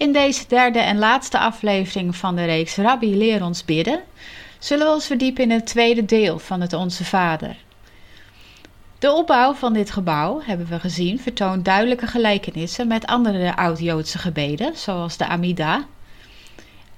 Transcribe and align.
In 0.00 0.12
deze 0.12 0.44
derde 0.48 0.78
en 0.78 0.98
laatste 0.98 1.38
aflevering 1.38 2.16
van 2.16 2.36
de 2.36 2.44
reeks 2.44 2.76
Rabbi 2.76 3.16
Leer 3.16 3.44
ons 3.44 3.64
bidden, 3.64 4.00
zullen 4.58 4.86
we 4.86 4.92
ons 4.92 5.06
verdiepen 5.06 5.42
in 5.42 5.50
het 5.50 5.66
tweede 5.66 6.04
deel 6.04 6.38
van 6.38 6.60
het 6.60 6.72
Onze 6.72 7.04
Vader. 7.04 7.56
De 8.98 9.12
opbouw 9.12 9.54
van 9.54 9.72
dit 9.72 9.90
gebouw, 9.90 10.40
hebben 10.42 10.66
we 10.66 10.80
gezien, 10.80 11.20
vertoont 11.20 11.64
duidelijke 11.64 12.06
gelijkenissen 12.06 12.86
met 12.86 13.06
andere 13.06 13.56
oud-Joodse 13.56 14.18
gebeden, 14.18 14.76
zoals 14.76 15.16
de 15.16 15.26
Amida. 15.26 15.84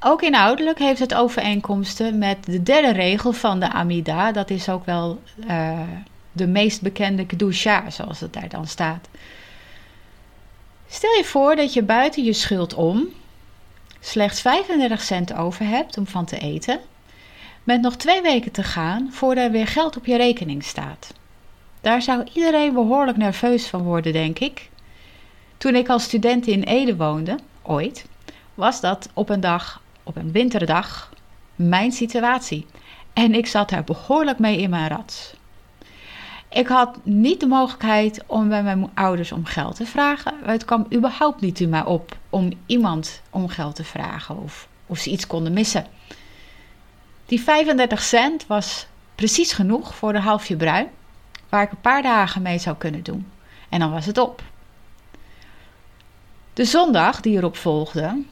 Ook 0.01 0.23
inhoudelijk 0.23 0.79
heeft 0.79 1.01
het 1.01 1.15
overeenkomsten 1.15 2.19
met 2.19 2.45
de 2.45 2.63
derde 2.63 2.93
regel 2.93 3.33
van 3.33 3.61
de 3.61 3.73
Amida, 3.73 4.33
dat 4.33 4.51
is 4.51 4.69
ook 4.69 4.87
wel 4.87 5.23
uh, 5.49 5.81
de 6.33 6.47
meest 6.47 6.83
bekende 6.83 7.27
Kedusha, 7.27 7.91
zoals 7.91 8.21
het 8.21 8.33
daar 8.33 8.49
dan 8.49 8.67
staat. 8.67 9.09
Stel 10.93 11.17
je 11.17 11.25
voor 11.25 11.57
dat 11.57 11.73
je 11.73 11.83
buiten 11.83 12.25
je 12.25 12.33
schuld 12.33 12.75
om 12.75 13.09
slechts 14.01 14.41
35 14.41 15.03
cent 15.03 15.35
over 15.35 15.67
hebt 15.67 15.99
om 15.99 16.07
van 16.07 16.25
te 16.25 16.39
eten, 16.39 16.81
met 17.65 17.81
nog 17.81 17.97
twee 17.97 18.23
weken 18.23 18.53
te 18.53 18.63
gaan 18.63 19.09
voordat 19.13 19.45
er 19.45 19.51
weer 19.51 19.67
geld 19.67 19.97
op 19.97 20.07
je 20.07 20.17
rekening 20.17 20.65
staat. 20.65 21.15
Daar 21.81 22.03
zou 22.03 22.27
iedereen 22.33 22.75
behoorlijk 22.75 23.17
nerveus 23.17 23.67
van 23.67 23.83
worden, 23.83 24.13
denk 24.13 24.39
ik. 24.39 24.71
Toen 25.57 25.75
ik 25.75 25.89
als 25.89 26.03
student 26.03 26.47
in 26.47 26.63
Ede 26.63 26.97
woonde, 26.97 27.39
ooit, 27.63 28.07
was 28.55 28.81
dat 28.81 29.09
op 29.15 29.29
een 29.29 29.41
dag, 29.41 29.83
op 30.03 30.17
een 30.17 30.33
winterdag, 30.33 31.13
mijn 31.55 31.93
situatie. 31.93 32.67
En 33.13 33.35
ik 33.35 33.47
zat 33.47 33.69
daar 33.69 33.85
behoorlijk 33.85 34.39
mee 34.39 34.59
in 34.59 34.71
mijn 34.71 34.89
rat. 34.89 35.35
Ik 36.53 36.67
had 36.67 36.99
niet 37.03 37.41
de 37.41 37.47
mogelijkheid 37.47 38.23
om 38.27 38.49
bij 38.49 38.63
mijn 38.63 38.91
ouders 38.95 39.33
om 39.33 39.45
geld 39.45 39.77
te 39.77 39.87
vragen. 39.87 40.35
Het 40.43 40.65
kwam 40.65 40.87
überhaupt 40.95 41.41
niet 41.41 41.61
in 41.61 41.69
mij 41.69 41.85
op 41.85 42.17
om 42.31 42.53
iemand 42.67 43.23
om 43.31 43.49
geld 43.49 43.75
te 43.75 43.85
vragen 43.85 44.39
of, 44.43 44.69
of 44.87 44.99
ze 44.99 45.11
iets 45.11 45.27
konden 45.27 45.53
missen. 45.53 45.87
Die 47.27 47.41
35 47.41 48.03
cent 48.03 48.47
was 48.47 48.87
precies 49.15 49.53
genoeg 49.53 49.95
voor 49.95 50.15
een 50.15 50.23
halfje 50.23 50.57
bruin, 50.57 50.89
waar 51.49 51.63
ik 51.63 51.71
een 51.71 51.81
paar 51.81 52.03
dagen 52.03 52.43
mee 52.43 52.59
zou 52.59 52.77
kunnen 52.77 53.03
doen. 53.03 53.27
En 53.69 53.79
dan 53.79 53.91
was 53.91 54.07
het 54.07 54.19
op. 54.19 54.43
De 56.53 56.65
zondag 56.65 57.21
die 57.21 57.37
erop 57.37 57.57
volgde, 57.57 58.23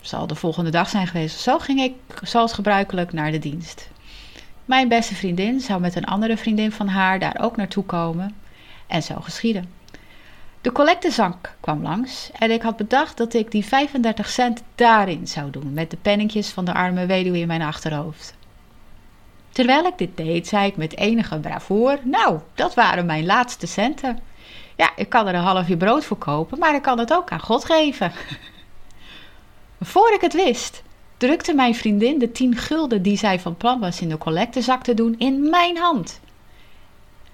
zal 0.00 0.26
de 0.26 0.34
volgende 0.34 0.70
dag 0.70 0.88
zijn 0.88 1.06
geweest 1.06 1.40
zo, 1.40 1.58
ging 1.58 1.80
ik 1.80 1.94
zoals 2.22 2.52
gebruikelijk 2.52 3.12
naar 3.12 3.30
de 3.30 3.38
dienst. 3.38 3.88
Mijn 4.70 4.88
beste 4.88 5.14
vriendin 5.14 5.60
zou 5.60 5.80
met 5.80 5.94
een 5.94 6.04
andere 6.04 6.36
vriendin 6.36 6.72
van 6.72 6.88
haar 6.88 7.18
daar 7.18 7.36
ook 7.40 7.56
naartoe 7.56 7.84
komen. 7.84 8.34
En 8.86 9.02
zo 9.02 9.14
geschieden. 9.20 9.70
De 10.60 10.72
collectezank 10.72 11.56
kwam 11.60 11.82
langs 11.82 12.30
en 12.38 12.50
ik 12.50 12.62
had 12.62 12.76
bedacht 12.76 13.16
dat 13.16 13.34
ik 13.34 13.50
die 13.50 13.64
35 13.64 14.28
cent 14.28 14.62
daarin 14.74 15.26
zou 15.26 15.50
doen, 15.50 15.72
met 15.72 15.90
de 15.90 15.96
pennetjes 15.96 16.48
van 16.48 16.64
de 16.64 16.74
arme 16.74 17.06
weduwe 17.06 17.38
in 17.38 17.46
mijn 17.46 17.62
achterhoofd. 17.62 18.34
Terwijl 19.48 19.84
ik 19.86 19.98
dit 19.98 20.16
deed, 20.16 20.48
zei 20.48 20.66
ik 20.66 20.76
met 20.76 20.96
enige 20.96 21.38
bravoer: 21.38 21.98
Nou, 22.02 22.40
dat 22.54 22.74
waren 22.74 23.06
mijn 23.06 23.26
laatste 23.26 23.66
centen. 23.66 24.18
Ja, 24.76 24.90
ik 24.96 25.08
kan 25.08 25.26
er 25.26 25.34
een 25.34 25.40
halfje 25.40 25.76
brood 25.76 26.04
voor 26.04 26.18
kopen, 26.18 26.58
maar 26.58 26.74
ik 26.74 26.82
kan 26.82 26.98
het 26.98 27.12
ook 27.12 27.30
aan 27.30 27.40
God 27.40 27.64
geven. 27.64 28.12
Voor 29.80 30.12
ik 30.12 30.20
het 30.20 30.34
wist, 30.34 30.82
drukte 31.20 31.54
mijn 31.54 31.74
vriendin 31.74 32.18
de 32.18 32.32
10 32.32 32.56
gulden 32.56 33.02
die 33.02 33.16
zij 33.16 33.40
van 33.40 33.56
plan 33.56 33.80
was 33.80 34.00
in 34.00 34.08
de 34.08 34.18
collectezak 34.18 34.82
te 34.82 34.94
doen 34.94 35.14
in 35.18 35.50
mijn 35.50 35.76
hand. 35.76 36.20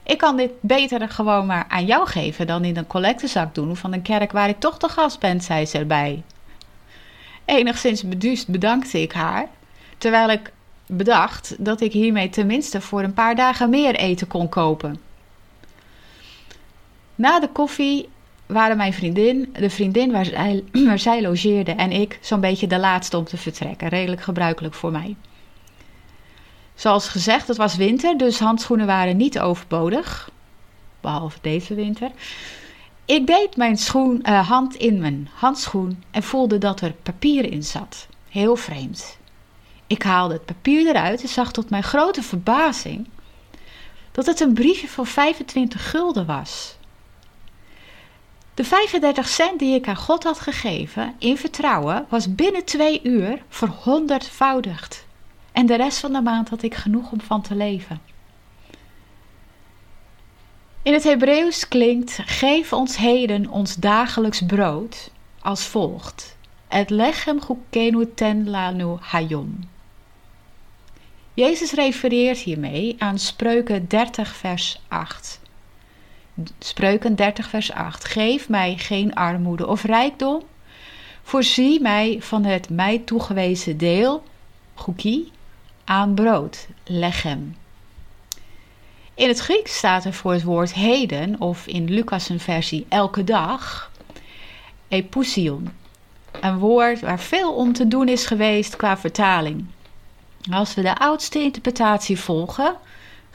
Ik 0.02 0.18
kan 0.18 0.36
dit 0.36 0.50
beter 0.60 1.08
gewoon 1.08 1.46
maar 1.46 1.64
aan 1.68 1.86
jou 1.86 2.06
geven 2.06 2.46
dan 2.46 2.64
in 2.64 2.76
een 2.76 2.86
collectezak 2.86 3.54
doen 3.54 3.76
van 3.76 3.92
een 3.92 4.02
kerk 4.02 4.32
waar 4.32 4.48
ik 4.48 4.60
toch 4.60 4.78
de 4.78 4.88
gast 4.88 5.20
ben, 5.20 5.40
zei 5.40 5.66
ze 5.66 5.78
erbij. 5.78 6.22
Enigszins 7.44 8.02
beduust 8.02 8.48
bedankte 8.48 9.02
ik 9.02 9.12
haar, 9.12 9.48
terwijl 9.98 10.30
ik 10.30 10.52
bedacht 10.86 11.54
dat 11.58 11.80
ik 11.80 11.92
hiermee 11.92 12.28
tenminste 12.28 12.80
voor 12.80 13.02
een 13.02 13.14
paar 13.14 13.34
dagen 13.34 13.70
meer 13.70 13.94
eten 13.94 14.26
kon 14.26 14.48
kopen. 14.48 15.00
Na 17.14 17.40
de 17.40 17.48
koffie 17.48 18.08
waren 18.46 18.76
mijn 18.76 18.92
vriendin, 18.92 19.54
de 19.58 19.70
vriendin 19.70 20.12
waar 20.12 20.24
zij, 20.24 20.64
waar 20.86 20.98
zij 20.98 21.22
logeerde 21.22 21.72
en 21.72 21.92
ik 21.92 22.18
zo'n 22.20 22.40
beetje 22.40 22.66
de 22.66 22.78
laatste 22.78 23.16
om 23.16 23.24
te 23.24 23.36
vertrekken. 23.36 23.88
Redelijk 23.88 24.22
gebruikelijk 24.22 24.74
voor 24.74 24.90
mij. 24.90 25.16
Zoals 26.74 27.08
gezegd, 27.08 27.48
het 27.48 27.56
was 27.56 27.76
winter, 27.76 28.18
dus 28.18 28.38
handschoenen 28.38 28.86
waren 28.86 29.16
niet 29.16 29.38
overbodig. 29.38 30.30
Behalve 31.00 31.38
deze 31.40 31.74
winter. 31.74 32.10
Ik 33.04 33.26
deed 33.26 33.56
mijn 33.56 33.76
schoen, 33.76 34.22
uh, 34.22 34.48
hand 34.48 34.74
in 34.74 34.98
mijn 34.98 35.28
handschoen 35.34 36.02
en 36.10 36.22
voelde 36.22 36.58
dat 36.58 36.80
er 36.80 36.92
papier 37.02 37.52
in 37.52 37.62
zat. 37.62 38.06
Heel 38.28 38.56
vreemd. 38.56 39.18
Ik 39.86 40.02
haalde 40.02 40.34
het 40.34 40.44
papier 40.44 40.86
eruit 40.86 41.22
en 41.22 41.28
zag 41.28 41.52
tot 41.52 41.70
mijn 41.70 41.82
grote 41.82 42.22
verbazing 42.22 43.08
dat 44.12 44.26
het 44.26 44.40
een 44.40 44.54
briefje 44.54 44.88
voor 44.88 45.06
25 45.06 45.90
gulden 45.90 46.26
was. 46.26 46.76
De 48.56 48.64
35 48.64 49.28
cent 49.28 49.58
die 49.58 49.74
ik 49.74 49.88
aan 49.88 49.96
God 49.96 50.24
had 50.24 50.40
gegeven 50.40 51.14
in 51.18 51.36
vertrouwen 51.36 52.06
was 52.08 52.34
binnen 52.34 52.64
twee 52.64 53.00
uur 53.02 53.42
verhonderdvoudigd. 53.48 55.06
En 55.52 55.66
de 55.66 55.76
rest 55.76 55.98
van 55.98 56.12
de 56.12 56.20
maand 56.20 56.48
had 56.48 56.62
ik 56.62 56.74
genoeg 56.74 57.12
om 57.12 57.20
van 57.20 57.42
te 57.42 57.54
leven. 57.54 58.00
In 60.82 60.92
het 60.92 61.04
Hebreeuws 61.04 61.68
klinkt: 61.68 62.18
Geef 62.24 62.72
ons 62.72 62.96
heden 62.96 63.48
ons 63.48 63.74
dagelijks 63.74 64.42
brood 64.46 65.10
als 65.40 65.64
volgt: 65.64 66.36
Et 66.68 66.90
lechem 66.90 67.40
chukenu 67.40 68.14
ten 68.14 68.50
lanu 68.50 68.96
hayom. 69.00 69.68
Jezus 71.34 71.72
refereert 71.72 72.38
hiermee 72.38 72.94
aan 72.98 73.18
Spreuken 73.18 73.88
30, 73.88 74.36
vers 74.36 74.80
8. 74.88 75.40
Spreuken 76.58 77.14
30, 77.14 77.48
vers 77.48 77.72
8. 77.72 78.04
Geef 78.04 78.48
mij 78.48 78.76
geen 78.76 79.14
armoede 79.14 79.66
of 79.66 79.82
rijkdom. 79.82 80.42
Voorzie 81.22 81.80
mij 81.80 82.16
van 82.20 82.44
het 82.44 82.70
mij 82.70 82.98
toegewezen 82.98 83.78
deel, 83.78 84.22
goekie, 84.74 85.32
aan 85.84 86.14
brood, 86.14 86.66
lechem. 86.84 87.56
In 89.14 89.28
het 89.28 89.38
Grieks 89.38 89.76
staat 89.76 90.04
er 90.04 90.12
voor 90.12 90.32
het 90.32 90.42
woord 90.42 90.74
heden, 90.74 91.40
of 91.40 91.66
in 91.66 91.84
Lucas 91.84 92.30
versie 92.36 92.86
elke 92.88 93.24
dag, 93.24 93.90
epousion. 94.88 95.72
Een 96.40 96.58
woord 96.58 97.00
waar 97.00 97.20
veel 97.20 97.54
om 97.54 97.72
te 97.72 97.88
doen 97.88 98.08
is 98.08 98.26
geweest 98.26 98.76
qua 98.76 98.96
vertaling. 98.96 99.66
Als 100.50 100.74
we 100.74 100.82
de 100.82 100.96
oudste 100.96 101.38
interpretatie 101.38 102.20
volgen, 102.20 102.76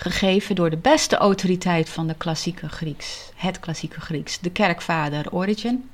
gegeven 0.02 0.56
door 0.56 0.70
de 0.70 0.78
beste 0.78 1.16
autoriteit 1.16 1.90
van 1.90 2.08
de 2.08 2.16
klassieke 2.16 2.70
Grieks, 2.70 3.32
het 3.36 3.60
klassieke 3.60 4.02
Grieks, 4.02 4.40
de 4.40 4.52
kerkvader 4.52 5.32
Origen, 5.32 5.90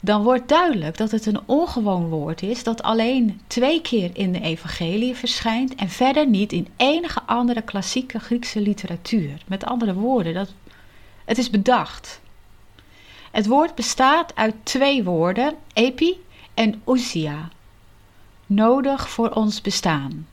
dan 0.00 0.22
wordt 0.22 0.48
duidelijk 0.48 0.96
dat 0.96 1.10
het 1.10 1.26
een 1.26 1.40
ongewoon 1.46 2.08
woord 2.08 2.42
is 2.42 2.62
dat 2.62 2.82
alleen 2.82 3.40
twee 3.46 3.80
keer 3.80 4.10
in 4.12 4.32
de 4.32 4.40
evangelie 4.40 5.14
verschijnt 5.14 5.74
en 5.74 5.88
verder 5.88 6.26
niet 6.26 6.52
in 6.52 6.68
enige 6.76 7.22
andere 7.22 7.62
klassieke 7.62 8.18
Griekse 8.18 8.60
literatuur. 8.60 9.42
Met 9.46 9.64
andere 9.64 9.94
woorden, 9.94 10.34
dat, 10.34 10.52
het 11.24 11.38
is 11.38 11.50
bedacht. 11.50 12.20
Het 13.30 13.46
woord 13.46 13.74
bestaat 13.74 14.34
uit 14.34 14.54
twee 14.62 15.04
woorden, 15.04 15.54
epi 15.72 16.24
en 16.54 16.82
ousia, 16.84 17.48
nodig 18.46 19.08
voor 19.10 19.30
ons 19.30 19.60
bestaan. 19.60 20.26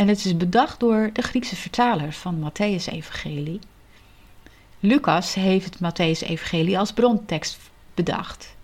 En 0.00 0.08
het 0.08 0.24
is 0.24 0.36
bedacht 0.36 0.80
door 0.80 1.10
de 1.12 1.22
Griekse 1.22 1.56
vertaler 1.56 2.12
van 2.12 2.50
Matthäus 2.50 2.84
Evangelie. 2.84 3.60
Lucas 4.78 5.34
heeft 5.34 5.64
het 5.64 5.76
Matthäus 5.76 6.28
Evangelie 6.28 6.78
als 6.78 6.92
brontekst 6.92 7.58
bedacht. 7.94 8.56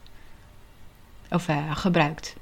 Of 1.30 1.48
uh, 1.48 1.76
gebruikt. 1.76 2.36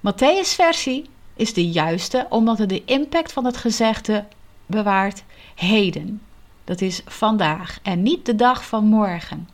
Matthäus 0.00 0.54
versie 0.54 1.08
is 1.34 1.54
de 1.54 1.70
juiste 1.70 2.26
omdat 2.28 2.58
het 2.58 2.68
de 2.68 2.84
impact 2.84 3.32
van 3.32 3.44
het 3.44 3.56
gezegde 3.56 4.24
bewaart 4.66 5.22
heden. 5.54 6.22
Dat 6.64 6.80
is 6.80 7.02
vandaag 7.04 7.78
en 7.82 8.02
niet 8.02 8.26
de 8.26 8.34
dag 8.34 8.66
van 8.66 8.84
morgen. 8.84 9.48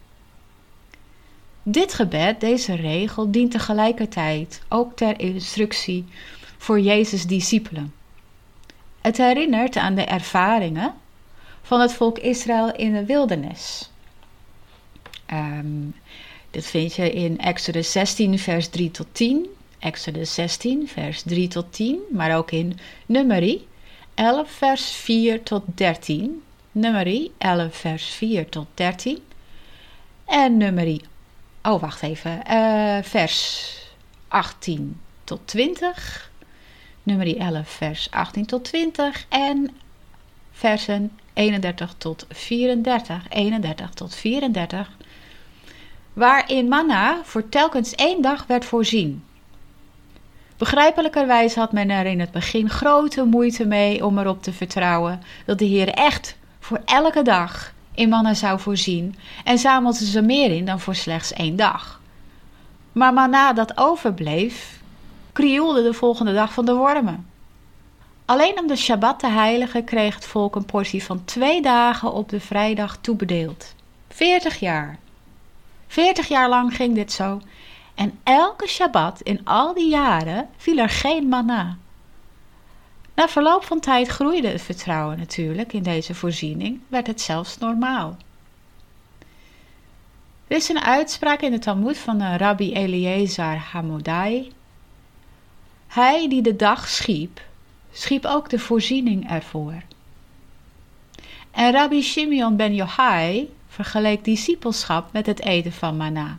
Dit 1.62 1.94
gebed, 1.94 2.40
deze 2.40 2.74
regel, 2.74 3.30
dient 3.30 3.50
tegelijkertijd 3.50 4.62
ook 4.68 4.96
ter 4.96 5.20
instructie 5.20 6.04
voor 6.58 6.80
Jezus' 6.80 7.26
discipelen. 7.26 7.92
Het 9.06 9.16
herinnert 9.16 9.76
aan 9.76 9.94
de 9.94 10.04
ervaringen 10.04 10.94
van 11.62 11.80
het 11.80 11.92
volk 11.92 12.18
Israël 12.18 12.74
in 12.74 12.92
de 12.92 13.04
wildernis. 13.04 13.90
Um, 15.32 15.94
dit 16.50 16.66
vind 16.66 16.94
je 16.94 17.12
in 17.12 17.38
Exodus 17.38 17.92
16, 17.92 18.38
vers 18.38 18.68
3 18.68 18.90
tot 18.90 19.06
10. 19.12 19.46
Exodus 19.78 20.34
16, 20.34 20.88
vers 20.88 21.22
3 21.22 21.48
tot 21.48 21.72
10. 21.72 21.98
Maar 22.10 22.36
ook 22.36 22.50
in 22.50 22.78
Numeri 23.06 23.68
11, 24.14 24.50
vers 24.50 24.90
4 24.90 25.42
tot 25.42 25.62
13. 25.74 26.42
Numeri 26.72 27.32
11, 27.38 27.76
vers 27.76 28.04
4 28.06 28.48
tot 28.48 28.66
13. 28.74 29.18
En 30.24 30.56
Numeri, 30.56 31.00
oh 31.62 31.80
wacht 31.80 32.02
even, 32.02 32.42
uh, 32.50 32.98
vers 33.02 33.72
18 34.28 35.00
tot 35.24 35.40
20. 35.44 36.25
Numeri 37.06 37.36
11, 37.36 37.68
vers 37.68 38.10
18 38.10 38.46
tot 38.46 38.64
20. 38.64 39.26
En 39.28 39.70
versen 40.52 41.10
31 41.32 41.94
tot 41.98 42.26
34. 42.28 43.26
31 43.28 43.90
tot 43.90 44.14
34 44.14 44.90
waarin 46.12 46.68
manna 46.68 47.20
voor 47.22 47.48
telkens 47.48 47.94
één 47.94 48.22
dag 48.22 48.46
werd 48.46 48.64
voorzien. 48.64 49.24
Begrijpelijkerwijs 50.56 51.54
had 51.54 51.72
men 51.72 51.90
er 51.90 52.06
in 52.06 52.20
het 52.20 52.30
begin 52.30 52.70
grote 52.70 53.24
moeite 53.24 53.66
mee 53.66 54.04
om 54.04 54.18
erop 54.18 54.42
te 54.42 54.52
vertrouwen 54.52 55.22
dat 55.44 55.58
de 55.58 55.64
Heer 55.64 55.88
echt 55.88 56.36
voor 56.60 56.80
elke 56.84 57.22
dag 57.22 57.72
in 57.94 58.08
manna 58.08 58.34
zou 58.34 58.60
voorzien 58.60 59.16
en 59.44 59.58
zamelden 59.58 60.06
ze 60.06 60.22
meer 60.22 60.50
in 60.50 60.64
dan 60.64 60.80
voor 60.80 60.94
slechts 60.94 61.32
één 61.32 61.56
dag. 61.56 62.00
Maar 62.92 63.12
manna 63.12 63.52
dat 63.52 63.78
overbleef, 63.78 64.75
krioelde 65.36 65.82
de 65.82 65.92
volgende 65.92 66.32
dag 66.32 66.52
van 66.52 66.64
de 66.64 66.74
wormen. 66.74 67.26
Alleen 68.24 68.58
om 68.58 68.66
de 68.66 68.76
Shabbat 68.76 69.18
te 69.18 69.26
heiligen 69.26 69.84
kreeg 69.84 70.14
het 70.14 70.26
volk 70.26 70.56
een 70.56 70.64
portie 70.64 71.04
van 71.04 71.24
twee 71.24 71.62
dagen 71.62 72.12
op 72.12 72.28
de 72.28 72.40
vrijdag 72.40 72.98
toebedeeld. 73.00 73.74
Veertig 74.08 74.60
jaar. 74.60 74.98
Veertig 75.86 76.28
jaar 76.28 76.48
lang 76.48 76.76
ging 76.76 76.94
dit 76.94 77.12
zo. 77.12 77.40
En 77.94 78.18
elke 78.22 78.68
Shabbat 78.68 79.20
in 79.20 79.40
al 79.44 79.74
die 79.74 79.88
jaren 79.88 80.48
viel 80.56 80.78
er 80.78 80.88
geen 80.88 81.28
manna. 81.28 81.76
Na 83.14 83.28
verloop 83.28 83.64
van 83.64 83.80
tijd 83.80 84.08
groeide 84.08 84.48
het 84.48 84.62
vertrouwen 84.62 85.18
natuurlijk 85.18 85.72
in 85.72 85.82
deze 85.82 86.14
voorziening, 86.14 86.80
werd 86.88 87.06
het 87.06 87.20
zelfs 87.20 87.58
normaal. 87.58 88.16
Er 90.48 90.56
is 90.56 90.68
een 90.68 90.82
uitspraak 90.82 91.40
in 91.40 91.50
de 91.50 91.58
Talmud 91.58 91.98
van 91.98 92.18
de 92.18 92.36
rabbi 92.36 92.72
Eliezer 92.72 93.56
Hamodai. 93.72 94.54
Hij 95.86 96.28
die 96.28 96.42
de 96.42 96.56
dag 96.56 96.88
schiep, 96.88 97.40
schiep 97.92 98.24
ook 98.24 98.50
de 98.50 98.58
voorziening 98.58 99.30
ervoor. 99.30 99.82
En 101.50 101.72
rabbi 101.72 102.02
Shimeon 102.02 102.56
ben 102.56 102.74
Yochai 102.74 103.54
vergeleek 103.68 104.24
discipelschap 104.24 105.12
met 105.12 105.26
het 105.26 105.40
eten 105.40 105.72
van 105.72 105.96
manna. 105.96 106.38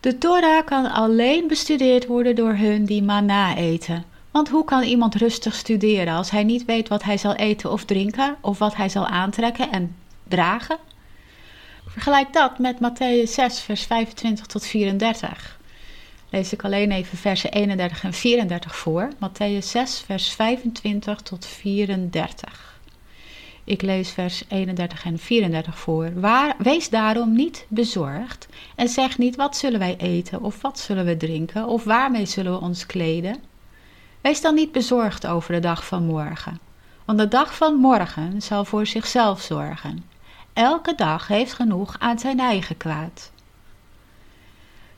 De 0.00 0.18
Torah 0.18 0.64
kan 0.66 0.90
alleen 0.90 1.48
bestudeerd 1.48 2.06
worden 2.06 2.34
door 2.36 2.54
hun 2.54 2.84
die 2.84 3.02
manna 3.02 3.56
eten. 3.56 4.04
Want 4.30 4.48
hoe 4.48 4.64
kan 4.64 4.82
iemand 4.82 5.14
rustig 5.14 5.54
studeren 5.54 6.14
als 6.14 6.30
hij 6.30 6.44
niet 6.44 6.64
weet 6.64 6.88
wat 6.88 7.02
hij 7.02 7.16
zal 7.18 7.34
eten 7.34 7.72
of 7.72 7.84
drinken, 7.84 8.36
of 8.40 8.58
wat 8.58 8.76
hij 8.76 8.88
zal 8.88 9.06
aantrekken 9.06 9.70
en 9.70 9.96
dragen? 10.28 10.78
Vergelijk 11.86 12.32
dat 12.32 12.58
met 12.58 12.76
Matthäus 12.76 13.30
6, 13.30 13.60
vers 13.60 13.82
25 13.82 14.46
tot 14.46 14.66
34. 14.66 15.53
Lees 16.34 16.52
ik 16.52 16.64
alleen 16.64 16.90
even 16.90 17.18
versen 17.18 17.52
31 17.52 18.04
en 18.04 18.12
34 18.12 18.76
voor. 18.76 19.08
Matthäus 19.14 19.66
6, 19.66 20.00
vers 20.06 20.28
25 20.28 21.20
tot 21.20 21.46
34. 21.46 22.80
Ik 23.64 23.82
lees 23.82 24.10
vers 24.10 24.44
31 24.48 25.04
en 25.04 25.18
34 25.18 25.78
voor. 25.78 26.20
Waar, 26.20 26.54
wees 26.58 26.88
daarom 26.88 27.32
niet 27.32 27.66
bezorgd 27.68 28.48
en 28.76 28.88
zeg 28.88 29.18
niet 29.18 29.36
wat 29.36 29.56
zullen 29.56 29.78
wij 29.78 29.96
eten 29.96 30.42
of 30.42 30.62
wat 30.62 30.78
zullen 30.78 31.04
we 31.04 31.16
drinken 31.16 31.66
of 31.66 31.84
waarmee 31.84 32.26
zullen 32.26 32.52
we 32.52 32.60
ons 32.60 32.86
kleden. 32.86 33.36
Wees 34.20 34.40
dan 34.40 34.54
niet 34.54 34.72
bezorgd 34.72 35.26
over 35.26 35.52
de 35.52 35.60
dag 35.60 35.86
van 35.86 36.04
morgen, 36.04 36.60
want 37.04 37.18
de 37.18 37.28
dag 37.28 37.56
van 37.56 37.74
morgen 37.74 38.42
zal 38.42 38.64
voor 38.64 38.86
zichzelf 38.86 39.40
zorgen. 39.40 40.04
Elke 40.52 40.94
dag 40.94 41.26
heeft 41.26 41.52
genoeg 41.52 41.96
aan 41.98 42.18
zijn 42.18 42.40
eigen 42.40 42.76
kwaad. 42.76 43.32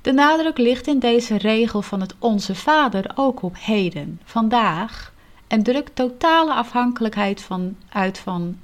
De 0.07 0.13
nadruk 0.13 0.59
ligt 0.59 0.87
in 0.87 0.99
deze 0.99 1.37
regel 1.37 1.83
van 1.83 2.01
het 2.01 2.15
Onze 2.19 2.55
Vader 2.55 3.11
ook 3.15 3.43
op 3.43 3.57
heden, 3.59 4.21
vandaag, 4.25 5.13
en 5.47 5.63
drukt 5.63 5.95
totale 5.95 6.53
afhankelijkheid 6.53 7.43
van, 7.43 7.77
uit 7.89 8.19
van 8.19 8.59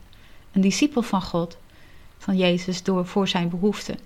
een 0.53 0.61
discipel 0.61 1.03
van 1.03 1.23
God, 1.23 1.57
van 2.19 2.37
Jezus, 2.37 2.83
door, 2.83 3.07
voor 3.07 3.29
zijn 3.29 3.49
behoeften. 3.49 3.99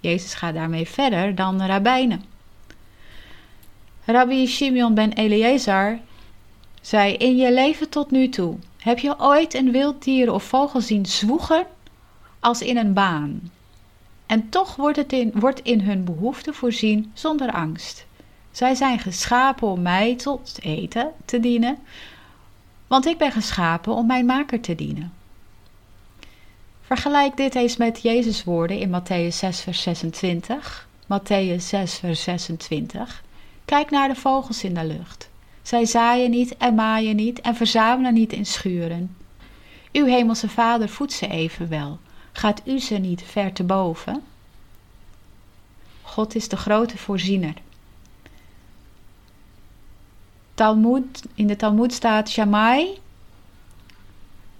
Jezus 0.00 0.34
gaat 0.34 0.54
daarmee 0.54 0.88
verder 0.88 1.34
dan 1.34 1.58
de 1.58 1.66
rabbijnen. 1.66 2.24
Rabbi 4.04 4.46
Shimeon 4.46 4.94
ben 4.94 5.12
Eliezer 5.12 6.00
zei: 6.80 7.14
In 7.14 7.36
je 7.36 7.52
leven 7.52 7.88
tot 7.88 8.10
nu 8.10 8.28
toe, 8.28 8.56
heb 8.78 8.98
je 8.98 9.14
ooit 9.18 9.54
een 9.54 9.72
wilddier 9.72 10.32
of 10.32 10.42
vogel 10.42 10.80
zien 10.80 11.06
zwoegen 11.06 11.66
als 12.40 12.62
in 12.62 12.76
een 12.76 12.92
baan? 12.92 13.50
En 14.28 14.48
toch 14.48 14.76
wordt, 14.76 14.96
het 14.96 15.12
in, 15.12 15.32
wordt 15.34 15.60
in 15.60 15.80
hun 15.80 16.04
behoeften 16.04 16.54
voorzien 16.54 17.10
zonder 17.14 17.52
angst. 17.52 18.06
Zij 18.50 18.74
zijn 18.74 18.98
geschapen 18.98 19.68
om 19.68 19.82
mij 19.82 20.16
tot 20.16 20.58
eten 20.60 21.12
te 21.24 21.40
dienen, 21.40 21.78
want 22.86 23.06
ik 23.06 23.18
ben 23.18 23.32
geschapen 23.32 23.94
om 23.94 24.06
mijn 24.06 24.26
maker 24.26 24.60
te 24.60 24.74
dienen. 24.74 25.12
Vergelijk 26.80 27.36
dit 27.36 27.54
eens 27.54 27.76
met 27.76 28.02
Jezus' 28.02 28.44
woorden 28.44 28.78
in 28.78 28.88
Matthäus 28.88 29.36
6, 29.36 29.60
vers 29.60 29.82
26. 29.82 30.88
Matthäus 31.04 31.56
6, 31.56 31.94
vers 31.94 32.22
26. 32.22 33.22
Kijk 33.64 33.90
naar 33.90 34.08
de 34.08 34.14
vogels 34.14 34.64
in 34.64 34.74
de 34.74 34.84
lucht. 34.84 35.28
Zij 35.62 35.84
zaaien 35.84 36.30
niet 36.30 36.56
en 36.56 36.74
maaien 36.74 37.16
niet 37.16 37.40
en 37.40 37.54
verzamelen 37.54 38.14
niet 38.14 38.32
in 38.32 38.46
schuren. 38.46 39.16
Uw 39.92 40.04
hemelse 40.04 40.48
vader 40.48 40.88
voedt 40.88 41.12
ze 41.12 41.28
evenwel. 41.28 41.98
Gaat 42.38 42.62
u 42.64 42.78
ze 42.78 42.94
niet 42.94 43.22
ver 43.22 43.52
te 43.52 43.64
boven? 43.64 44.22
God 46.02 46.34
is 46.34 46.48
de 46.48 46.56
grote 46.56 46.98
voorziener. 46.98 47.54
Talmud, 50.54 51.24
in 51.34 51.46
de 51.46 51.56
Talmud 51.56 51.92
staat 51.92 52.28
Shammai, 52.28 52.98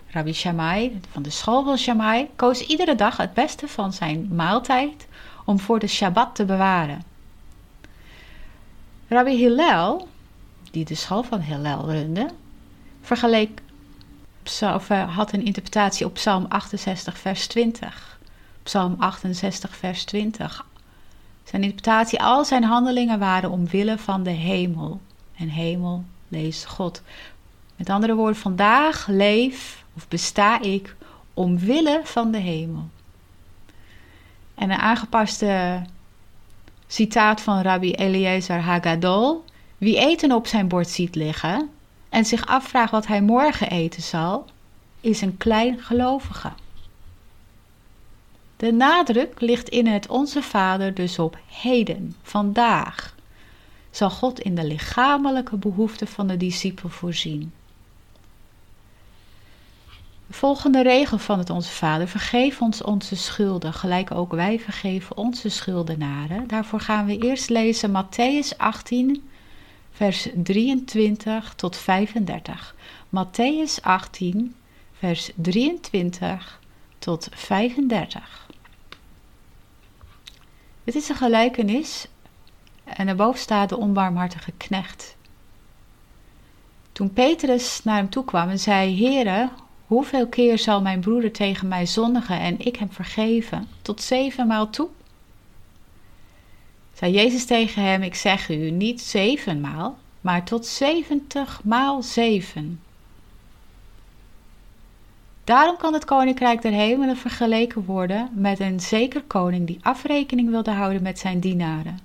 Rabbi 0.06 0.32
Shammai 0.32 1.00
van 1.10 1.22
de 1.22 1.30
school 1.30 1.64
van 1.64 1.78
Shammai 1.78 2.30
koos 2.36 2.60
iedere 2.60 2.94
dag 2.94 3.16
het 3.16 3.34
beste 3.34 3.68
van 3.68 3.92
zijn 3.92 4.34
maaltijd 4.34 5.06
om 5.44 5.58
voor 5.58 5.78
de 5.78 5.86
Shabbat 5.86 6.34
te 6.34 6.44
bewaren. 6.44 7.02
Rabbi 9.08 9.36
Hillel, 9.36 10.08
die 10.70 10.84
de 10.84 10.94
school 10.94 11.22
van 11.22 11.40
Hillel 11.40 11.90
runde, 11.90 12.30
vergeleek 13.00 13.60
of 14.62 14.90
eh, 14.90 15.16
had 15.16 15.32
een 15.32 15.44
interpretatie 15.44 16.06
op 16.06 16.14
Psalm 16.14 16.46
68, 16.48 17.18
vers 17.18 17.46
20. 17.46 18.18
Psalm 18.62 18.94
68, 18.98 19.76
vers 19.76 20.04
20. 20.04 20.66
Zijn 21.44 21.62
interpretatie, 21.62 22.22
al 22.22 22.44
zijn 22.44 22.64
handelingen 22.64 23.18
waren 23.18 23.50
omwille 23.50 23.98
van 23.98 24.22
de 24.22 24.30
hemel. 24.30 25.00
En 25.36 25.48
hemel 25.48 26.04
leest 26.28 26.66
God. 26.66 27.02
Met 27.76 27.90
andere 27.90 28.14
woorden, 28.14 28.36
vandaag 28.36 29.06
leef 29.06 29.84
of 29.96 30.08
besta 30.08 30.60
ik 30.60 30.96
omwille 31.34 32.00
van 32.04 32.30
de 32.30 32.38
hemel. 32.38 32.88
En 34.54 34.70
een 34.70 34.78
aangepaste 34.78 35.82
citaat 36.86 37.40
van 37.40 37.60
Rabbi 37.60 37.92
Eliezer 37.92 38.60
Hagadol: 38.60 39.44
Wie 39.78 39.98
eten 39.98 40.32
op 40.32 40.46
zijn 40.46 40.68
bord 40.68 40.88
ziet 40.88 41.14
liggen 41.14 41.70
en 42.08 42.24
zich 42.24 42.46
afvraagt 42.46 42.90
wat 42.90 43.06
hij 43.06 43.22
morgen 43.22 43.70
eten 43.70 44.02
zal, 44.02 44.46
is 45.00 45.20
een 45.20 45.36
klein 45.36 45.80
gelovige. 45.80 46.52
De 48.56 48.72
nadruk 48.72 49.40
ligt 49.40 49.68
in 49.68 49.86
het 49.86 50.08
Onze 50.08 50.42
Vader 50.42 50.94
dus 50.94 51.18
op 51.18 51.38
heden, 51.46 52.14
vandaag. 52.22 53.14
Zal 53.90 54.10
God 54.10 54.40
in 54.40 54.54
de 54.54 54.64
lichamelijke 54.64 55.56
behoeften 55.56 56.06
van 56.06 56.26
de 56.26 56.36
discipel 56.36 56.88
voorzien. 56.88 57.52
Volgende 60.30 60.82
regel 60.82 61.18
van 61.18 61.38
het 61.38 61.50
Onze 61.50 61.70
Vader: 61.70 62.08
vergeef 62.08 62.60
ons 62.60 62.82
onze 62.82 63.16
schulden, 63.16 63.72
gelijk 63.72 64.10
ook 64.10 64.32
wij 64.32 64.60
vergeven 64.60 65.16
onze 65.16 65.48
schuldenaren. 65.48 66.48
Daarvoor 66.48 66.80
gaan 66.80 67.06
we 67.06 67.18
eerst 67.18 67.48
lezen 67.48 67.90
Matthäus 67.90 68.56
18, 68.56 69.28
vers 69.98 70.28
23 70.34 71.54
tot 71.54 71.76
35. 71.76 72.74
Matthäus 73.08 73.80
18, 73.82 74.54
vers 74.92 75.30
23 75.34 76.60
tot 76.98 77.28
35. 77.32 78.46
Dit 80.84 80.94
is 80.94 81.08
een 81.08 81.16
gelijkenis 81.16 82.06
en 82.84 83.06
daarboven 83.06 83.40
staat 83.40 83.68
de 83.68 83.76
onbarmhartige 83.76 84.52
knecht. 84.56 85.16
Toen 86.92 87.12
Petrus 87.12 87.84
naar 87.84 87.96
hem 87.96 88.10
toe 88.10 88.24
kwam 88.24 88.48
en 88.48 88.58
zei: 88.58 89.04
Heere, 89.04 89.50
hoeveel 89.86 90.28
keer 90.28 90.58
zal 90.58 90.82
mijn 90.82 91.00
broeder 91.00 91.32
tegen 91.32 91.68
mij 91.68 91.86
zondigen 91.86 92.40
en 92.40 92.58
ik 92.58 92.76
hem 92.76 92.92
vergeven? 92.92 93.68
Tot 93.82 94.02
zevenmaal 94.02 94.70
toe? 94.70 94.88
Zei 96.98 97.12
Jezus 97.12 97.44
tegen 97.44 97.82
hem: 97.82 98.02
Ik 98.02 98.14
zeg 98.14 98.48
u 98.48 98.70
niet 98.70 99.00
zevenmaal, 99.00 99.98
maar 100.20 100.44
tot 100.44 100.66
zeventig 100.66 101.60
maal 101.64 102.02
zeven. 102.02 102.80
Daarom 105.44 105.76
kan 105.76 105.92
het 105.92 106.04
koninkrijk 106.04 106.62
der 106.62 106.72
hemelen 106.72 107.16
vergeleken 107.16 107.84
worden 107.84 108.28
met 108.32 108.60
een 108.60 108.80
zeker 108.80 109.22
koning 109.22 109.66
die 109.66 109.78
afrekening 109.82 110.50
wilde 110.50 110.70
houden 110.70 111.02
met 111.02 111.18
zijn 111.18 111.40
dienaren. 111.40 111.98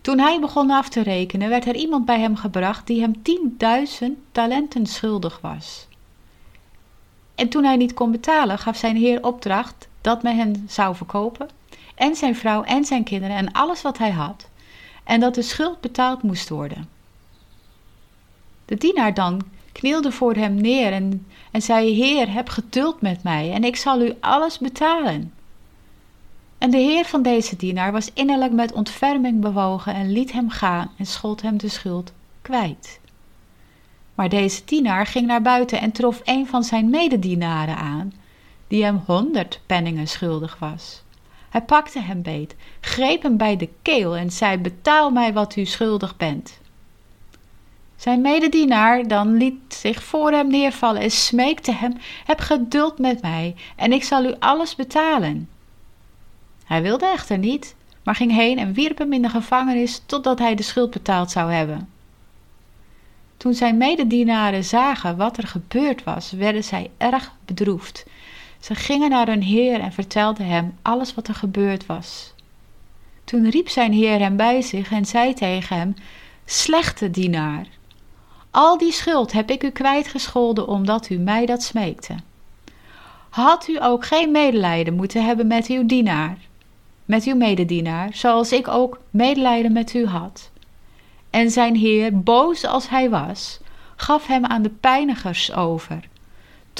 Toen 0.00 0.18
hij 0.18 0.40
begon 0.40 0.70
af 0.70 0.88
te 0.88 1.02
rekenen, 1.02 1.48
werd 1.48 1.66
er 1.66 1.76
iemand 1.76 2.04
bij 2.04 2.20
hem 2.20 2.36
gebracht 2.36 2.86
die 2.86 3.00
hem 3.00 3.22
tienduizend 3.22 4.18
talenten 4.32 4.86
schuldig 4.86 5.40
was. 5.40 5.86
En 7.34 7.48
toen 7.48 7.64
hij 7.64 7.76
niet 7.76 7.94
kon 7.94 8.10
betalen, 8.10 8.58
gaf 8.58 8.76
zijn 8.76 8.96
heer 8.96 9.24
opdracht 9.24 9.88
dat 10.00 10.22
men 10.22 10.36
hen 10.36 10.64
zou 10.68 10.96
verkopen, 10.96 11.48
en 12.00 12.14
zijn 12.14 12.36
vrouw 12.36 12.62
en 12.62 12.84
zijn 12.84 13.04
kinderen 13.04 13.36
en 13.36 13.52
alles 13.52 13.82
wat 13.82 13.98
hij 13.98 14.10
had, 14.10 14.48
en 15.04 15.20
dat 15.20 15.34
de 15.34 15.42
schuld 15.42 15.80
betaald 15.80 16.22
moest 16.22 16.48
worden. 16.48 16.88
De 18.64 18.76
dienaar 18.76 19.14
dan 19.14 19.42
knielde 19.72 20.12
voor 20.12 20.34
hem 20.34 20.54
neer 20.54 20.92
en, 20.92 21.26
en 21.50 21.62
zei: 21.62 21.94
Heer, 21.94 22.32
heb 22.32 22.48
geduld 22.48 23.00
met 23.00 23.22
mij 23.22 23.52
en 23.52 23.64
ik 23.64 23.76
zal 23.76 24.02
u 24.02 24.14
alles 24.20 24.58
betalen. 24.58 25.32
En 26.58 26.70
de 26.70 26.78
heer 26.78 27.04
van 27.04 27.22
deze 27.22 27.56
dienaar 27.56 27.92
was 27.92 28.10
innerlijk 28.14 28.52
met 28.52 28.72
ontferming 28.72 29.40
bewogen 29.40 29.94
en 29.94 30.12
liet 30.12 30.32
hem 30.32 30.50
gaan 30.50 30.90
en 30.96 31.06
schold 31.06 31.42
hem 31.42 31.58
de 31.58 31.68
schuld 31.68 32.12
kwijt. 32.42 33.00
Maar 34.14 34.28
deze 34.28 34.62
dienaar 34.64 35.06
ging 35.06 35.26
naar 35.26 35.42
buiten 35.42 35.80
en 35.80 35.92
trof 35.92 36.20
een 36.24 36.46
van 36.46 36.64
zijn 36.64 36.90
mededienaren 36.90 37.76
aan, 37.76 38.12
die 38.68 38.84
hem 38.84 39.02
honderd 39.06 39.60
penningen 39.66 40.08
schuldig 40.08 40.58
was. 40.58 41.02
Hij 41.50 41.62
pakte 41.62 42.00
hem 42.00 42.22
beet, 42.22 42.54
greep 42.80 43.22
hem 43.22 43.36
bij 43.36 43.56
de 43.56 43.68
keel 43.82 44.16
en 44.16 44.30
zei: 44.30 44.58
Betaal 44.58 45.10
mij 45.10 45.32
wat 45.32 45.56
u 45.56 45.64
schuldig 45.64 46.16
bent. 46.16 46.60
Zijn 47.96 48.20
mededienaar 48.20 49.08
dan 49.08 49.36
liet 49.36 49.74
zich 49.74 50.02
voor 50.02 50.30
hem 50.30 50.48
neervallen 50.48 51.02
en 51.02 51.10
smeekte 51.10 51.72
hem: 51.72 51.96
Heb 52.24 52.40
geduld 52.40 52.98
met 52.98 53.22
mij 53.22 53.54
en 53.76 53.92
ik 53.92 54.04
zal 54.04 54.24
u 54.24 54.34
alles 54.38 54.74
betalen. 54.74 55.48
Hij 56.64 56.82
wilde 56.82 57.06
echter 57.06 57.38
niet, 57.38 57.74
maar 58.02 58.14
ging 58.14 58.32
heen 58.32 58.58
en 58.58 58.72
wierp 58.72 58.98
hem 58.98 59.12
in 59.12 59.22
de 59.22 59.28
gevangenis 59.28 60.02
totdat 60.06 60.38
hij 60.38 60.54
de 60.54 60.62
schuld 60.62 60.90
betaald 60.90 61.30
zou 61.30 61.52
hebben. 61.52 61.88
Toen 63.36 63.54
zijn 63.54 63.76
mededienaren 63.76 64.64
zagen 64.64 65.16
wat 65.16 65.36
er 65.36 65.46
gebeurd 65.46 66.04
was, 66.04 66.30
werden 66.30 66.64
zij 66.64 66.90
erg 66.96 67.32
bedroefd. 67.44 68.06
Ze 68.60 68.74
gingen 68.74 69.10
naar 69.10 69.26
hun 69.26 69.42
heer 69.42 69.80
en 69.80 69.92
vertelden 69.92 70.46
hem 70.46 70.78
alles 70.82 71.14
wat 71.14 71.28
er 71.28 71.34
gebeurd 71.34 71.86
was. 71.86 72.34
Toen 73.24 73.50
riep 73.50 73.68
zijn 73.68 73.92
heer 73.92 74.18
hem 74.18 74.36
bij 74.36 74.62
zich 74.62 74.90
en 74.90 75.04
zei 75.04 75.34
tegen 75.34 75.76
hem: 75.76 75.94
Slechte 76.44 77.10
dienaar, 77.10 77.66
al 78.50 78.78
die 78.78 78.92
schuld 78.92 79.32
heb 79.32 79.50
ik 79.50 79.62
u 79.62 79.70
kwijtgescholden 79.70 80.68
omdat 80.68 81.10
u 81.10 81.16
mij 81.16 81.46
dat 81.46 81.62
smeekte. 81.62 82.14
Had 83.28 83.68
u 83.68 83.82
ook 83.82 84.06
geen 84.06 84.30
medelijden 84.30 84.94
moeten 84.94 85.24
hebben 85.24 85.46
met 85.46 85.66
uw 85.66 85.86
dienaar, 85.86 86.38
met 87.04 87.24
uw 87.24 87.36
mededienaar, 87.36 88.08
zoals 88.12 88.52
ik 88.52 88.68
ook 88.68 89.00
medelijden 89.10 89.72
met 89.72 89.94
u 89.94 90.06
had? 90.06 90.50
En 91.30 91.50
zijn 91.50 91.76
heer, 91.76 92.20
boos 92.20 92.64
als 92.64 92.88
hij 92.88 93.10
was, 93.10 93.60
gaf 93.96 94.26
hem 94.26 94.44
aan 94.44 94.62
de 94.62 94.70
pijnigers 94.70 95.52
over, 95.52 96.08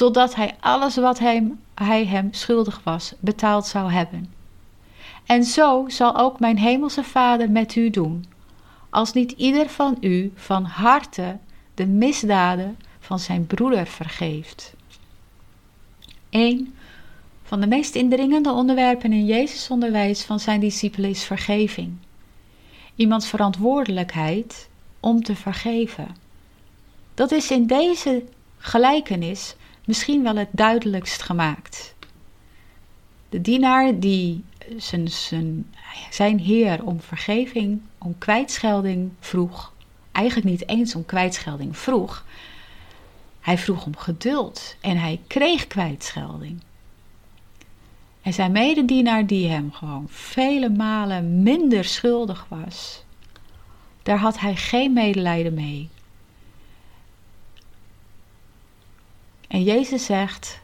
totdat 0.01 0.35
hij 0.35 0.55
alles 0.59 0.95
wat 0.95 1.19
hij, 1.19 1.51
hij 1.75 2.05
hem 2.05 2.33
schuldig 2.33 2.81
was 2.83 3.13
betaald 3.19 3.65
zou 3.65 3.91
hebben. 3.91 4.33
En 5.25 5.43
zo 5.43 5.85
zal 5.87 6.17
ook 6.17 6.39
mijn 6.39 6.57
hemelse 6.57 7.03
Vader 7.03 7.51
met 7.51 7.75
u 7.75 7.89
doen, 7.89 8.25
als 8.89 9.13
niet 9.13 9.31
ieder 9.31 9.69
van 9.69 9.97
u 9.99 10.31
van 10.35 10.63
harte 10.63 11.37
de 11.73 11.85
misdaden 11.85 12.77
van 12.99 13.19
zijn 13.19 13.45
broeder 13.47 13.87
vergeeft. 13.87 14.73
Een 16.29 16.73
van 17.43 17.59
de 17.59 17.67
meest 17.67 17.95
indringende 17.95 18.51
onderwerpen 18.51 19.13
in 19.13 19.25
Jezus' 19.25 19.69
onderwijs 19.69 20.23
van 20.23 20.39
zijn 20.39 20.59
discipelen 20.59 21.09
is 21.09 21.23
vergeving. 21.23 21.93
Iemands 22.95 23.27
verantwoordelijkheid 23.27 24.69
om 24.99 25.23
te 25.23 25.35
vergeven. 25.35 26.15
Dat 27.13 27.31
is 27.31 27.51
in 27.51 27.67
deze 27.67 28.23
gelijkenis 28.57 29.55
misschien 29.85 30.23
wel 30.23 30.35
het 30.35 30.49
duidelijkst 30.51 31.21
gemaakt. 31.21 31.95
De 33.29 33.41
dienaar 33.41 33.99
die 33.99 34.43
zijn, 34.77 35.07
zijn, 35.07 35.73
zijn 36.09 36.39
heer 36.39 36.83
om 36.83 37.01
vergeving, 37.01 37.81
om 37.97 38.17
kwijtschelding 38.17 39.11
vroeg, 39.19 39.73
eigenlijk 40.11 40.47
niet 40.47 40.67
eens 40.67 40.95
om 40.95 41.05
kwijtschelding 41.05 41.77
vroeg. 41.77 42.25
Hij 43.39 43.57
vroeg 43.57 43.85
om 43.85 43.97
geduld 43.97 44.75
en 44.81 44.97
hij 44.97 45.19
kreeg 45.27 45.67
kwijtschelding. 45.67 46.61
En 48.21 48.33
zijn 48.33 48.51
mededienaar, 48.51 49.27
die 49.27 49.49
hem 49.49 49.71
gewoon 49.71 50.05
vele 50.09 50.69
malen 50.69 51.43
minder 51.43 51.83
schuldig 51.83 52.45
was, 52.49 53.03
daar 54.03 54.17
had 54.17 54.39
hij 54.39 54.55
geen 54.55 54.93
medelijden 54.93 55.53
mee. 55.53 55.89
En 59.51 59.63
Jezus 59.63 60.05
zegt: 60.05 60.59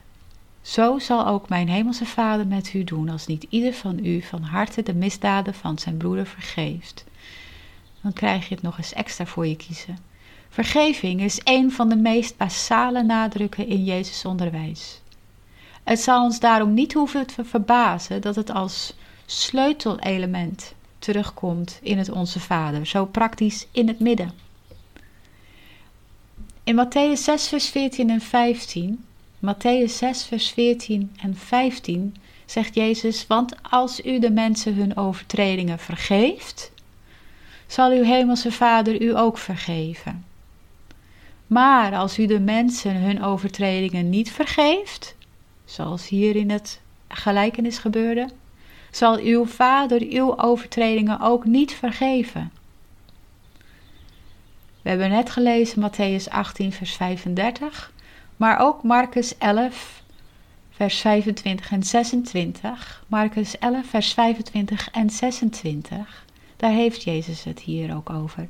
Zo 0.61 0.99
zal 0.99 1.27
ook 1.27 1.49
mijn 1.49 1.69
hemelse 1.69 2.05
Vader 2.05 2.47
met 2.47 2.73
u 2.73 2.83
doen, 2.83 3.09
als 3.09 3.27
niet 3.27 3.45
ieder 3.49 3.73
van 3.73 4.05
u 4.05 4.21
van 4.21 4.41
harte 4.41 4.83
de 4.83 4.93
misdaden 4.93 5.53
van 5.53 5.79
zijn 5.79 5.97
broeder 5.97 6.25
vergeeft 6.25 7.05
dan 8.07 8.13
krijg 8.15 8.47
je 8.47 8.53
het 8.53 8.63
nog 8.63 8.77
eens 8.77 8.93
extra 8.93 9.25
voor 9.25 9.47
je 9.47 9.55
kiezen. 9.55 9.97
Vergeving 10.49 11.21
is 11.21 11.41
een 11.43 11.71
van 11.71 11.89
de 11.89 11.95
meest 11.95 12.37
basale 12.37 13.03
nadrukken 13.03 13.67
in 13.67 13.83
Jezus' 13.83 14.25
onderwijs. 14.25 15.01
Het 15.83 15.99
zal 15.99 16.23
ons 16.23 16.39
daarom 16.39 16.73
niet 16.73 16.93
hoeven 16.93 17.27
te 17.27 17.45
verbazen 17.45 18.21
dat 18.21 18.35
het 18.35 18.49
als 18.49 18.93
sleutelelement 19.25 20.73
terugkomt 20.99 21.79
in 21.81 21.97
het 21.97 22.09
Onze 22.09 22.39
Vader, 22.39 22.85
zo 22.85 23.05
praktisch 23.05 23.67
in 23.71 23.87
het 23.87 23.99
midden. 23.99 24.31
In 26.67 26.75
Matthäus 26.75 27.23
6, 27.23 27.47
vers 27.47 27.69
14 27.69 28.09
en 28.09 28.21
15, 28.21 29.05
Matthäus 29.39 29.97
6, 29.97 30.23
vers 30.25 30.49
14 30.49 31.11
en 31.21 31.35
15 31.35 32.15
zegt 32.45 32.75
Jezus: 32.75 33.27
Want 33.27 33.55
als 33.61 34.05
u 34.05 34.19
de 34.19 34.31
mensen 34.31 34.75
hun 34.75 34.97
overtredingen 34.97 35.79
vergeeft, 35.79 36.71
zal 37.67 37.91
uw 37.91 38.03
hemelse 38.03 38.51
Vader 38.51 39.01
u 39.01 39.17
ook 39.17 39.37
vergeven. 39.37 40.25
Maar 41.47 41.95
als 41.95 42.19
u 42.19 42.25
de 42.25 42.39
mensen 42.39 42.95
hun 42.95 43.23
overtredingen 43.23 44.09
niet 44.09 44.31
vergeeft, 44.31 45.15
zoals 45.65 46.07
hier 46.07 46.35
in 46.35 46.49
het 46.49 46.81
gelijkenis 47.07 47.77
gebeurde, 47.77 48.29
zal 48.91 49.17
uw 49.17 49.45
Vader 49.45 50.01
uw 50.01 50.39
overtredingen 50.39 51.19
ook 51.19 51.45
niet 51.45 51.73
vergeven. 51.73 52.51
We 54.87 54.93
hebben 54.93 55.11
net 55.11 55.29
gelezen 55.29 55.81
Matthäus 55.81 56.29
18, 56.29 56.73
vers 56.73 56.95
35, 56.95 57.91
maar 58.37 58.59
ook 58.59 58.83
Marcus 58.83 59.37
11, 59.37 60.03
vers 60.71 60.99
25 60.99 61.71
en 61.71 61.83
26. 61.83 63.03
Marcus 63.07 63.57
11, 63.57 63.85
vers 63.87 64.13
25 64.13 64.89
en 64.91 65.09
26. 65.09 66.25
Daar 66.57 66.71
heeft 66.71 67.03
Jezus 67.03 67.43
het 67.43 67.59
hier 67.59 67.95
ook 67.95 68.09
over. 68.09 68.47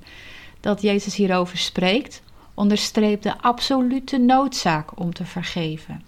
Dat 0.60 0.82
Jezus 0.82 1.16
hierover 1.16 1.58
spreekt, 1.58 2.22
onderstreept 2.54 3.24
de 3.24 3.38
absolute 3.38 4.18
noodzaak 4.18 5.00
om 5.00 5.14
te 5.14 5.26
vergeven. 5.26 6.04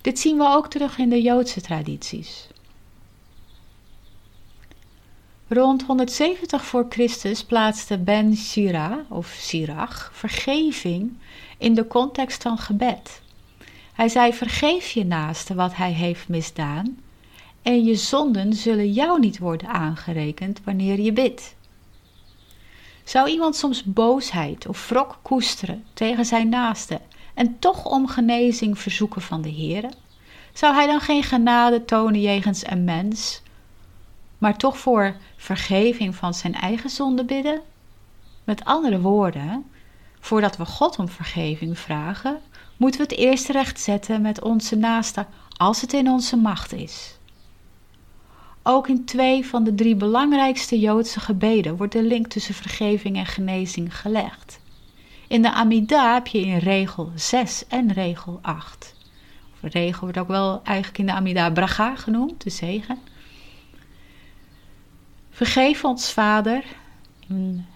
Dit 0.00 0.18
zien 0.18 0.36
we 0.36 0.48
ook 0.48 0.70
terug 0.70 0.98
in 0.98 1.08
de 1.08 1.22
Joodse 1.22 1.60
tradities. 1.60 2.48
Rond 5.52 5.82
170 5.82 6.64
voor 6.64 6.86
Christus 6.88 7.44
plaatste 7.44 7.98
Ben 7.98 8.36
Sira 8.36 9.04
of 9.08 9.36
Sirach 9.38 10.10
vergeving 10.12 11.12
in 11.58 11.74
de 11.74 11.86
context 11.86 12.42
van 12.42 12.58
gebed. 12.58 13.22
Hij 13.92 14.08
zei: 14.08 14.32
Vergeef 14.32 14.90
je 14.90 15.04
naaste 15.04 15.54
wat 15.54 15.76
hij 15.76 15.92
heeft 15.92 16.28
misdaan 16.28 16.98
en 17.62 17.84
je 17.84 17.94
zonden 17.94 18.52
zullen 18.52 18.92
jou 18.92 19.20
niet 19.20 19.38
worden 19.38 19.68
aangerekend 19.68 20.60
wanneer 20.64 21.00
je 21.00 21.12
bidt. 21.12 21.54
Zou 23.04 23.30
iemand 23.30 23.56
soms 23.56 23.84
boosheid 23.84 24.66
of 24.66 24.88
wrok 24.88 25.18
koesteren 25.22 25.84
tegen 25.94 26.24
zijn 26.24 26.48
naaste 26.48 27.00
en 27.34 27.58
toch 27.58 27.84
om 27.84 28.06
genezing 28.06 28.78
verzoeken 28.78 29.22
van 29.22 29.42
de 29.42 29.48
Heer? 29.48 29.84
Zou 30.52 30.74
hij 30.74 30.86
dan 30.86 31.00
geen 31.00 31.22
genade 31.22 31.84
tonen 31.84 32.20
jegens 32.20 32.66
een 32.66 32.84
mens, 32.84 33.42
maar 34.40 34.56
toch 34.56 34.78
voor 34.78 35.16
vergeving 35.36 36.14
van 36.14 36.34
zijn 36.34 36.54
eigen 36.54 36.90
zonde 36.90 37.24
bidden? 37.24 37.60
Met 38.44 38.64
andere 38.64 39.00
woorden, 39.00 39.64
Voordat 40.20 40.56
we 40.56 40.64
God 40.64 40.98
om 40.98 41.08
vergeving 41.08 41.78
vragen, 41.78 42.38
moeten 42.76 43.00
we 43.00 43.06
het 43.06 43.16
eerst 43.16 43.48
rechtzetten 43.48 44.20
met 44.22 44.42
onze 44.42 44.76
naaste 44.76 45.26
als 45.56 45.80
het 45.80 45.92
in 45.92 46.08
onze 46.08 46.36
macht 46.36 46.72
is. 46.72 47.18
Ook 48.62 48.88
in 48.88 49.04
twee 49.04 49.46
van 49.46 49.64
de 49.64 49.74
drie 49.74 49.96
belangrijkste 49.96 50.78
Joodse 50.78 51.20
gebeden 51.20 51.76
wordt 51.76 51.92
de 51.92 52.02
link 52.02 52.26
tussen 52.26 52.54
vergeving 52.54 53.16
en 53.16 53.26
genezing 53.26 53.96
gelegd. 53.96 54.60
In 55.28 55.42
de 55.42 55.52
Amida 55.52 56.14
heb 56.14 56.26
je 56.26 56.40
in 56.40 56.58
regel 56.58 57.12
6 57.14 57.66
en 57.68 57.92
regel 57.92 58.38
8. 58.42 58.94
Of 59.62 59.72
regel 59.72 60.00
wordt 60.00 60.18
ook 60.18 60.28
wel 60.28 60.60
eigenlijk 60.64 60.98
in 60.98 61.06
de 61.06 61.12
Amida 61.12 61.50
Braga 61.50 61.96
genoemd, 61.96 62.42
de 62.42 62.50
zegen. 62.50 62.98
Vergeef 65.30 65.84
ons, 65.84 66.12
Vader. 66.12 66.64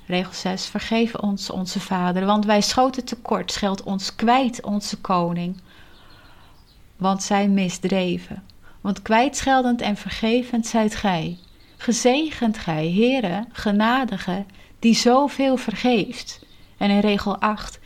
Regel 0.07 0.33
6. 0.33 0.67
Vergeef 0.67 1.15
ons, 1.15 1.51
onze 1.51 1.81
Vader, 1.81 2.27
want 2.27 2.45
wij 2.45 2.61
schoten 2.61 3.05
tekort. 3.05 3.53
Scheld 3.53 3.83
ons 3.83 4.15
kwijt, 4.15 4.63
onze 4.63 5.01
koning. 5.01 5.61
Want 6.97 7.23
zij 7.23 7.49
misdreven. 7.49 8.43
Want 8.81 9.03
kwijtscheldend 9.03 9.81
en 9.81 9.97
vergevend 9.97 10.67
zijt 10.67 10.95
gij. 10.95 11.39
Gezegend 11.77 12.59
gij, 12.59 12.93
Heere, 12.93 13.45
genadige, 13.53 14.45
die 14.79 14.95
zoveel 14.95 15.57
vergeeft. 15.57 16.45
En 16.77 16.91
in 16.91 17.01
regel 17.01 17.39
8. 17.39 17.79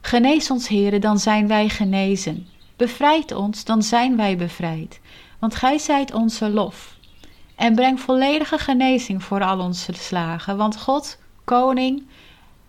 Genees 0.00 0.50
ons, 0.50 0.68
Heere, 0.68 0.98
dan 0.98 1.18
zijn 1.18 1.48
wij 1.48 1.68
genezen. 1.68 2.46
Bevrijd 2.76 3.32
ons, 3.32 3.64
dan 3.64 3.82
zijn 3.82 4.16
wij 4.16 4.36
bevrijd. 4.36 5.00
Want 5.38 5.54
gij 5.54 5.78
zijt 5.78 6.12
onze 6.12 6.50
lof. 6.50 6.96
En 7.54 7.74
breng 7.74 8.00
volledige 8.00 8.58
genezing 8.58 9.22
voor 9.22 9.42
al 9.42 9.58
onze 9.58 9.92
slagen. 9.92 10.56
Want 10.56 10.80
God, 10.80 11.18
koning 11.44 12.06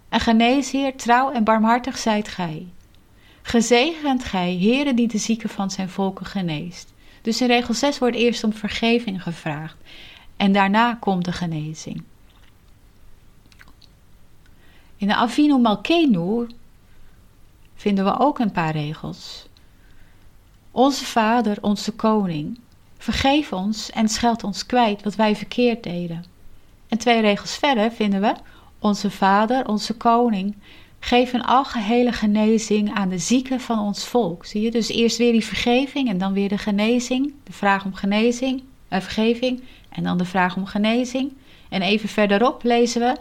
en 0.10 0.20
geneesheer, 0.20 0.96
trouw 0.96 1.32
en 1.32 1.44
barmhartig 1.44 1.98
zijt 1.98 2.28
gij. 2.28 2.68
Gezegend 3.42 4.24
gij, 4.24 4.58
Heere 4.60 4.94
die 4.94 5.08
de 5.08 5.18
zieken 5.18 5.50
van 5.50 5.72
zijn 5.72 5.90
volken 5.90 6.25
geneest. 6.25 6.94
Dus 7.22 7.42
in 7.42 7.48
regel 7.48 7.74
6 7.74 8.00
wordt 8.00 8.16
eerst 8.16 8.44
om 8.44 8.54
vergeving 8.54 9.24
gevraagd. 9.24 9.78
En 10.38 10.52
daarna 10.52 10.98
komt 11.00 11.25
de 11.25 11.32
genezing. 11.32 12.04
In 14.98 15.08
de 15.08 15.16
Avinu 15.16 15.58
Malkenu 15.58 16.48
vinden 17.75 18.06
we 18.06 18.20
ook 18.20 18.40
een 18.40 18.52
paar 18.52 18.72
regels. 18.72 19.48
Onze 20.72 21.06
Vader, 21.06 21.58
onze 21.62 21.92
Koning, 21.92 22.60
vergeef 23.03 23.53
ons 23.53 23.89
en 23.89 24.10
scheld 24.10 24.43
ons 24.43 24.65
kwijt 24.65 25.03
wat 25.03 25.15
wij 25.15 25.36
verkeerd 25.36 25.83
deden. 25.83 26.25
En 26.88 26.98
twee 26.98 27.22
regels 27.22 27.55
verder 27.55 27.91
vinden 27.91 28.22
we: 28.22 28.33
Onze 28.79 29.12
Vader, 29.12 29.67
onze 29.67 29.93
Koning, 29.93 30.55
geef 31.00 31.33
een 31.33 31.43
algehele 31.43 32.12
genezing 32.12 32.93
aan 32.93 33.10
de 33.10 33.17
zieken 33.17 33.60
van 33.60 33.79
ons 33.79 34.05
volk. 34.05 34.45
Zie 34.45 34.62
je? 34.62 34.72
Dus 34.72 34.89
eerst 34.89 35.17
weer 35.17 35.31
die 35.31 35.45
vergeving 35.45 36.10
en 36.10 36.17
dan 36.17 36.33
weer 36.33 36.50
de 36.50 36.57
genezing. 36.57 37.33
De 37.43 37.53
vraag 37.53 37.86
om 37.86 37.93
genezing, 37.93 38.63
uh, 38.89 39.00
vergeving 39.00 39.63
en 39.89 40.03
dan 40.03 40.17
de 40.17 40.25
vraag 40.25 40.55
om 40.55 40.65
genezing. 40.65 41.33
En 41.69 41.81
even 41.81 42.10
verderop 42.10 42.63
lezen 42.63 43.01
we 43.01 43.15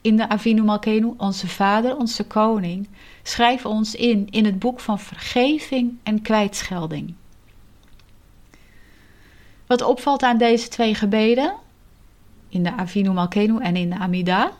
in 0.00 0.16
de 0.16 0.28
Avinu 0.28 0.62
Malkenu, 0.62 1.14
onze 1.16 1.48
Vader, 1.48 1.96
onze 1.96 2.24
Koning, 2.24 2.88
schrijf 3.22 3.66
ons 3.66 3.94
in 3.94 4.26
in 4.30 4.44
het 4.44 4.58
boek 4.58 4.80
van 4.80 4.98
vergeving 4.98 5.98
en 6.02 6.22
kwijtschelding. 6.22 7.14
Wat 9.66 9.82
opvalt 9.82 10.22
aan 10.22 10.38
deze 10.38 10.68
twee 10.68 10.94
gebeden, 10.94 11.54
in 12.48 12.62
de 12.62 12.72
Avinu 12.72 13.10
Malkenu 13.10 13.58
en 13.60 13.76
in 13.76 13.90
de 13.90 13.98
Amida, 13.98 14.50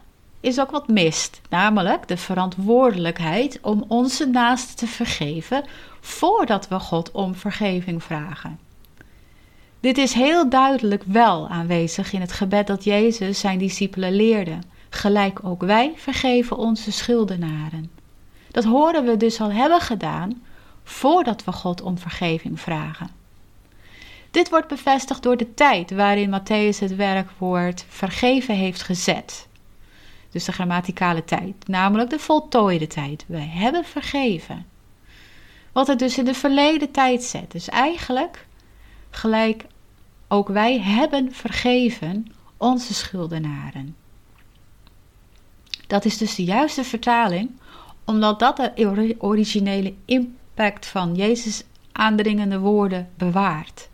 is 0.40 0.60
ook 0.60 0.70
wat 0.70 0.88
mist, 0.88 1.40
namelijk 1.50 2.08
de 2.08 2.16
verantwoordelijkheid 2.16 3.58
om 3.62 3.84
onze 3.88 4.26
naasten 4.26 4.76
te 4.76 4.86
vergeven 4.86 5.64
voordat 6.00 6.68
we 6.68 6.78
God 6.78 7.10
om 7.10 7.34
vergeving 7.34 8.02
vragen. 8.02 8.58
Dit 9.80 9.98
is 9.98 10.12
heel 10.12 10.48
duidelijk 10.48 11.02
wel 11.06 11.48
aanwezig 11.48 12.12
in 12.12 12.20
het 12.20 12.32
gebed 12.32 12.66
dat 12.66 12.84
Jezus 12.84 13.40
zijn 13.40 13.58
discipelen 13.58 14.12
leerde. 14.12 14.58
Gelijk 14.90 15.38
ook 15.42 15.62
wij 15.62 15.92
vergeven 15.96 16.56
onze 16.56 16.92
schuldenaren. 16.92 17.90
Dat 18.50 18.64
horen 18.64 19.04
we 19.04 19.16
dus 19.16 19.40
al 19.40 19.52
hebben 19.52 19.80
gedaan 19.80 20.42
voordat 20.84 21.44
we 21.44 21.52
God 21.52 21.82
om 21.82 21.98
vergeving 21.98 22.60
vragen. 22.60 23.23
Dit 24.34 24.50
wordt 24.50 24.68
bevestigd 24.68 25.22
door 25.22 25.36
de 25.36 25.54
tijd 25.54 25.90
waarin 25.90 26.40
Matthäus 26.40 26.78
het 26.78 26.96
werkwoord 26.96 27.84
vergeven 27.88 28.54
heeft 28.54 28.82
gezet. 28.82 29.48
Dus 30.30 30.44
de 30.44 30.52
grammaticale 30.52 31.24
tijd, 31.24 31.68
namelijk 31.68 32.10
de 32.10 32.18
voltooide 32.18 32.86
tijd. 32.86 33.24
Wij 33.26 33.48
hebben 33.52 33.84
vergeven. 33.84 34.66
Wat 35.72 35.86
het 35.86 35.98
dus 35.98 36.18
in 36.18 36.24
de 36.24 36.34
verleden 36.34 36.90
tijd 36.90 37.22
zet. 37.22 37.50
Dus 37.50 37.68
eigenlijk 37.68 38.46
gelijk 39.10 39.64
ook 40.28 40.48
wij 40.48 40.80
hebben 40.80 41.32
vergeven 41.32 42.26
onze 42.56 42.94
schuldenaren. 42.94 43.96
Dat 45.86 46.04
is 46.04 46.18
dus 46.18 46.34
de 46.34 46.44
juiste 46.44 46.84
vertaling, 46.84 47.50
omdat 48.04 48.38
dat 48.38 48.56
de 48.56 49.14
originele 49.18 49.94
impact 50.04 50.86
van 50.86 51.14
Jezus 51.14 51.62
aandringende 51.92 52.58
woorden 52.58 53.10
bewaart. 53.16 53.92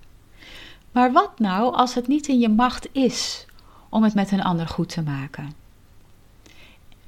Maar 0.93 1.13
wat 1.13 1.39
nou 1.39 1.75
als 1.75 1.95
het 1.95 2.07
niet 2.07 2.29
in 2.29 2.39
je 2.39 2.49
macht 2.49 2.89
is 2.93 3.47
om 3.89 4.03
het 4.03 4.15
met 4.15 4.31
een 4.31 4.43
ander 4.43 4.67
goed 4.67 4.89
te 4.89 5.03
maken? 5.03 5.53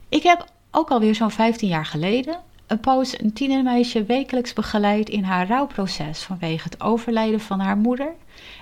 Ik 0.09 0.23
heb 0.23 0.47
ook 0.71 0.91
alweer 0.91 1.15
zo'n 1.15 1.31
15 1.31 1.69
jaar 1.69 1.87
geleden 1.87 2.41
een 2.67 2.81
poos 2.81 3.21
een 3.21 3.33
tienermeisje 3.33 4.05
wekelijks 4.05 4.53
begeleid 4.53 5.09
in 5.09 5.25
haar 5.25 5.49
rouwproces 5.49 6.23
vanwege 6.23 6.69
het 6.69 6.81
overlijden 6.81 7.41
van 7.41 7.61
haar 7.61 7.77
moeder 7.77 8.13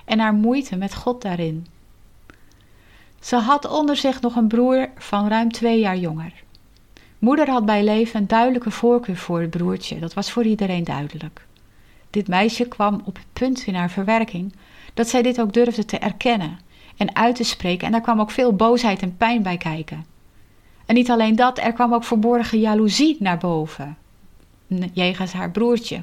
en 0.05 0.19
haar 0.19 0.33
moeite 0.33 0.75
met 0.75 0.95
God 0.95 1.21
daarin. 1.21 1.67
Ze 3.19 3.35
had 3.35 3.69
onder 3.69 3.95
zich 3.95 4.21
nog 4.21 4.35
een 4.35 4.47
broer 4.47 4.89
van 4.97 5.27
ruim 5.27 5.51
twee 5.51 5.79
jaar 5.79 5.97
jonger. 5.97 6.33
Moeder 7.19 7.49
had 7.49 7.65
bij 7.65 7.83
leven 7.83 8.19
een 8.19 8.27
duidelijke 8.27 8.71
voorkeur 8.71 9.17
voor 9.17 9.41
het 9.41 9.49
broertje, 9.49 9.99
dat 9.99 10.13
was 10.13 10.31
voor 10.31 10.43
iedereen 10.43 10.83
duidelijk. 10.83 11.45
Dit 12.09 12.27
meisje 12.27 12.67
kwam 12.67 13.01
op 13.05 13.15
het 13.15 13.25
punt 13.33 13.65
in 13.65 13.75
haar 13.75 13.89
verwerking 13.89 14.53
dat 14.93 15.07
zij 15.07 15.21
dit 15.21 15.41
ook 15.41 15.53
durfde 15.53 15.85
te 15.85 15.97
erkennen 15.97 16.59
en 16.97 17.15
uit 17.15 17.35
te 17.35 17.43
spreken, 17.43 17.85
en 17.85 17.91
daar 17.91 18.01
kwam 18.01 18.19
ook 18.19 18.31
veel 18.31 18.55
boosheid 18.55 19.01
en 19.01 19.17
pijn 19.17 19.43
bij 19.43 19.57
kijken. 19.57 20.05
En 20.85 20.95
niet 20.95 21.11
alleen 21.11 21.35
dat, 21.35 21.57
er 21.57 21.73
kwam 21.73 21.93
ook 21.93 22.03
verborgen 22.03 22.59
jaloezie 22.59 23.17
naar 23.19 23.37
boven, 23.37 23.97
jegens 24.93 25.33
haar 25.33 25.51
broertje. 25.51 26.01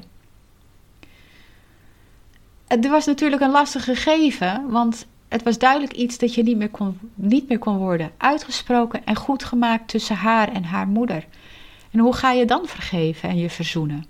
Het 2.67 2.87
was 2.87 3.05
natuurlijk 3.05 3.41
een 3.41 3.51
lastig 3.51 3.83
gegeven, 3.83 4.69
want 4.69 5.07
het 5.27 5.43
was 5.43 5.57
duidelijk 5.57 5.93
iets 5.93 6.17
dat 6.17 6.33
je 6.33 6.43
niet 6.43 6.57
meer 6.57 6.69
kon, 6.69 6.99
niet 7.15 7.49
meer 7.49 7.59
kon 7.59 7.77
worden 7.77 8.11
uitgesproken 8.17 9.05
en 9.05 9.15
goed 9.15 9.43
gemaakt 9.43 9.87
tussen 9.87 10.15
haar 10.15 10.53
en 10.53 10.63
haar 10.63 10.87
moeder. 10.87 11.25
En 11.91 11.99
hoe 11.99 12.13
ga 12.13 12.31
je 12.31 12.45
dan 12.45 12.67
vergeven 12.67 13.29
en 13.29 13.37
je 13.37 13.49
verzoenen? 13.49 14.05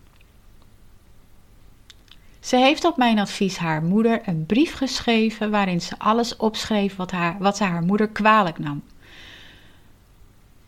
Ze 2.50 2.58
heeft 2.58 2.86
op 2.86 2.98
mijn 2.98 3.20
advies 3.20 3.58
haar 3.58 3.84
moeder 3.84 4.22
een 4.26 4.46
brief 4.46 4.74
geschreven 4.74 5.52
waarin 5.52 5.82
ze 5.82 5.96
alles 5.98 6.36
opschreef 6.36 6.96
wat, 6.96 7.12
haar, 7.12 7.36
wat 7.40 7.58
ze 7.58 7.64
haar 7.64 7.82
moeder 7.82 8.08
kwalijk 8.08 8.60
nam. 8.60 8.84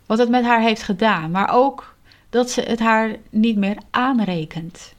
Wat 0.06 0.18
het 0.18 0.30
met 0.30 0.44
haar 0.44 0.62
heeft 0.62 0.84
gedaan, 0.84 1.32
maar 1.32 1.50
ook 1.54 1.96
dat 2.30 2.52
ze 2.52 2.62
het 2.62 2.80
haar 2.80 3.16
niet 3.30 3.58
meer 3.58 3.78
aanrekent. 3.90 4.94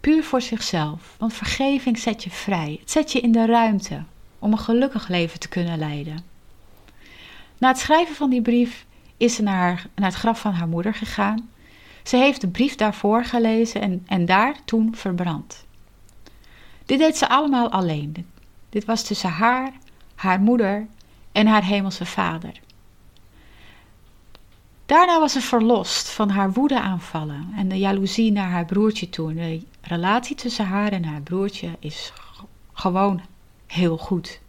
Puur 0.00 0.24
voor 0.24 0.40
zichzelf, 0.40 1.14
want 1.18 1.32
vergeving 1.32 1.98
zet 1.98 2.24
je 2.24 2.30
vrij. 2.30 2.76
Het 2.80 2.90
zet 2.90 3.12
je 3.12 3.20
in 3.20 3.32
de 3.32 3.46
ruimte 3.46 4.02
om 4.38 4.52
een 4.52 4.58
gelukkig 4.58 5.08
leven 5.08 5.40
te 5.40 5.48
kunnen 5.48 5.78
leiden. 5.78 6.24
Na 7.58 7.68
het 7.68 7.78
schrijven 7.78 8.14
van 8.14 8.30
die 8.30 8.42
brief 8.42 8.86
is 9.16 9.34
ze 9.34 9.42
naar, 9.42 9.86
naar 9.94 10.10
het 10.10 10.18
graf 10.18 10.40
van 10.40 10.52
haar 10.52 10.68
moeder 10.68 10.94
gegaan. 10.94 11.50
Ze 12.02 12.16
heeft 12.16 12.40
de 12.40 12.48
brief 12.48 12.74
daarvoor 12.74 13.24
gelezen 13.24 13.80
en, 13.80 14.02
en 14.06 14.26
daar 14.26 14.56
toen 14.64 14.94
verbrand. 14.96 15.64
Dit 16.86 16.98
deed 16.98 17.16
ze 17.16 17.28
allemaal 17.28 17.70
alleen. 17.70 18.26
Dit 18.68 18.84
was 18.84 19.02
tussen 19.02 19.30
haar, 19.30 19.72
haar 20.14 20.40
moeder 20.40 20.86
en 21.32 21.46
haar 21.46 21.64
hemelse 21.64 22.06
vader. 22.06 22.60
Daarna 24.86 25.20
was 25.20 25.32
ze 25.32 25.40
verlost 25.40 26.08
van 26.08 26.30
haar 26.30 26.52
woedeaanvallen 26.52 27.52
en 27.56 27.68
de 27.68 27.78
jaloezie 27.78 28.32
naar 28.32 28.50
haar 28.50 28.64
broertje 28.64 29.08
toe. 29.08 29.34
De 29.34 29.62
relatie 29.80 30.36
tussen 30.36 30.66
haar 30.66 30.92
en 30.92 31.04
haar 31.04 31.20
broertje 31.20 31.70
is 31.78 32.12
gewoon 32.72 33.20
heel 33.66 33.98
goed. 33.98 34.40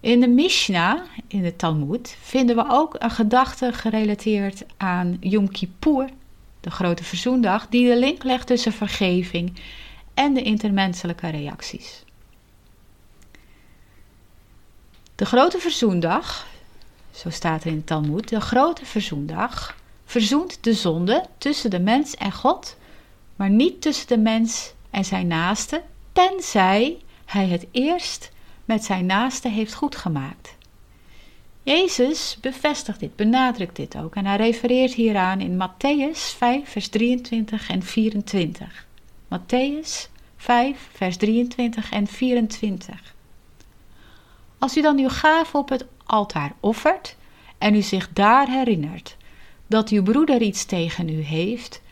In 0.00 0.20
de 0.20 0.28
Mishnah, 0.28 1.00
in 1.26 1.42
de 1.42 1.56
Talmud, 1.56 2.16
vinden 2.20 2.56
we 2.56 2.64
ook 2.68 2.96
een 2.98 3.10
gedachte 3.10 3.72
gerelateerd 3.72 4.64
aan 4.76 5.16
Yom 5.20 5.50
Kippur, 5.50 6.08
de 6.60 6.70
grote 6.70 7.04
verzoendag, 7.04 7.68
die 7.68 7.88
de 7.88 7.98
link 7.98 8.22
legt 8.22 8.46
tussen 8.46 8.72
vergeving 8.72 9.60
en 10.18 10.34
de 10.34 10.42
intermenselijke 10.42 11.28
reacties. 11.28 12.04
De 15.14 15.26
grote 15.26 15.58
verzoendag, 15.58 16.46
zo 17.10 17.30
staat 17.30 17.64
er 17.64 17.70
in 17.70 17.76
de 17.76 17.84
Talmud, 17.84 18.28
de 18.28 18.40
grote 18.40 18.84
verzoendag 18.84 19.76
verzoent 20.04 20.64
de 20.64 20.74
zonde 20.74 21.24
tussen 21.38 21.70
de 21.70 21.80
mens 21.80 22.14
en 22.14 22.32
God, 22.32 22.76
maar 23.36 23.50
niet 23.50 23.82
tussen 23.82 24.06
de 24.06 24.18
mens 24.18 24.72
en 24.90 25.04
zijn 25.04 25.26
naaste, 25.26 25.82
tenzij 26.12 26.98
hij 27.24 27.46
het 27.46 27.66
eerst 27.70 28.30
met 28.64 28.84
zijn 28.84 29.06
naaste 29.06 29.48
heeft 29.48 29.74
goedgemaakt. 29.74 30.54
Jezus 31.62 32.38
bevestigt 32.40 33.00
dit, 33.00 33.16
benadrukt 33.16 33.76
dit 33.76 33.96
ook 33.96 34.14
en 34.14 34.26
hij 34.26 34.36
refereert 34.36 34.94
hieraan 34.94 35.40
in 35.40 35.62
Matthäus 35.62 36.36
5, 36.36 36.68
vers 36.68 36.88
23 36.88 37.68
en 37.68 37.82
24. 37.82 38.86
Matthäus 39.28 40.08
5, 40.36 40.88
vers 40.92 41.16
23 41.16 41.90
en 41.90 42.06
24. 42.06 43.14
Als 44.58 44.76
u 44.76 44.82
dan 44.82 44.98
uw 44.98 45.08
gave 45.08 45.56
op 45.56 45.68
het 45.68 45.86
altaar 46.06 46.52
offert 46.60 47.16
en 47.58 47.74
u 47.74 47.82
zich 47.82 48.12
daar 48.12 48.48
herinnert 48.48 49.16
dat 49.66 49.88
uw 49.88 50.02
broeder 50.02 50.42
iets 50.42 50.64
tegen 50.64 51.08
u 51.08 51.20
heeft, 51.20 51.82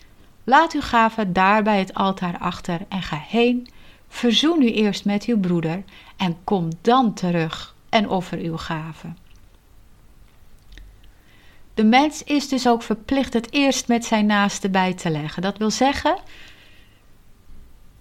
laat 0.44 0.72
uw 0.72 0.80
gave 0.80 1.32
daar 1.32 1.62
bij 1.62 1.78
het 1.78 1.94
altaar 1.94 2.38
achter 2.38 2.80
en 2.88 3.02
ga 3.02 3.22
heen, 3.28 3.68
verzoen 4.08 4.62
u 4.62 4.72
eerst 4.72 5.04
met 5.04 5.24
uw 5.24 5.40
broeder 5.40 5.82
en 6.16 6.36
kom 6.44 6.68
dan 6.80 7.14
terug 7.14 7.74
en 7.88 8.08
offer 8.08 8.38
uw 8.38 8.56
gave. 8.56 9.12
De 11.74 11.84
mens 11.84 12.22
is 12.22 12.48
dus 12.48 12.68
ook 12.68 12.82
verplicht 12.82 13.32
het 13.32 13.52
eerst 13.52 13.88
met 13.88 14.04
zijn 14.04 14.26
naaste 14.26 14.70
bij 14.70 14.94
te 14.94 15.10
leggen. 15.10 15.42
Dat 15.42 15.58
wil 15.58 15.70
zeggen, 15.70 16.18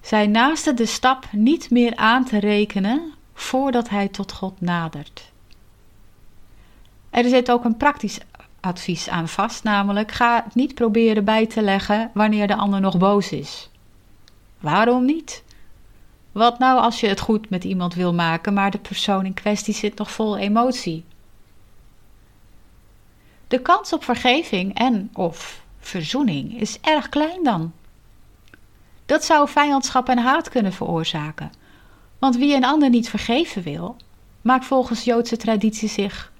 zijn 0.06 0.32
naaste 0.32 0.74
de 0.74 0.86
stap 0.86 1.26
niet 1.32 1.70
meer 1.70 1.96
aan 1.96 2.26
te 2.26 2.40
rekenen 2.40 3.14
voordat 3.34 3.90
hij 3.90 4.08
tot 4.08 4.32
God 4.32 4.62
nadert. 4.62 5.32
Er 7.10 7.30
zit 7.30 7.52
ook 7.52 7.64
een 7.64 7.78
praktisch 7.78 8.20
advies 8.60 9.10
aan 9.10 9.28
vast, 9.28 9.64
namelijk 9.64 10.12
ga 10.12 10.44
het 10.44 10.56
niet 10.56 10.74
proberen 10.74 11.26
bij 11.26 11.48
te 11.48 11.62
leggen 11.62 12.12
wanneer 12.14 12.48
de 12.48 12.56
ander 12.56 12.82
nog 12.82 12.98
boos 12.98 13.32
is. 13.32 13.70
Waarom 14.60 15.06
niet? 15.06 15.44
Wat 16.32 16.60
nou 16.60 16.80
als 16.80 17.00
je 17.00 17.08
het 17.08 17.20
goed 17.20 17.50
met 17.50 17.64
iemand 17.64 17.94
wil 17.94 18.14
maken, 18.14 18.54
maar 18.54 18.72
de 18.72 18.78
persoon 18.78 19.26
in 19.26 19.34
kwestie 19.34 19.74
zit 19.74 19.98
nog 19.98 20.12
vol 20.12 20.38
emotie? 20.38 21.06
De 23.48 23.62
kans 23.62 23.94
op 23.94 24.04
vergeving 24.04 24.78
en 24.78 25.10
of 25.14 25.64
verzoening 25.80 26.60
is 26.60 26.80
erg 26.82 27.10
klein 27.10 27.44
dan. 27.44 27.74
Dat 29.06 29.24
zou 29.26 29.50
vijandschap 29.50 30.10
en 30.10 30.18
haat 30.18 30.50
kunnen 30.50 30.74
veroorzaken. 30.74 31.52
Want 32.20 32.38
wie 32.38 32.56
een 32.56 32.66
ander 32.66 32.90
niet 32.90 33.10
vergeven 33.10 33.64
wil, 33.64 33.96
maakt 34.42 34.66
volgens 34.66 35.04
Joodse 35.04 35.38
traditie 35.38 35.90
zich 35.90 36.32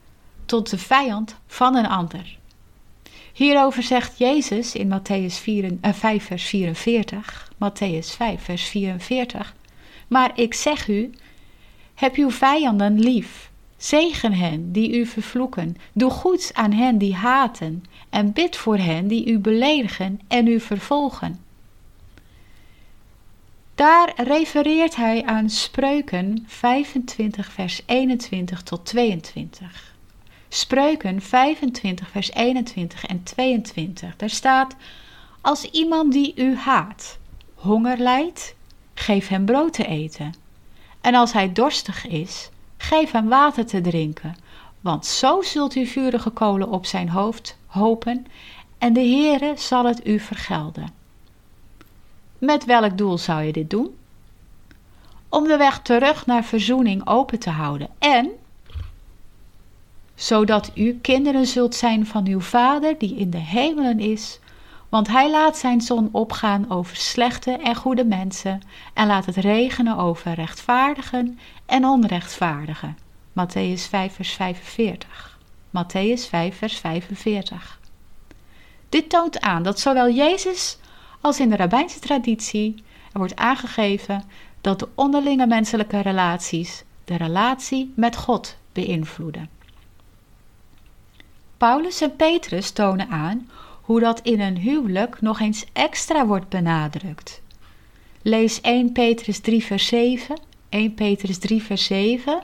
tot 0.46 0.70
de 0.70 0.78
vijand 0.78 1.36
van 1.48 1.76
een 1.76 1.88
ander. 1.88 2.38
Hierover 3.34 3.84
zegt 3.84 4.18
Jezus 4.18 4.76
in 4.76 5.00
Matthäus 5.00 5.34
4, 5.34 5.78
5, 5.82 6.26
vers 6.26 6.44
44, 6.44 7.52
Matthäus 7.54 8.16
5, 8.16 8.44
vers 8.44 8.64
44, 8.64 9.56
maar 10.08 10.32
ik 10.36 10.54
zeg 10.54 10.88
u, 10.88 11.10
heb 11.94 12.16
uw 12.16 12.32
vijanden 12.32 13.00
lief, 13.00 13.52
zegen 13.78 14.34
hen 14.34 14.72
die 14.72 15.00
u 15.00 15.06
vervloeken, 15.06 15.78
doe 15.94 16.10
goed 16.10 16.52
aan 16.54 16.72
hen 16.72 16.98
die 16.98 17.16
haten, 17.16 17.84
en 18.10 18.34
bid 18.34 18.56
voor 18.58 18.78
hen 18.78 19.08
die 19.08 19.26
u 19.26 19.40
beledigen 19.40 20.20
en 20.28 20.48
u 20.48 20.60
vervolgen. 20.60 21.45
Daar 23.76 24.14
refereert 24.16 24.96
hij 24.96 25.26
aan 25.26 25.50
Spreuken 25.50 26.44
25, 26.48 27.52
vers 27.52 27.82
21 27.86 28.64
tot 28.64 28.86
22. 28.86 29.94
Spreuken 30.50 31.22
25, 31.22 32.10
vers 32.10 32.32
21 32.32 33.06
en 33.06 33.24
22. 33.24 34.16
Daar 34.16 34.30
staat: 34.30 34.76
Als 35.42 35.64
iemand 35.64 36.14
die 36.14 36.34
u 36.36 36.56
haat 36.56 37.18
honger 37.56 37.98
lijdt, 37.98 38.56
geef 38.94 39.28
hem 39.28 39.46
brood 39.46 39.74
te 39.74 39.86
eten. 39.86 40.34
En 41.02 41.16
als 41.16 41.34
hij 41.34 41.54
dorstig 41.54 42.08
is, 42.08 42.50
geef 42.78 43.12
hem 43.12 43.28
water 43.28 43.66
te 43.66 43.82
drinken. 43.82 44.36
Want 44.82 45.06
zo 45.06 45.42
zult 45.42 45.76
u 45.76 45.86
vurige 45.86 46.30
kolen 46.30 46.70
op 46.70 46.86
zijn 46.86 47.10
hoofd 47.10 47.58
hopen, 47.66 48.26
en 48.78 48.94
de 48.94 49.00
Heere 49.00 49.54
zal 49.58 49.86
het 49.86 50.08
u 50.08 50.20
vergelden. 50.20 51.05
Met 52.46 52.66
welk 52.66 52.98
doel 52.98 53.18
zou 53.18 53.44
je 53.44 53.52
dit 53.52 53.70
doen? 53.70 53.96
Om 55.30 55.48
de 55.48 55.58
weg 55.58 55.80
terug 55.80 56.26
naar 56.26 56.44
verzoening 56.44 57.08
open 57.08 57.40
te 57.40 57.50
houden 57.50 57.90
en 58.00 58.30
zodat 60.16 60.72
u 60.76 61.00
kinderen 61.02 61.46
zult 61.46 61.76
zijn 61.76 62.06
van 62.06 62.28
uw 62.28 62.40
Vader 62.40 62.98
die 62.98 63.16
in 63.16 63.30
de 63.30 63.38
hemelen 63.38 64.00
is, 64.00 64.40
want 64.90 65.08
hij 65.08 65.32
laat 65.32 65.58
zijn 65.58 65.82
zon 65.82 66.10
opgaan 66.12 66.72
over 66.72 66.96
slechte 66.96 67.52
en 67.52 67.76
goede 67.76 68.06
mensen 68.06 68.62
en 68.94 69.08
laat 69.08 69.26
het 69.26 69.36
regenen 69.36 69.98
over 69.98 70.34
rechtvaardigen 70.34 71.40
en 71.66 71.86
onrechtvaardigen. 71.86 72.98
Matthäus 73.32 73.90
5 73.90 74.14
vers 74.14 74.32
45. 74.34 75.40
Matthäus 75.70 76.30
5 76.30 76.58
vers 76.58 76.78
45. 76.78 77.80
Dit 78.90 79.10
toont 79.10 79.42
aan 79.42 79.64
dat 79.64 79.80
zowel 79.80 80.10
Jezus 80.10 80.78
als 81.26 81.40
in 81.40 81.50
de 81.50 81.56
rabbijnse 81.56 82.00
traditie 82.00 82.76
er 83.12 83.20
wordt 83.20 83.36
aangegeven 83.36 84.24
dat 84.62 84.80
de 84.80 84.88
onderlinge 84.96 85.48
menselijke 85.48 86.00
relaties 86.00 86.84
de 87.06 87.16
relatie 87.16 87.94
met 87.96 88.16
God 88.16 88.58
beïnvloeden. 88.72 89.50
Paulus 91.58 92.02
en 92.02 92.16
Petrus 92.16 92.72
tonen 92.72 93.10
aan 93.10 93.50
hoe 93.82 94.00
dat 94.00 94.20
in 94.20 94.42
een 94.42 94.58
huwelijk 94.58 95.22
nog 95.22 95.40
eens 95.40 95.66
extra 95.74 96.26
wordt 96.26 96.50
benadrukt. 96.50 97.42
Lees 98.22 98.62
1 98.62 98.92
Petrus 98.92 99.40
3 99.40 99.64
vers 99.64 99.88
7, 99.88 100.40
1 100.70 100.94
Petrus 100.94 101.38
3 101.38 101.64
vers 101.64 101.86
7 101.86 102.44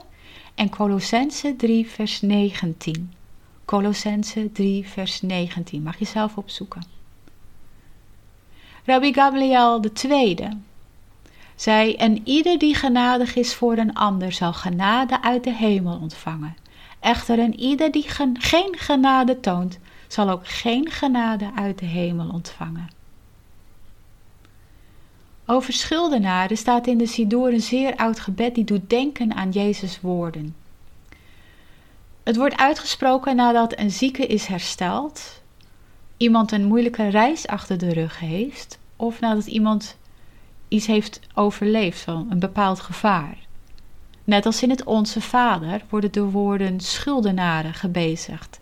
en 0.54 0.70
Colossense 0.70 1.56
3 1.56 1.86
vers 1.86 2.20
19. 2.20 3.12
Colossense 3.64 4.52
3 4.52 4.88
vers 4.88 5.20
19, 5.20 5.82
mag 5.82 5.98
je 5.98 6.04
zelf 6.04 6.36
opzoeken. 6.36 7.01
Rabbi 8.84 9.12
Gamliel 9.12 9.80
tweede 9.92 10.56
zei, 11.56 11.94
en 11.94 12.28
ieder 12.28 12.58
die 12.58 12.74
genadig 12.74 13.34
is 13.36 13.54
voor 13.54 13.76
een 13.76 13.94
ander 13.94 14.32
zal 14.32 14.52
genade 14.52 15.22
uit 15.22 15.44
de 15.44 15.52
hemel 15.52 15.98
ontvangen. 16.00 16.56
Echter 17.00 17.38
een 17.38 17.60
ieder 17.60 17.90
die 17.90 18.06
geen 18.38 18.76
genade 18.78 19.40
toont, 19.40 19.78
zal 20.08 20.30
ook 20.30 20.48
geen 20.48 20.90
genade 20.90 21.50
uit 21.54 21.78
de 21.78 21.86
hemel 21.86 22.28
ontvangen. 22.28 22.90
Over 25.46 25.72
schuldenaren 25.72 26.56
staat 26.56 26.86
in 26.86 26.98
de 26.98 27.06
Sidoor 27.06 27.48
een 27.48 27.60
zeer 27.60 27.96
oud 27.96 28.20
gebed 28.20 28.54
die 28.54 28.64
doet 28.64 28.90
denken 28.90 29.34
aan 29.34 29.50
Jezus' 29.50 30.00
woorden. 30.00 30.54
Het 32.22 32.36
wordt 32.36 32.56
uitgesproken 32.56 33.36
nadat 33.36 33.78
een 33.78 33.90
zieke 33.90 34.26
is 34.26 34.46
hersteld, 34.46 35.41
iemand 36.22 36.52
een 36.52 36.64
moeilijke 36.64 37.08
reis 37.08 37.46
achter 37.46 37.78
de 37.78 37.92
rug 37.92 38.18
heeft, 38.18 38.78
of 38.96 39.20
nadat 39.20 39.46
iemand 39.46 39.96
iets 40.68 40.86
heeft 40.86 41.20
overleefd 41.34 42.00
van 42.00 42.26
een 42.30 42.38
bepaald 42.38 42.80
gevaar. 42.80 43.36
Net 44.24 44.46
als 44.46 44.62
in 44.62 44.70
het 44.70 44.84
Onze 44.84 45.20
Vader 45.20 45.82
worden 45.88 46.12
de 46.12 46.22
woorden 46.22 46.80
schuldenaren 46.80 47.74
gebezigd. 47.74 48.60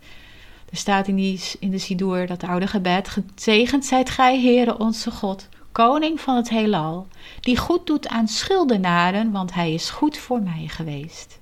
Er 0.69 0.77
staat 0.77 1.07
in, 1.07 1.15
die, 1.15 1.41
in 1.59 1.71
de 1.71 1.77
Sidoer 1.77 2.27
dat 2.27 2.43
oude 2.43 2.67
gebed: 2.67 3.07
Gezegend 3.07 3.85
zijt 3.85 4.09
gij, 4.09 4.41
Heere 4.41 4.77
onze 4.77 5.11
God, 5.11 5.47
koning 5.71 6.21
van 6.21 6.35
het 6.35 6.49
heelal, 6.49 7.07
die 7.39 7.57
goed 7.57 7.87
doet 7.87 8.07
aan 8.07 8.27
schuldenaren, 8.27 9.31
want 9.31 9.53
hij 9.53 9.73
is 9.73 9.89
goed 9.89 10.17
voor 10.17 10.41
mij 10.41 10.67
geweest. 10.67 11.40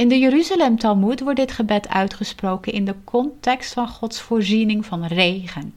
In 0.00 0.08
de 0.08 0.18
Jeruzalem 0.18 0.78
Talmud 0.78 1.20
wordt 1.20 1.38
dit 1.38 1.52
gebed 1.52 1.88
uitgesproken 1.88 2.72
in 2.72 2.84
de 2.84 2.94
context 3.04 3.72
van 3.72 3.88
Gods 3.88 4.20
voorziening 4.20 4.86
van 4.86 5.04
regen. 5.04 5.74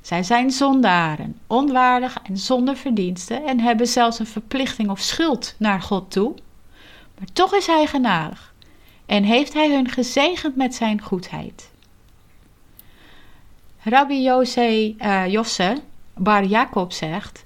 Zij 0.00 0.22
zijn 0.22 0.50
zondaren, 0.50 1.38
onwaardig 1.46 2.18
en 2.22 2.36
zonder 2.36 2.76
verdiensten 2.76 3.46
en 3.46 3.60
hebben 3.60 3.86
zelfs 3.86 4.18
een 4.18 4.26
verplichting 4.26 4.90
of 4.90 5.00
schuld 5.00 5.54
naar 5.58 5.82
God 5.82 6.10
toe. 6.10 6.34
Maar 7.18 7.28
toch 7.32 7.54
is 7.54 7.66
Hij 7.66 7.86
genadig 7.86 8.54
en 9.06 9.22
heeft 9.22 9.52
Hij 9.52 9.70
hun 9.70 9.88
gezegend 9.88 10.56
met 10.56 10.74
Zijn 10.74 11.00
goedheid. 11.00 11.70
Rabbi 13.82 14.22
Jose, 14.22 14.94
Josse 15.28 15.76
Bar 16.14 16.44
Jacob 16.44 16.92
zegt: 16.92 17.44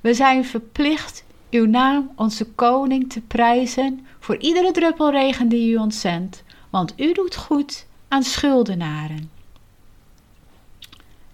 We 0.00 0.14
zijn 0.14 0.44
verplicht 0.44 1.24
uw 1.54 1.66
naam, 1.66 2.10
onze 2.16 2.44
koning, 2.44 3.10
te 3.10 3.20
prijzen 3.20 4.06
voor 4.18 4.36
iedere 4.36 4.70
druppel 4.70 5.10
regen 5.10 5.48
die 5.48 5.72
u 5.72 5.76
ons 5.76 6.00
zendt, 6.00 6.42
want 6.70 6.92
u 6.96 7.12
doet 7.12 7.36
goed 7.36 7.86
aan 8.08 8.22
schuldenaren. 8.22 9.30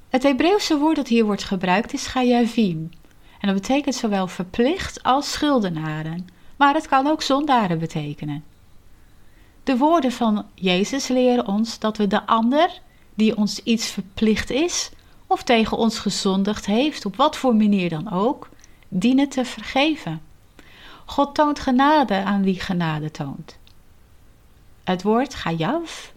Het 0.09 0.22
Hebreeuwse 0.22 0.78
woord 0.78 0.96
dat 0.96 1.09
hier 1.09 1.24
wordt 1.24 1.44
gebruikt 1.44 1.92
is 1.92 2.06
chayavim. 2.06 2.90
En 3.40 3.48
dat 3.48 3.54
betekent 3.54 3.94
zowel 3.94 4.26
verplicht 4.26 5.02
als 5.02 5.33
schuldenaren. 5.33 6.26
Maar 6.56 6.74
het 6.74 6.88
kan 6.88 7.06
ook 7.06 7.22
zondaren 7.22 7.78
betekenen. 7.78 8.44
De 9.64 9.76
woorden 9.76 10.12
van 10.12 10.46
Jezus 10.54 11.09
leren 11.09 11.46
ons 11.46 11.78
dat 11.78 11.96
we 11.96 12.06
de 12.06 12.26
ander 12.26 12.80
die 13.14 13.37
ons 13.37 13.62
iets 13.62 13.87
verplicht 13.87 14.50
is 14.50 14.90
of 15.26 15.42
tegen 15.42 15.76
ons 15.76 15.98
gezondigd 15.98 16.66
heeft, 16.66 17.04
op 17.04 17.16
wat 17.16 17.37
voor 17.37 17.56
manier 17.56 17.88
dan 17.88 18.12
ook, 18.12 18.48
dienen 18.90 19.29
te 19.29 19.44
vergeven. 19.44 20.22
God 21.05 21.35
toont 21.35 21.61
genade 21.61 22.24
aan 22.24 22.42
wie 22.42 22.61
genade 22.61 23.11
toont. 23.11 23.59
Het 24.85 25.03
woord 25.03 25.35
gayav 25.35 26.09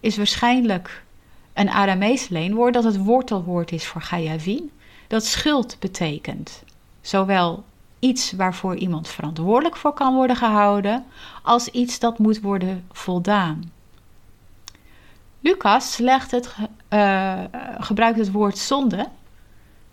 is 0.00 0.16
waarschijnlijk 0.16 1.04
een 1.52 1.70
Aramees 1.70 2.28
leenwoord 2.28 2.74
dat 2.74 2.84
het 2.84 3.04
wortelwoord 3.04 3.72
is 3.72 3.86
voor 3.86 4.02
gayavin, 4.02 4.70
dat 5.06 5.24
schuld 5.24 5.76
betekent. 5.80 6.62
Zowel 7.00 7.64
iets 7.98 8.32
waarvoor 8.32 8.76
iemand 8.76 9.08
verantwoordelijk 9.08 9.76
voor 9.76 9.92
kan 9.92 10.14
worden 10.14 10.36
gehouden, 10.36 11.04
als 11.42 11.68
iets 11.68 11.98
dat 11.98 12.18
moet 12.18 12.40
worden 12.40 12.86
voldaan. 12.92 13.72
Lucas 15.40 15.98
legt 15.98 16.30
het, 16.30 16.54
uh, 16.90 17.40
gebruikt 17.78 18.18
het 18.18 18.32
woord 18.32 18.58
zonde, 18.58 19.08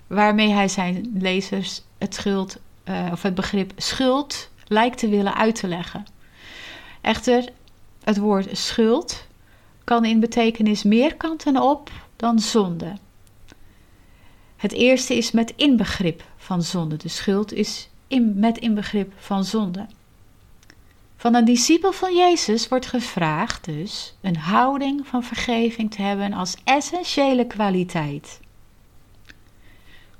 waarmee 0.07 0.49
hij 0.49 0.67
zijn 0.67 1.11
lezers 1.13 1.81
het, 2.03 2.15
schuld, 2.15 2.57
uh, 2.89 3.09
of 3.11 3.21
het 3.21 3.35
begrip 3.35 3.71
schuld 3.77 4.49
lijkt 4.67 4.97
te 4.97 5.09
willen 5.09 5.35
uit 5.35 5.55
te 5.55 5.67
leggen. 5.67 6.05
Echter, 7.01 7.49
het 8.03 8.17
woord 8.17 8.57
schuld 8.57 9.27
kan 9.83 10.05
in 10.05 10.19
betekenis 10.19 10.83
meer 10.83 11.15
kanten 11.15 11.61
op 11.61 11.91
dan 12.15 12.39
zonde. 12.39 12.93
Het 14.55 14.71
eerste 14.71 15.17
is 15.17 15.31
met 15.31 15.53
inbegrip 15.55 16.23
van 16.37 16.61
zonde. 16.61 16.97
De 16.97 17.09
schuld 17.09 17.53
is 17.53 17.89
met 18.35 18.57
inbegrip 18.57 19.13
van 19.17 19.43
zonde. 19.43 19.85
Van 21.17 21.35
een 21.35 21.45
discipel 21.45 21.91
van 21.91 22.15
Jezus 22.15 22.67
wordt 22.67 22.85
gevraagd 22.85 23.65
dus 23.65 24.15
een 24.21 24.37
houding 24.37 25.07
van 25.07 25.23
vergeving 25.23 25.91
te 25.91 26.01
hebben 26.01 26.33
als 26.33 26.55
essentiële 26.63 27.47
kwaliteit. 27.47 28.39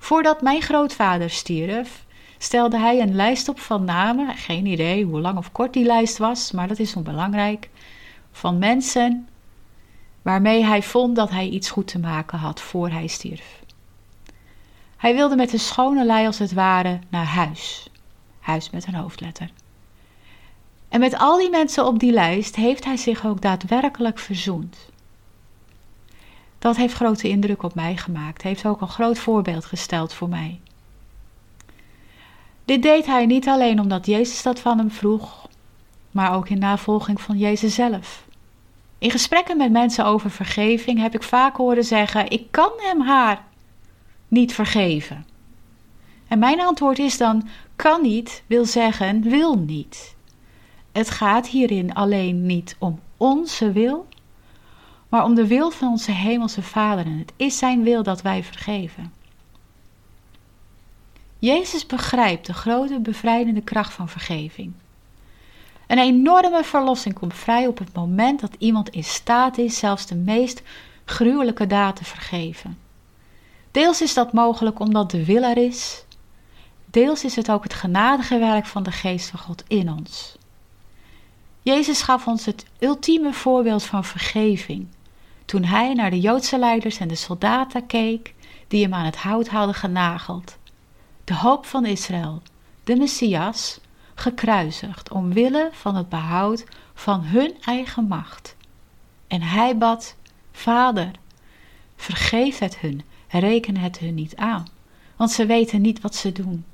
Voordat 0.03 0.41
mijn 0.41 0.61
grootvader 0.61 1.29
stierf, 1.29 2.05
stelde 2.37 2.77
hij 2.79 3.01
een 3.01 3.15
lijst 3.15 3.49
op 3.49 3.59
van 3.59 3.83
namen, 3.83 4.35
geen 4.35 4.65
idee 4.65 5.05
hoe 5.05 5.21
lang 5.21 5.37
of 5.37 5.51
kort 5.51 5.73
die 5.73 5.85
lijst 5.85 6.17
was, 6.17 6.51
maar 6.51 6.67
dat 6.67 6.79
is 6.79 6.95
onbelangrijk, 6.95 7.69
van 8.31 8.57
mensen 8.57 9.27
waarmee 10.21 10.63
hij 10.63 10.83
vond 10.83 11.15
dat 11.15 11.29
hij 11.29 11.47
iets 11.47 11.69
goed 11.69 11.87
te 11.87 11.99
maken 11.99 12.37
had 12.37 12.61
voor 12.61 12.89
hij 12.89 13.07
stierf. 13.07 13.59
Hij 14.97 15.15
wilde 15.15 15.35
met 15.35 15.53
een 15.53 15.59
schone 15.59 16.05
lei 16.05 16.25
als 16.25 16.39
het 16.39 16.53
ware 16.53 16.99
naar 17.09 17.25
huis. 17.25 17.89
Huis 18.39 18.69
met 18.69 18.87
een 18.87 18.95
hoofdletter. 18.95 19.49
En 20.89 20.99
met 20.99 21.17
al 21.17 21.37
die 21.37 21.49
mensen 21.49 21.85
op 21.85 21.99
die 21.99 22.11
lijst 22.11 22.55
heeft 22.55 22.85
hij 22.85 22.97
zich 22.97 23.25
ook 23.25 23.41
daadwerkelijk 23.41 24.19
verzoend. 24.19 24.77
Dat 26.63 26.75
heeft 26.75 26.93
grote 26.93 27.29
indruk 27.29 27.63
op 27.63 27.75
mij 27.75 27.97
gemaakt, 27.97 28.41
heeft 28.41 28.65
ook 28.65 28.81
een 28.81 28.87
groot 28.87 29.19
voorbeeld 29.19 29.65
gesteld 29.65 30.13
voor 30.13 30.29
mij. 30.29 30.59
Dit 32.65 32.81
deed 32.81 33.05
hij 33.05 33.25
niet 33.25 33.47
alleen 33.47 33.79
omdat 33.79 34.05
Jezus 34.05 34.43
dat 34.43 34.59
van 34.59 34.77
hem 34.77 34.91
vroeg, 34.91 35.47
maar 36.11 36.33
ook 36.35 36.49
in 36.49 36.59
navolging 36.59 37.21
van 37.21 37.37
Jezus 37.37 37.75
zelf. 37.75 38.25
In 38.97 39.11
gesprekken 39.11 39.57
met 39.57 39.71
mensen 39.71 40.05
over 40.05 40.31
vergeving 40.31 40.99
heb 40.99 41.13
ik 41.13 41.23
vaak 41.23 41.55
horen 41.55 41.83
zeggen: 41.83 42.29
Ik 42.29 42.51
kan 42.51 42.71
hem 42.77 43.01
haar 43.01 43.43
niet 44.27 44.53
vergeven. 44.53 45.25
En 46.27 46.39
mijn 46.39 46.61
antwoord 46.61 46.99
is 46.99 47.17
dan: 47.17 47.47
kan 47.75 48.01
niet, 48.01 48.43
wil 48.47 48.65
zeggen, 48.65 49.21
wil 49.21 49.57
niet. 49.57 50.15
Het 50.91 51.09
gaat 51.09 51.47
hierin 51.47 51.93
alleen 51.93 52.45
niet 52.45 52.75
om 52.79 52.99
onze 53.17 53.71
wil, 53.71 54.07
maar 55.13 55.23
om 55.23 55.35
de 55.35 55.47
wil 55.47 55.71
van 55.71 55.87
onze 55.87 56.11
Hemelse 56.11 56.61
Vader. 56.61 57.05
En 57.05 57.17
het 57.17 57.33
is 57.35 57.57
Zijn 57.57 57.83
wil 57.83 58.03
dat 58.03 58.21
wij 58.21 58.43
vergeven. 58.43 59.13
Jezus 61.39 61.85
begrijpt 61.85 62.45
de 62.45 62.53
grote 62.53 62.99
bevrijdende 62.99 63.61
kracht 63.61 63.93
van 63.93 64.09
vergeving. 64.09 64.73
Een 65.87 65.97
enorme 65.97 66.63
verlossing 66.63 67.15
komt 67.15 67.33
vrij 67.33 67.67
op 67.67 67.77
het 67.77 67.93
moment 67.93 68.39
dat 68.39 68.55
iemand 68.57 68.89
in 68.89 69.03
staat 69.03 69.57
is 69.57 69.77
zelfs 69.77 70.05
de 70.05 70.15
meest 70.15 70.61
gruwelijke 71.05 71.67
daad 71.67 71.95
te 71.95 72.05
vergeven. 72.05 72.77
Deels 73.71 74.01
is 74.01 74.13
dat 74.13 74.33
mogelijk 74.33 74.79
omdat 74.79 75.11
de 75.11 75.25
wil 75.25 75.43
er 75.43 75.57
is, 75.57 76.05
deels 76.85 77.23
is 77.23 77.35
het 77.35 77.51
ook 77.51 77.63
het 77.63 77.73
genadige 77.73 78.37
werk 78.37 78.65
van 78.65 78.83
de 78.83 78.91
Geest 78.91 79.29
van 79.29 79.39
God 79.39 79.63
in 79.67 79.91
ons. 79.91 80.37
Jezus 81.61 82.01
gaf 82.01 82.27
ons 82.27 82.45
het 82.45 82.65
ultieme 82.79 83.33
voorbeeld 83.33 83.83
van 83.83 84.05
vergeving 84.05 84.87
toen 85.53 85.63
hij 85.63 85.93
naar 85.93 86.09
de 86.09 86.19
Joodse 86.19 86.59
leiders 86.59 86.97
en 86.97 87.07
de 87.07 87.15
soldaten 87.15 87.85
keek 87.85 88.33
die 88.67 88.83
hem 88.83 88.93
aan 88.93 89.05
het 89.05 89.17
hout 89.17 89.47
hadden 89.47 89.75
genageld. 89.75 90.57
De 91.23 91.35
hoop 91.35 91.65
van 91.65 91.85
Israël, 91.85 92.41
de 92.83 92.95
Messias, 92.95 93.79
gekruisigd 94.15 95.11
omwille 95.11 95.69
van 95.71 95.95
het 95.95 96.09
behoud 96.09 96.65
van 96.93 97.21
hun 97.21 97.55
eigen 97.65 98.07
macht. 98.07 98.55
En 99.27 99.41
hij 99.41 99.77
bad: 99.77 100.15
Vader, 100.51 101.11
vergeef 101.95 102.59
het 102.59 102.77
hun, 102.77 103.01
reken 103.27 103.77
het 103.77 103.97
hun 103.99 104.13
niet 104.13 104.35
aan, 104.35 104.67
want 105.15 105.31
ze 105.31 105.45
weten 105.45 105.81
niet 105.81 106.01
wat 106.01 106.15
ze 106.15 106.31
doen. 106.31 106.65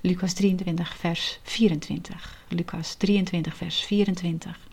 Lucas 0.00 0.32
23, 0.32 0.96
vers 0.96 1.38
24. 1.42 2.44
Lucas 2.48 2.94
23, 2.94 3.56
vers 3.56 3.80
24. 3.80 4.67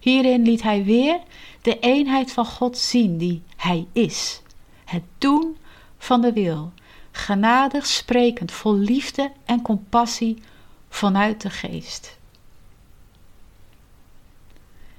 Hierin 0.00 0.42
liet 0.42 0.62
hij 0.62 0.84
weer 0.84 1.18
de 1.62 1.78
eenheid 1.78 2.32
van 2.32 2.46
God 2.46 2.78
zien 2.78 3.18
die 3.18 3.42
hij 3.56 3.86
is. 3.92 4.42
Het 4.84 5.02
doen 5.18 5.56
van 5.98 6.20
de 6.20 6.32
wil, 6.32 6.72
genadig 7.10 7.86
sprekend, 7.86 8.52
vol 8.52 8.74
liefde 8.74 9.32
en 9.44 9.62
compassie 9.62 10.42
vanuit 10.88 11.40
de 11.40 11.50
geest. 11.50 12.18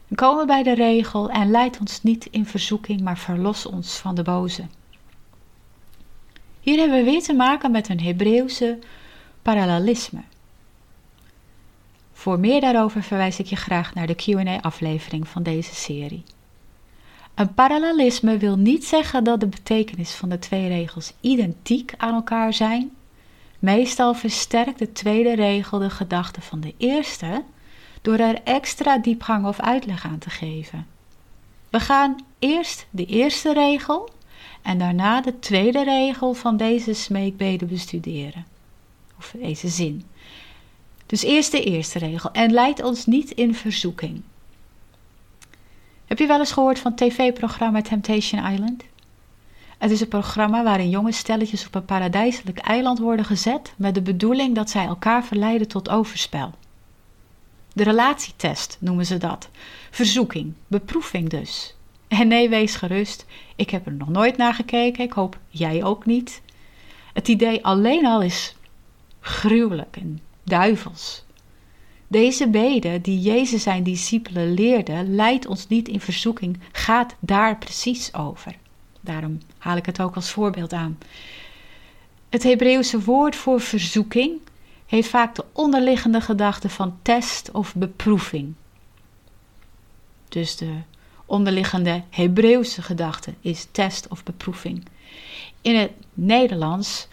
We 0.08 0.16
komen 0.16 0.48
bij 0.48 0.64
de 0.64 0.74
regel 0.74 1.30
en 1.30 1.52
leid 1.52 1.80
ons 1.80 2.04
niet 2.04 2.26
in 2.26 2.46
verzoeking, 2.46 3.02
maar 3.02 3.18
verlos 3.18 3.66
ons 3.66 3.98
van 3.98 4.16
de 4.16 4.24
boze. 4.24 4.66
Hier 6.60 6.78
hebben 6.78 6.98
we 6.98 7.04
weer 7.04 7.22
te 7.22 7.34
maken 7.34 7.72
met 7.72 7.90
een 7.90 8.02
Hebreeuwse 8.02 8.80
parallelisme. 9.42 10.22
Voor 12.22 12.40
meer 12.40 12.62
daarover 12.62 13.04
verwijs 13.04 13.40
ik 13.40 13.46
je 13.46 13.56
graag 13.56 13.94
naar 13.94 14.08
de 14.08 14.16
QA-aflevering 14.16 15.28
van 15.28 15.44
deze 15.44 15.76
serie. 15.76 16.24
Een 17.36 17.54
parallelisme 17.54 18.38
wil 18.38 18.58
niet 18.58 18.86
zeggen 18.86 19.24
dat 19.24 19.40
de 19.40 19.48
betekenis 19.48 20.12
van 20.12 20.30
de 20.30 20.40
twee 20.40 20.68
regels 20.68 21.14
identiek 21.22 21.94
aan 21.98 22.14
elkaar 22.14 22.54
zijn. 22.54 22.92
Meestal 23.60 24.14
versterkt 24.14 24.80
de 24.80 24.92
tweede 24.92 25.36
regel 25.36 25.80
de 25.80 25.90
gedachte 25.90 26.42
van 26.42 26.60
de 26.60 26.74
eerste 26.78 27.44
door 28.02 28.18
er 28.18 28.42
extra 28.44 28.98
diepgang 28.98 29.46
of 29.46 29.60
uitleg 29.60 30.06
aan 30.06 30.20
te 30.20 30.30
geven. 30.30 30.88
We 31.70 31.80
gaan 31.80 32.16
eerst 32.40 32.88
de 32.90 33.06
eerste 33.06 33.54
regel 33.54 34.10
en 34.62 34.78
daarna 34.78 35.22
de 35.22 35.40
tweede 35.40 35.84
regel 35.84 36.34
van 36.34 36.58
deze 36.58 36.94
smeekbede 36.94 37.66
bestuderen. 37.66 38.46
Of 39.18 39.34
deze 39.38 39.68
zin. 39.68 40.04
Dus 41.12 41.24
eerst 41.24 41.52
de 41.52 41.63
eerste 41.63 42.00
regel. 42.00 42.32
En 42.32 42.52
leidt 42.52 42.84
ons 42.84 43.06
niet 43.06 43.32
in 43.32 43.56
verzoeking. 43.56 44.21
Heb 46.06 46.19
je 46.19 46.28
wel 46.28 46.39
eens 46.39 46.52
gehoord 46.52 46.80
van 46.80 46.95
tv-programma 46.95 47.82
Temptation 47.82 48.52
Island? 48.52 48.84
Het 49.78 49.91
is 49.91 50.02
een 50.02 50.08
programma 50.08 50.63
waarin 50.63 50.89
jonge 50.89 51.12
stelletjes 51.12 51.67
op 51.67 51.76
een 51.76 51.86
paradijselijk 51.86 52.58
eiland 52.58 53.00
worden 53.00 53.26
gezet 53.26 53.74
met 53.78 53.93
de 53.93 54.02
bedoeling 54.02 54.56
dat 54.56 54.69
zij 54.69 54.86
elkaar 54.86 55.26
verleiden 55.26 55.67
tot 55.67 55.89
overspel. 55.89 56.52
De 57.74 57.84
relatietest 57.84 58.78
noemen 58.80 59.06
ze 59.06 59.17
dat. 59.17 59.50
Verzoeking, 59.89 60.54
beproeving 60.67 61.30
dus. 61.30 61.76
En 62.08 62.28
nee, 62.28 62.50
wees 62.50 62.76
gerust, 62.76 63.26
ik 63.56 63.69
heb 63.69 63.86
er 63.86 63.93
nog 63.93 64.10
nooit 64.10 64.38
naar 64.38 64.54
gekeken, 64.54 65.04
ik 65.04 65.13
hoop 65.13 65.38
jij 65.50 65.84
ook 65.84 66.06
niet. 66.06 66.41
Het 67.13 67.28
idee 67.28 67.65
alleen 67.65 68.06
al 68.06 68.21
is 68.21 68.56
gruwelijk 69.19 69.97
en 69.97 70.21
duivels. 70.44 71.24
Deze 72.08 72.48
bede 72.50 73.02
die 73.02 73.20
Jezus 73.20 73.64
zijn 73.64 73.84
discipelen 73.84 74.54
leerde, 74.54 75.04
leidt 75.04 75.46
ons 75.46 75.68
niet 75.68 75.88
in 75.88 76.02
verzoeking, 76.02 76.60
gaat 76.72 77.16
daar 77.20 77.58
precies 77.58 78.14
over. 78.14 78.56
Daarom 79.02 79.40
haal 79.58 79.78
ik 79.78 79.86
het 79.86 80.02
ook 80.02 80.16
als 80.16 80.32
voorbeeld 80.32 80.74
aan. 80.74 80.98
Het 82.30 82.44
Hebreeuwse 82.44 83.02
woord 83.02 83.36
voor 83.36 83.62
verzoeking 83.62 84.40
heeft 84.86 85.10
vaak 85.10 85.36
de 85.36 85.46
onderliggende 85.52 86.22
gedachte 86.22 86.70
van 86.70 86.98
test 87.02 87.52
of 87.52 87.76
beproeving. 87.76 88.54
Dus 90.30 90.56
de 90.56 90.74
onderliggende 91.26 92.04
Hebreeuwse 92.10 92.82
gedachte 92.82 93.34
is 93.42 93.68
test 93.72 94.08
of 94.08 94.24
beproeving. 94.24 94.86
In 95.62 95.76
het 95.76 95.92
Nederlands 96.14 97.08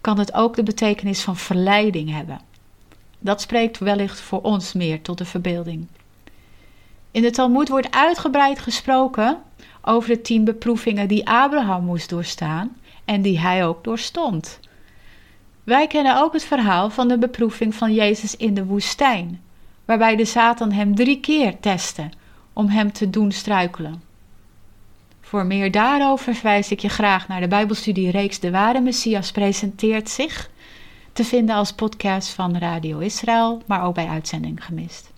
kan 0.00 0.18
het 0.18 0.34
ook 0.34 0.56
de 0.56 0.62
betekenis 0.62 1.20
van 1.20 1.36
verleiding 1.36 2.10
hebben. 2.10 2.40
Dat 3.24 3.40
spreekt 3.40 3.78
wellicht 3.78 4.20
voor 4.20 4.40
ons 4.40 4.72
meer 4.72 5.02
tot 5.02 5.18
de 5.18 5.24
verbeelding. 5.24 5.86
In 7.10 7.22
de 7.22 7.30
Talmud 7.30 7.68
wordt 7.68 7.90
uitgebreid 7.90 8.58
gesproken 8.58 9.38
over 9.82 10.08
de 10.08 10.20
tien 10.20 10.44
beproevingen 10.44 11.08
die 11.08 11.28
Abraham 11.28 11.84
moest 11.84 12.08
doorstaan 12.08 12.76
en 13.04 13.22
die 13.22 13.38
hij 13.38 13.66
ook 13.66 13.84
doorstond. 13.84 14.60
Wij 15.62 15.86
kennen 15.86 16.20
ook 16.20 16.32
het 16.32 16.44
verhaal 16.44 16.90
van 16.90 17.08
de 17.08 17.18
beproeving 17.18 17.74
van 17.74 17.94
Jezus 17.94 18.36
in 18.36 18.54
de 18.54 18.64
woestijn, 18.64 19.40
waarbij 19.84 20.16
de 20.16 20.24
Satan 20.24 20.72
hem 20.72 20.94
drie 20.94 21.20
keer 21.20 21.60
testte 21.60 22.08
om 22.52 22.68
hem 22.68 22.92
te 22.92 23.10
doen 23.10 23.32
struikelen. 23.32 24.02
Voor 25.20 25.46
meer 25.46 25.70
daarover 25.70 26.34
verwijs 26.34 26.70
ik 26.70 26.80
je 26.80 26.88
graag 26.88 27.28
naar 27.28 27.40
de 27.40 27.48
Bijbelstudiereeks 27.48 28.40
De 28.40 28.50
Ware 28.50 28.80
Messias 28.80 29.32
presenteert 29.32 30.08
zich, 30.08 30.50
te 31.14 31.24
vinden 31.24 31.54
als 31.54 31.72
podcast 31.72 32.28
van 32.28 32.56
Radio 32.56 32.98
Israël, 32.98 33.62
maar 33.66 33.84
ook 33.84 33.94
bij 33.94 34.06
uitzending 34.06 34.64
gemist. 34.64 35.12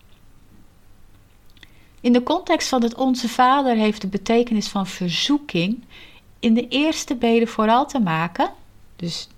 In 2.00 2.12
de 2.12 2.22
context 2.22 2.68
van 2.68 2.82
het 2.82 2.94
Onze 2.94 3.28
Vader 3.28 3.76
heeft 3.76 4.00
de 4.00 4.06
betekenis 4.06 4.68
van 4.68 4.86
verzoeking 4.86 5.84
in 6.40 6.54
de 6.54 6.68
eerste 6.68 7.16
bede 7.16 7.46
vooral 7.46 7.86
te 7.86 7.98
maken, 7.98 8.50
dus 8.96 9.28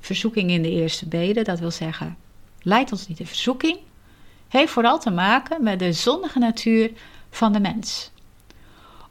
verzoeking 0.00 0.50
in 0.50 0.62
de 0.62 0.70
eerste 0.70 1.08
bede, 1.08 1.42
dat 1.42 1.58
wil 1.58 1.70
zeggen, 1.70 2.16
leidt 2.62 2.92
ons 2.92 3.08
niet 3.08 3.20
in 3.20 3.26
verzoeking, 3.26 3.78
heeft 4.48 4.72
vooral 4.72 4.98
te 4.98 5.10
maken 5.10 5.62
met 5.62 5.78
de 5.78 5.92
zondige 5.92 6.38
natuur 6.38 6.90
van 7.30 7.52
de 7.52 7.60
mens. 7.60 8.10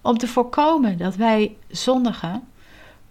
Om 0.01 0.17
te 0.17 0.27
voorkomen 0.27 0.97
dat 0.97 1.15
wij 1.15 1.55
zondigen, 1.67 2.47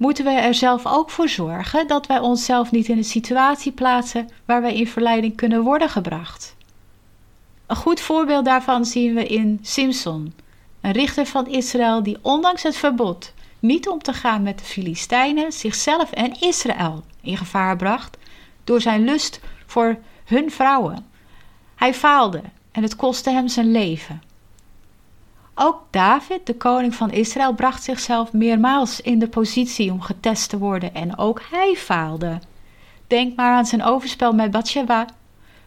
moeten 0.01 0.25
we 0.25 0.31
er 0.31 0.55
zelf 0.55 0.87
ook 0.87 1.11
voor 1.11 1.29
zorgen 1.29 1.87
dat 1.87 2.07
wij 2.07 2.19
onszelf 2.19 2.71
niet 2.71 2.89
in 2.89 2.97
een 2.97 3.05
situatie 3.05 3.73
plaatsen 3.73 4.29
waar 4.45 4.63
wij 4.63 4.75
in 4.75 4.87
verleiding 4.87 5.37
kunnen 5.37 5.63
worden 5.63 5.89
gebracht. 5.89 6.57
Een 7.67 7.77
goed 7.77 8.01
voorbeeld 8.01 8.45
daarvan 8.45 8.85
zien 8.85 9.15
we 9.15 9.27
in 9.27 9.59
Simson, 9.63 10.35
een 10.81 10.93
richter 10.93 11.27
van 11.27 11.47
Israël 11.47 12.03
die 12.03 12.19
ondanks 12.23 12.63
het 12.63 12.77
verbod 12.77 13.33
niet 13.59 13.89
om 13.89 14.03
te 14.03 14.13
gaan 14.13 14.43
met 14.43 14.59
de 14.59 14.65
Filistijnen 14.65 15.53
zichzelf 15.53 16.13
en 16.13 16.41
Israël 16.41 17.05
in 17.21 17.37
gevaar 17.37 17.77
bracht 17.77 18.19
door 18.65 18.81
zijn 18.81 19.05
lust 19.05 19.41
voor 19.67 19.99
hun 20.25 20.51
vrouwen. 20.51 21.07
Hij 21.75 21.95
faalde 21.95 22.43
en 22.73 22.83
het 22.83 22.97
kostte 22.97 23.31
hem 23.31 23.49
zijn 23.49 23.71
leven. 23.71 24.23
Ook 25.63 25.83
David, 25.91 26.47
de 26.47 26.57
koning 26.57 26.95
van 26.95 27.11
Israël, 27.11 27.55
bracht 27.55 27.83
zichzelf 27.83 28.33
meermaals 28.33 29.01
in 29.01 29.19
de 29.19 29.29
positie 29.29 29.93
om 29.93 30.01
getest 30.01 30.49
te 30.49 30.59
worden 30.59 30.95
en 30.95 31.19
ook 31.19 31.43
hij 31.51 31.75
faalde. 31.77 32.39
Denk 33.07 33.37
maar 33.37 33.55
aan 33.55 33.67
zijn 33.67 33.83
overspel 33.83 34.33
met 34.33 34.51
Bathsheba, 34.51 35.07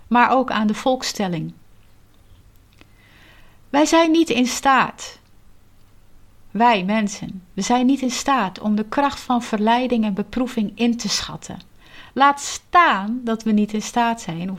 maar 0.08 0.32
ook 0.32 0.52
aan 0.52 0.68
de 0.68 0.74
volkstelling. 0.74 1.54
Wij 3.70 3.86
zijn 3.86 4.12
niet 4.12 4.30
in 4.30 4.48
staat, 4.48 5.20
wij 6.52 6.84
mensen, 6.84 7.44
we 7.54 7.62
zijn 7.62 7.86
niet 7.86 8.02
in 8.02 8.12
staat 8.12 8.60
om 8.60 8.76
de 8.76 8.86
kracht 8.86 9.20
van 9.20 9.42
verleiding 9.42 10.04
en 10.04 10.14
beproeving 10.14 10.72
in 10.76 10.98
te 10.98 11.10
schatten. 11.10 11.60
Laat 12.14 12.42
staan 12.42 13.22
dat 13.24 13.44
we 13.44 13.52
niet 13.52 13.74
in 13.74 13.82
staat 13.82 14.22
zijn 14.22 14.58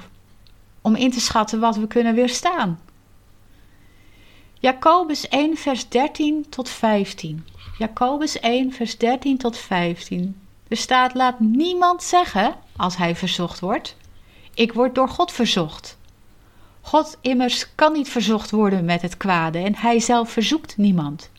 om 0.80 0.94
in 0.94 1.10
te 1.10 1.20
schatten 1.20 1.60
wat 1.60 1.76
we 1.76 1.86
kunnen 1.86 2.14
weerstaan. 2.14 2.78
Jacobus 4.64 5.28
1, 5.28 5.56
vers 5.56 5.88
13 5.88 6.48
tot 6.48 6.68
15. 6.68 7.46
Jacobus 7.78 8.40
1, 8.40 8.72
vers 8.72 8.98
13 8.98 9.38
tot 9.38 9.56
15. 9.56 10.40
Er 10.68 10.76
staat: 10.76 11.14
Laat 11.14 11.40
niemand 11.40 12.02
zeggen, 12.02 12.54
als 12.76 12.96
hij 12.96 13.16
verzocht 13.16 13.60
wordt: 13.60 13.96
Ik 14.54 14.72
word 14.72 14.94
door 14.94 15.08
God 15.08 15.32
verzocht. 15.32 15.98
God 16.80 17.18
immers 17.20 17.74
kan 17.74 17.92
niet 17.92 18.08
verzocht 18.08 18.50
worden 18.50 18.84
met 18.84 19.02
het 19.02 19.16
kwade 19.16 19.58
en 19.58 19.76
hij 19.76 20.00
zelf 20.00 20.30
verzoekt 20.30 20.76
niemand. 20.76 21.30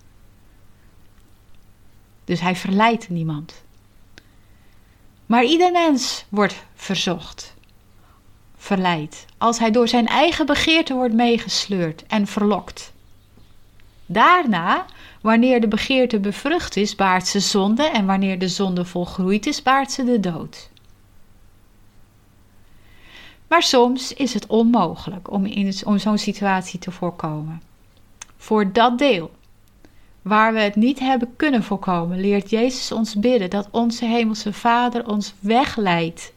Dus 2.24 2.40
hij 2.40 2.56
verleidt 2.56 3.10
niemand. 3.10 3.64
Maar 5.26 5.44
ieder 5.44 5.72
mens 5.72 6.26
wordt 6.30 6.66
verzocht, 6.76 7.54
verleid, 8.58 9.26
als 9.38 9.60
hij 9.60 9.72
door 9.72 9.88
zijn 9.88 10.08
eigen 10.08 10.46
begeerte 10.46 10.94
wordt 10.94 11.14
meegesleurd 11.14 12.04
en 12.06 12.28
verlokt. 12.28 12.94
Daarna, 14.06 14.86
wanneer 15.22 15.62
de 15.62 15.68
begeerte 15.68 16.20
bevrucht 16.20 16.76
is, 16.76 16.96
baart 16.96 17.28
ze 17.28 17.39
zonde 17.39 17.84
en 17.84 18.06
wanneer 18.06 18.39
de 18.39 18.48
zonde 18.48 18.86
volgroeid 18.86 19.46
is, 19.46 19.62
baart 19.62 19.91
ze 19.91 20.04
de 20.04 20.20
dood. 20.20 20.70
Maar 23.48 23.63
soms 23.63 24.13
is 24.13 24.34
het 24.34 24.48
onmogelijk 24.48 25.32
om 25.32 25.46
om 25.86 25.98
zo'n 25.98 26.18
situatie 26.18 26.80
te 26.80 26.91
voorkomen. 26.91 27.62
Voor 28.38 28.72
dat 28.72 28.98
deel 28.98 29.32
waar 30.22 30.54
we 30.54 30.60
het 30.60 30.76
niet 30.76 31.00
hebben 31.00 31.36
kunnen 31.36 31.63
voorkomen, 31.63 32.20
leert 32.20 32.50
Jezus 32.50 32.91
ons 32.91 33.15
bidden 33.15 33.50
dat 33.50 33.68
onze 33.72 34.06
Hemelse 34.06 34.54
Vader 34.54 35.08
ons 35.08 35.34
wegleidt 35.39 36.34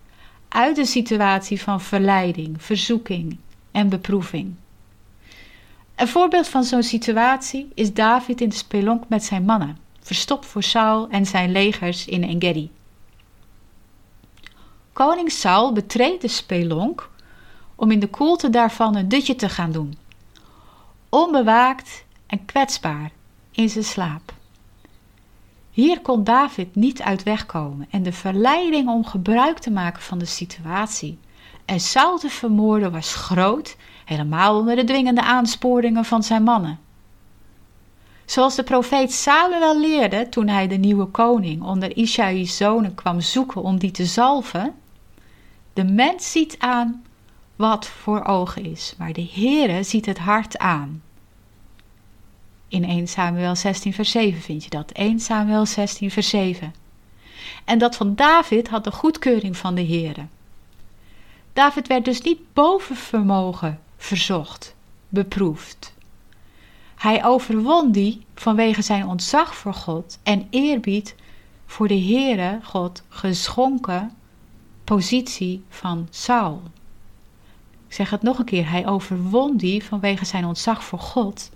uit 0.49 0.77
de 0.77 0.85
situatie 0.85 1.63
van 1.63 1.81
verleiding, 1.81 2.63
verzoeking 2.63 3.39
en 3.71 3.89
beproeving. 3.89 4.55
Een 5.99 6.09
voorbeeld 6.09 6.49
van 6.49 6.65
zo'n 6.65 6.83
situatie 6.83 7.69
is 7.75 7.95
David 7.95 8.41
in 8.41 8.49
de 8.49 8.55
spelonk 8.55 9.09
met 9.09 9.25
zijn 9.25 9.45
mannen, 9.45 9.79
verstopt 10.01 10.47
voor 10.47 10.63
Saul 10.63 11.09
en 11.09 11.27
zijn 11.27 11.53
legers 11.53 12.07
in 12.07 12.23
Engedi. 12.23 12.71
Koning 14.93 15.31
Saul 15.31 15.73
betreedt 15.73 16.23
de 16.23 16.29
spelonk 16.29 17.11
om 17.75 17.91
in 17.91 17.99
de 17.99 18.07
koelte 18.07 18.51
daarvan 18.51 18.97
een 18.97 19.09
dutje 19.09 19.35
te 19.35 19.49
gaan 19.49 19.73
doen. 19.73 19.99
Onbewaakt 21.09 22.05
en 22.27 22.45
kwetsbaar 22.45 23.11
in 23.51 23.69
zijn 23.69 23.85
slaap. 23.85 24.35
Hier 25.71 26.01
kon 26.01 26.25
David 26.25 26.75
niet 26.75 27.03
uit 27.03 27.23
wegkomen 27.23 27.87
en 27.91 28.03
de 28.03 28.13
verleiding 28.13 28.89
om 28.89 29.05
gebruik 29.05 29.59
te 29.59 29.71
maken 29.71 30.03
van 30.03 30.19
de 30.19 30.25
situatie 30.25 31.19
en 31.65 31.81
Saul 31.81 32.19
te 32.19 32.31
vermoorden 32.31 32.93
was 32.93 33.15
groot, 33.15 33.77
helemaal 34.09 34.59
onder 34.59 34.77
de 34.77 34.85
dwingende 34.85 35.23
aansporingen 35.23 36.05
van 36.05 36.23
zijn 36.23 36.43
mannen. 36.43 36.79
Zoals 38.25 38.55
de 38.55 38.63
profeet 38.63 39.13
Samuel 39.13 39.81
leerde 39.81 40.29
toen 40.29 40.49
hij 40.49 40.69
de 40.69 40.77
nieuwe 40.77 41.07
koning 41.07 41.63
onder 41.63 41.97
Ishaï's 41.97 42.57
zonen 42.57 42.95
kwam 42.95 43.21
zoeken 43.21 43.63
om 43.63 43.79
die 43.79 43.91
te 43.91 44.05
zalven, 44.07 44.75
de 45.73 45.85
mens 45.85 46.33
ziet 46.33 46.59
aan 46.59 47.05
wat 47.57 47.87
voor 47.87 48.25
ogen 48.25 48.65
is, 48.65 48.95
maar 48.99 49.13
de 49.13 49.29
Heere 49.33 49.83
ziet 49.83 50.07
het 50.07 50.19
hart 50.19 50.59
aan. 50.59 51.03
In 52.69 52.85
1 52.85 53.09
Samuel 53.09 53.57
16 53.57 53.93
vers 53.93 54.11
7 54.11 54.41
vind 54.41 54.65
je 54.65 54.71
dat. 54.71 54.91
1 54.91 55.21
Samuel 55.21 55.67
16 55.67 56.11
vers 56.11 56.29
7. 56.29 56.75
En 57.65 57.79
dat 57.79 57.97
van 57.97 58.15
David 58.15 58.69
had 58.69 58.85
de 58.85 58.93
goedkeuring 58.93 59.57
van 59.57 59.75
de 59.75 59.87
Heere. 59.87 60.27
David 61.53 61.87
werd 61.87 62.05
dus 62.05 62.21
niet 62.21 62.53
boven 62.53 62.97
vermogen 62.97 63.81
verzocht, 63.99 64.75
beproefd. 65.09 65.95
Hij 66.95 67.25
overwon 67.25 67.93
die 67.93 68.27
vanwege 68.35 68.83
zijn 68.83 69.07
ontzag 69.07 69.57
voor 69.57 69.75
God 69.75 70.19
en 70.23 70.47
eerbied 70.51 71.15
voor 71.67 71.89
de 71.89 72.01
Heere 72.01 72.59
God 72.63 73.03
geschonken 73.09 74.13
positie 74.85 75.65
van 75.69 76.07
Saul. 76.11 76.63
Ik 77.89 77.95
zeg 77.95 78.11
het 78.11 78.23
nog 78.23 78.39
een 78.39 78.45
keer, 78.45 78.71
hij 78.71 78.87
overwon 78.87 79.57
die 79.57 79.85
vanwege 79.85 80.25
zijn 80.25 80.45
ontzag 80.45 80.85
voor 80.85 80.99
God 80.99 81.51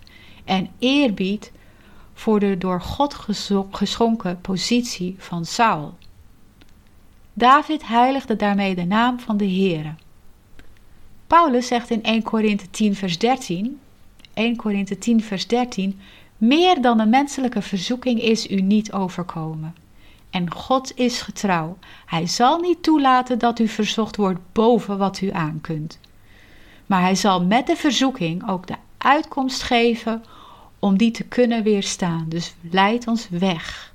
en 0.45 0.71
eerbied 0.79 1.53
voor 2.15 2.41
de 2.41 2.59
door 2.59 2.81
God 2.81 3.17
geschonken 3.71 4.41
positie 4.41 5.15
van 5.19 5.45
Saul. 5.45 5.95
David 7.33 7.87
heiligde 7.87 8.37
daarmee 8.37 8.75
de 8.75 8.85
naam 8.85 9.21
van 9.21 9.37
de 9.37 9.49
Heere. 9.49 9.95
Paulus 11.33 11.67
zegt 11.67 11.91
in 11.91 12.03
1 12.03 12.23
Korinthe 12.23 12.71
10 12.71 12.95
vers 12.95 13.19
13, 13.19 13.81
1 14.35 14.57
Korinthe 14.57 14.99
10 14.99 15.23
vers 15.23 15.47
13, 15.47 16.01
meer 16.37 16.81
dan 16.81 17.01
een 17.01 17.09
menselijke 17.09 17.63
verzoeking 17.63 18.21
is 18.21 18.51
u 18.51 18.61
niet 18.61 18.93
overkomen. 18.93 19.75
En 20.31 20.53
God 20.53 20.97
is 20.97 21.21
getrouw. 21.21 21.79
Hij 22.07 22.27
zal 22.27 22.59
niet 22.61 22.83
toelaten 22.83 23.39
dat 23.39 23.59
u 23.59 23.69
verzocht 23.69 24.17
wordt 24.17 24.41
boven 24.53 24.99
wat 24.99 25.21
u 25.21 25.31
aan 25.31 25.59
kunt. 25.61 25.99
Maar 26.87 27.01
hij 27.01 27.15
zal 27.15 27.45
met 27.45 27.67
de 27.67 27.77
verzoeking 27.77 28.49
ook 28.49 28.67
de 28.67 28.77
uitkomst 28.99 29.63
geven 29.63 30.25
om 30.79 30.97
die 30.97 31.11
te 31.11 31.25
kunnen 31.25 31.63
weerstaan. 31.63 32.25
Dus 32.29 32.55
leid 32.71 33.07
ons 33.07 33.29
weg 33.29 33.95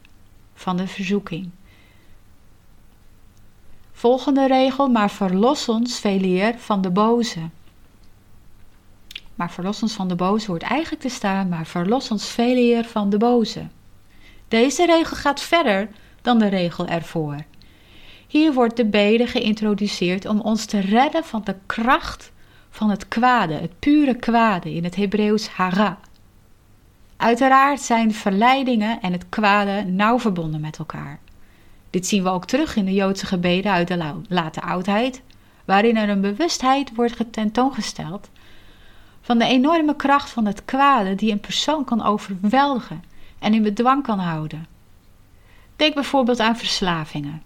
van 0.53 0.77
de 0.77 0.87
verzoeking. 0.87 1.49
Volgende 3.97 4.47
regel, 4.47 4.87
maar 4.89 5.09
verlos 5.09 5.69
ons, 5.69 5.99
veleer, 5.99 6.55
van 6.57 6.81
de 6.81 6.89
boze. 6.89 7.39
Maar 9.35 9.51
verlos 9.51 9.81
ons 9.81 9.93
van 9.93 10.07
de 10.07 10.15
boze 10.15 10.51
hoort 10.51 10.61
eigenlijk 10.61 11.01
te 11.01 11.09
staan, 11.09 11.49
maar 11.49 11.65
verlos 11.65 12.11
ons 12.11 12.27
veleer 12.27 12.85
van 12.85 13.09
de 13.09 13.17
boze. 13.17 13.67
Deze 14.47 14.85
regel 14.85 15.15
gaat 15.15 15.41
verder 15.41 15.89
dan 16.21 16.39
de 16.39 16.47
regel 16.47 16.87
ervoor. 16.87 17.43
Hier 18.27 18.53
wordt 18.53 18.77
de 18.77 18.85
bede 18.85 19.27
geïntroduceerd 19.27 20.25
om 20.25 20.39
ons 20.39 20.65
te 20.65 20.79
redden 20.79 21.23
van 21.23 21.41
de 21.43 21.55
kracht 21.65 22.31
van 22.69 22.89
het 22.89 23.07
kwade, 23.07 23.53
het 23.53 23.79
pure 23.79 24.15
kwade, 24.15 24.73
in 24.73 24.83
het 24.83 24.95
Hebreeuws 24.95 25.47
hara, 25.47 25.97
Uiteraard 27.17 27.81
zijn 27.81 28.13
verleidingen 28.13 29.01
en 29.01 29.11
het 29.11 29.29
kwade 29.29 29.83
nauw 29.83 30.19
verbonden 30.19 30.61
met 30.61 30.77
elkaar. 30.77 31.19
Dit 31.89 32.07
zien 32.07 32.23
we 32.23 32.29
ook 32.29 32.45
terug 32.45 32.75
in 32.75 32.85
de 32.85 32.93
Joodse 32.93 33.25
gebeden 33.25 33.71
uit 33.71 33.87
de 33.87 34.13
late 34.27 34.61
oudheid, 34.61 35.21
waarin 35.65 35.97
er 35.97 36.09
een 36.09 36.21
bewustheid 36.21 36.95
wordt 36.95 37.15
getentoongesteld 37.15 38.29
van 39.21 39.37
de 39.37 39.45
enorme 39.45 39.95
kracht 39.95 40.29
van 40.29 40.45
het 40.45 40.65
kwade 40.65 41.15
die 41.15 41.31
een 41.31 41.39
persoon 41.39 41.83
kan 41.83 42.03
overweldigen 42.03 43.03
en 43.39 43.53
in 43.53 43.63
bedwang 43.63 44.03
kan 44.03 44.19
houden. 44.19 44.67
Denk 45.75 45.93
bijvoorbeeld 45.93 46.39
aan 46.39 46.57
verslavingen. 46.57 47.41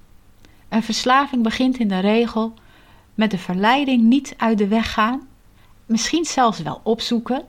Een 0.69 0.83
verslaving 0.83 1.43
begint 1.43 1.77
in 1.77 1.87
de 1.87 1.99
regel 1.99 2.53
met 3.13 3.31
de 3.31 3.37
verleiding 3.37 4.03
niet 4.03 4.33
uit 4.37 4.57
de 4.57 4.67
weg 4.67 4.93
gaan, 4.93 5.27
misschien 5.85 6.25
zelfs 6.25 6.59
wel 6.59 6.79
opzoeken, 6.83 7.45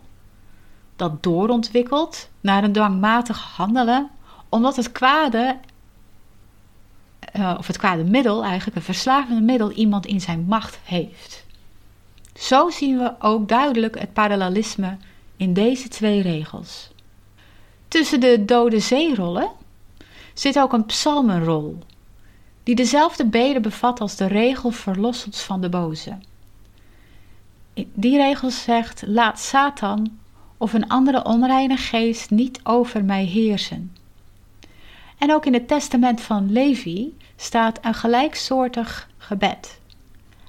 dat 0.96 1.22
doorontwikkelt 1.22 2.28
naar 2.40 2.64
een 2.64 2.72
dwangmatig 2.72 3.40
handelen, 3.56 4.10
omdat 4.48 4.76
het 4.76 4.92
kwade, 4.92 5.58
uh, 7.36 7.54
of 7.58 7.66
het 7.66 7.78
kwade 7.78 8.04
middel 8.04 8.44
eigenlijk, 8.44 8.76
een 8.76 8.82
verslavende 8.82 9.40
middel, 9.40 9.72
iemand 9.72 10.06
in 10.06 10.20
zijn 10.20 10.44
macht 10.48 10.78
heeft. 10.84 11.44
Zo 12.34 12.70
zien 12.70 12.98
we 12.98 13.14
ook 13.18 13.48
duidelijk 13.48 13.98
het 13.98 14.12
parallelisme 14.12 14.96
in 15.36 15.52
deze 15.52 15.88
twee 15.88 16.22
regels. 16.22 16.90
Tussen 17.88 18.20
de 18.20 18.44
dode 18.44 18.80
zeerollen 18.80 19.50
zit 20.34 20.58
ook 20.58 20.72
een 20.72 20.86
psalmenrol, 20.86 21.78
die 22.62 22.74
dezelfde 22.74 23.26
beden 23.26 23.62
bevat 23.62 24.00
als 24.00 24.16
de 24.16 24.26
regel 24.26 24.70
verlos 24.70 25.26
van 25.30 25.60
de 25.60 25.68
boze. 25.68 26.18
Die 27.74 28.16
regel 28.16 28.50
zegt: 28.50 29.02
laat 29.06 29.40
Satan 29.40 30.18
of 30.56 30.72
een 30.72 30.88
andere 30.88 31.24
onreine 31.24 31.76
geest 31.76 32.30
niet 32.30 32.60
over 32.62 33.04
mij 33.04 33.24
heersen. 33.24 33.96
En 35.22 35.32
ook 35.32 35.46
in 35.46 35.52
het 35.52 35.68
testament 35.68 36.20
van 36.20 36.52
Levi 36.52 37.16
staat 37.36 37.78
een 37.82 37.94
gelijksoortig 37.94 39.08
gebed. 39.18 39.80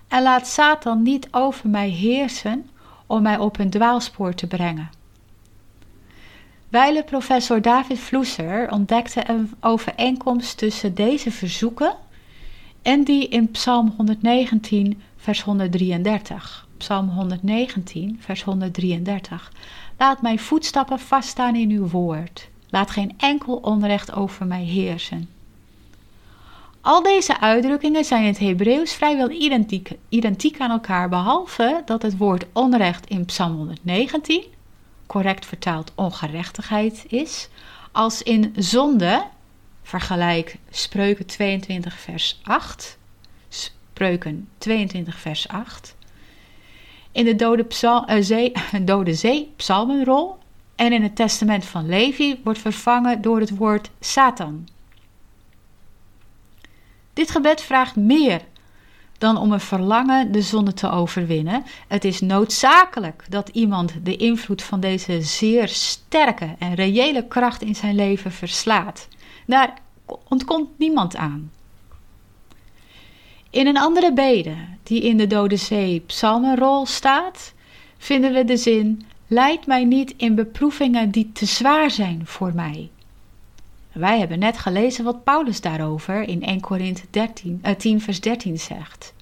En 0.07 0.23
laat 0.23 0.47
Satan 0.47 1.01
niet 1.01 1.27
over 1.31 1.69
mij 1.69 1.89
heersen 1.89 2.69
om 3.07 3.21
mij 3.21 3.37
op 3.37 3.59
een 3.59 3.69
dwaalspoor 3.69 4.33
te 4.33 4.47
brengen. 4.47 4.89
Wijle 6.69 7.03
professor 7.03 7.61
David 7.61 7.99
Vloeser 7.99 8.71
ontdekte 8.71 9.29
een 9.29 9.51
overeenkomst 9.59 10.57
tussen 10.57 10.95
deze 10.95 11.31
verzoeken 11.31 11.95
en 12.81 13.03
die 13.03 13.27
in 13.27 13.51
Psalm 13.51 13.93
119, 13.97 15.01
vers 15.17 15.41
133. 15.41 16.67
Psalm 16.77 17.09
119, 17.09 18.17
vers 18.19 18.43
133. 18.43 19.51
Laat 19.97 20.21
mijn 20.21 20.39
voetstappen 20.39 20.99
vaststaan 20.99 21.55
in 21.55 21.69
uw 21.69 21.87
woord. 21.87 22.51
Laat 22.73 22.91
geen 22.91 23.13
enkel 23.17 23.55
onrecht 23.55 24.13
over 24.13 24.45
mij 24.45 24.63
heersen. 24.63 25.29
Al 26.81 27.03
deze 27.03 27.39
uitdrukkingen 27.39 28.05
zijn 28.05 28.21
in 28.21 28.27
het 28.27 28.39
Hebreeuws 28.39 28.93
vrijwel 28.93 29.29
identiek, 29.29 29.91
identiek 30.09 30.59
aan 30.59 30.71
elkaar, 30.71 31.09
behalve 31.09 31.81
dat 31.85 32.01
het 32.01 32.17
woord 32.17 32.45
onrecht 32.53 33.09
in 33.09 33.25
Psalm 33.25 33.55
119, 33.55 34.43
correct 35.05 35.45
vertaald 35.45 35.91
ongerechtigheid, 35.95 37.05
is, 37.07 37.49
als 37.91 38.21
in 38.21 38.53
zonde, 38.57 39.23
vergelijk 39.83 40.57
Spreuken 40.69 41.25
22 41.25 41.99
vers 41.99 42.39
8, 42.43 42.97
Spreuken 43.49 44.49
22 44.57 45.19
vers 45.19 45.47
8, 45.47 45.95
in 47.11 47.25
de 47.25 47.35
Dode, 47.35 47.65
zee, 48.19 48.51
Dode 48.81 49.13
Zee 49.13 49.53
psalmenrol 49.55 50.41
en 50.75 50.93
in 50.93 51.03
het 51.03 51.15
testament 51.15 51.65
van 51.65 51.89
Levi 51.89 52.39
wordt 52.43 52.59
vervangen 52.59 53.21
door 53.21 53.39
het 53.39 53.57
woord 53.57 53.89
Satan. 53.99 54.67
Dit 57.13 57.31
gebed 57.31 57.61
vraagt 57.61 57.95
meer 57.95 58.41
dan 59.17 59.37
om 59.37 59.51
een 59.51 59.59
verlangen 59.59 60.31
de 60.31 60.41
zonde 60.41 60.73
te 60.73 60.89
overwinnen. 60.89 61.63
Het 61.87 62.05
is 62.05 62.21
noodzakelijk 62.21 63.25
dat 63.29 63.49
iemand 63.49 63.93
de 64.03 64.15
invloed 64.15 64.63
van 64.63 64.79
deze 64.79 65.21
zeer 65.21 65.67
sterke 65.67 66.55
en 66.59 66.73
reële 66.73 67.27
kracht 67.27 67.61
in 67.61 67.75
zijn 67.75 67.95
leven 67.95 68.31
verslaat. 68.31 69.07
Daar 69.47 69.73
ontkomt 70.27 70.69
niemand 70.77 71.15
aan. 71.15 71.51
In 73.49 73.67
een 73.67 73.77
andere 73.77 74.13
bede, 74.13 74.55
die 74.83 75.01
in 75.01 75.17
de 75.17 75.27
Dode 75.27 75.57
Zee 75.57 75.99
psalmenrol 75.99 76.85
staat, 76.85 77.53
vinden 77.97 78.33
we 78.33 78.45
de 78.45 78.57
zin: 78.57 79.05
Leid 79.33 79.65
mij 79.65 79.83
niet 79.83 80.13
in 80.17 80.35
beproevingen 80.35 81.11
die 81.11 81.31
te 81.31 81.45
zwaar 81.45 81.91
zijn 81.91 82.21
voor 82.25 82.51
mij. 82.55 82.89
Wij 83.91 84.19
hebben 84.19 84.39
net 84.39 84.57
gelezen 84.57 85.03
wat 85.03 85.23
Paulus 85.23 85.61
daarover 85.61 86.21
in 86.21 86.43
1 86.43 86.59
Korinthe 86.59 87.05
13, 87.09 87.61
uh, 87.65 87.71
10 87.71 88.01
vers 88.01 88.19
13 88.19 88.59
zegt. 88.59 89.13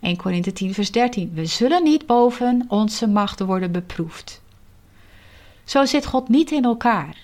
1 0.00 0.16
Korinthe 0.16 0.52
10 0.52 0.74
vers 0.74 0.90
13. 0.90 1.30
We 1.34 1.46
zullen 1.46 1.82
niet 1.82 2.06
boven 2.06 2.64
onze 2.68 3.06
macht 3.08 3.40
worden 3.40 3.72
beproefd. 3.72 4.42
Zo 5.64 5.84
zit 5.84 6.06
God 6.06 6.28
niet 6.28 6.50
in 6.50 6.64
elkaar. 6.64 7.16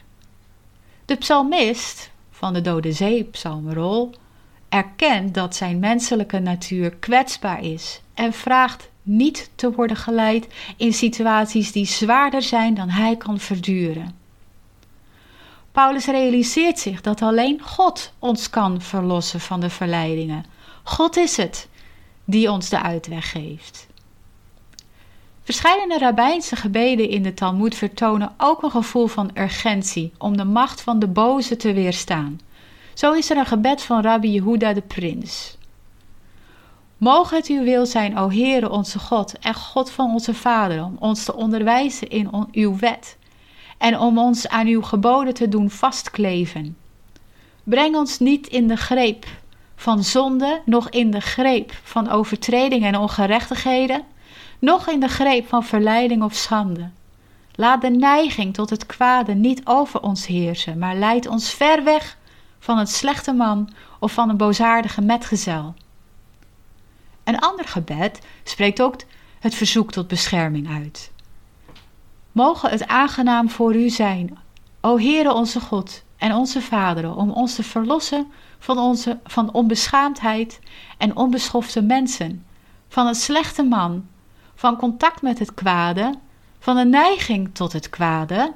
De 1.04 1.16
psalmist 1.16 2.10
van 2.30 2.52
de 2.52 2.60
Dode 2.60 2.92
Zee 2.92 3.24
psalmenrol 3.24 4.14
erkent 4.68 5.34
dat 5.34 5.56
zijn 5.56 5.78
menselijke 5.78 6.38
natuur 6.38 6.94
kwetsbaar 6.96 7.62
is 7.62 8.00
en 8.14 8.32
vraagt 8.32 8.90
niet 9.08 9.50
te 9.54 9.72
worden 9.72 9.96
geleid 9.96 10.46
in 10.76 10.92
situaties 10.92 11.72
die 11.72 11.86
zwaarder 11.86 12.42
zijn 12.42 12.74
dan 12.74 12.88
hij 12.88 13.16
kan 13.16 13.38
verduren. 13.38 14.16
Paulus 15.72 16.06
realiseert 16.06 16.78
zich 16.78 17.00
dat 17.00 17.22
alleen 17.22 17.60
God 17.62 18.12
ons 18.18 18.50
kan 18.50 18.80
verlossen 18.80 19.40
van 19.40 19.60
de 19.60 19.70
verleidingen. 19.70 20.44
God 20.82 21.16
is 21.16 21.36
het 21.36 21.68
die 22.24 22.50
ons 22.50 22.68
de 22.68 22.82
uitweg 22.82 23.30
geeft. 23.30 23.86
Verschillende 25.42 25.98
rabbijnse 25.98 26.56
gebeden 26.56 27.08
in 27.08 27.22
de 27.22 27.34
Talmud 27.34 27.74
vertonen 27.74 28.34
ook 28.36 28.62
een 28.62 28.70
gevoel 28.70 29.06
van 29.06 29.30
urgentie 29.34 30.12
om 30.18 30.36
de 30.36 30.44
macht 30.44 30.80
van 30.80 30.98
de 30.98 31.06
boze 31.06 31.56
te 31.56 31.72
weerstaan. 31.72 32.40
Zo 32.94 33.12
is 33.12 33.30
er 33.30 33.36
een 33.36 33.46
gebed 33.46 33.82
van 33.82 34.02
Rabbi 34.02 34.30
Yehuda 34.30 34.72
de 34.72 34.80
Prins. 34.80 35.57
Mogen 36.98 37.36
het 37.36 37.46
uw 37.46 37.62
wil 37.62 37.86
zijn, 37.86 38.18
o 38.18 38.30
Heere 38.30 38.70
onze 38.70 38.98
God 38.98 39.38
en 39.38 39.54
God 39.54 39.90
van 39.90 40.10
onze 40.12 40.34
Vader, 40.34 40.84
om 40.84 40.96
ons 40.98 41.24
te 41.24 41.34
onderwijzen 41.34 42.08
in 42.08 42.30
uw 42.52 42.78
wet 42.78 43.16
en 43.78 43.98
om 43.98 44.18
ons 44.18 44.48
aan 44.48 44.66
uw 44.66 44.82
geboden 44.82 45.34
te 45.34 45.48
doen 45.48 45.70
vastkleven. 45.70 46.76
Breng 47.64 47.96
ons 47.96 48.18
niet 48.18 48.46
in 48.46 48.68
de 48.68 48.76
greep 48.76 49.26
van 49.76 50.04
zonde, 50.04 50.62
nog 50.64 50.88
in 50.90 51.10
de 51.10 51.20
greep 51.20 51.72
van 51.82 52.08
overtredingen 52.10 52.94
en 52.94 53.00
ongerechtigheden, 53.00 54.02
nog 54.58 54.88
in 54.88 55.00
de 55.00 55.08
greep 55.08 55.48
van 55.48 55.64
verleiding 55.64 56.22
of 56.22 56.34
schande. 56.34 56.90
Laat 57.54 57.80
de 57.80 57.90
neiging 57.90 58.54
tot 58.54 58.70
het 58.70 58.86
kwade 58.86 59.34
niet 59.34 59.60
over 59.66 60.02
ons 60.02 60.26
heersen, 60.26 60.78
maar 60.78 60.96
leid 60.96 61.26
ons 61.26 61.50
ver 61.50 61.84
weg 61.84 62.16
van 62.58 62.78
het 62.78 62.90
slechte 62.90 63.32
man 63.32 63.70
of 64.00 64.12
van 64.12 64.28
een 64.28 64.36
boosaardige 64.36 65.00
metgezel. 65.00 65.74
Een 67.28 67.38
ander 67.38 67.64
gebed 67.64 68.20
spreekt 68.44 68.82
ook 68.82 68.96
het 69.40 69.54
verzoek 69.54 69.92
tot 69.92 70.08
bescherming 70.08 70.68
uit. 70.68 71.12
Mogen 72.32 72.70
het 72.70 72.86
aangenaam 72.86 73.50
voor 73.50 73.74
u 73.74 73.88
zijn, 73.88 74.38
o 74.80 74.98
Heere 74.98 75.32
onze 75.32 75.60
God 75.60 76.04
en 76.16 76.34
onze 76.34 76.60
Vader, 76.60 77.16
om 77.16 77.30
ons 77.30 77.54
te 77.54 77.62
verlossen 77.62 78.26
van, 78.58 78.78
onze, 78.78 79.18
van 79.24 79.52
onbeschaamdheid 79.52 80.60
en 80.98 81.16
onbeschofte 81.16 81.82
mensen, 81.82 82.46
van 82.88 83.06
een 83.06 83.14
slechte 83.14 83.62
man, 83.62 84.06
van 84.54 84.76
contact 84.76 85.22
met 85.22 85.38
het 85.38 85.54
kwade, 85.54 86.14
van 86.58 86.76
een 86.76 86.90
neiging 86.90 87.54
tot 87.54 87.72
het 87.72 87.90
kwade, 87.90 88.52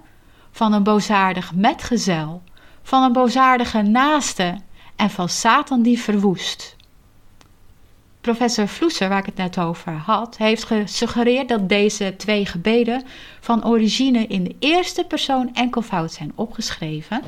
van 0.50 0.72
een 0.72 0.82
boosaardig 0.82 1.54
metgezel, 1.54 2.42
van 2.82 3.02
een 3.02 3.12
boosaardige 3.12 3.82
naaste 3.82 4.58
en 4.96 5.10
van 5.10 5.28
Satan 5.28 5.82
die 5.82 5.98
verwoest. 5.98 6.76
Professor 8.22 8.68
Vloeser, 8.68 9.08
waar 9.08 9.18
ik 9.18 9.26
het 9.26 9.36
net 9.36 9.58
over 9.58 9.92
had, 9.92 10.36
heeft 10.36 10.64
gesuggereerd 10.64 11.48
dat 11.48 11.68
deze 11.68 12.14
twee 12.16 12.46
gebeden 12.46 13.02
van 13.40 13.64
origine 13.64 14.26
in 14.26 14.44
de 14.44 14.56
eerste 14.58 15.04
persoon 15.04 15.54
enkelvoud 15.54 16.12
zijn 16.12 16.32
opgeschreven, 16.34 17.22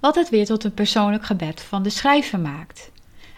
wat 0.00 0.14
het 0.14 0.28
weer 0.28 0.44
tot 0.44 0.64
een 0.64 0.74
persoonlijk 0.74 1.24
gebed 1.24 1.60
van 1.60 1.82
de 1.82 1.90
schrijver 1.90 2.40
maakt. 2.40 2.90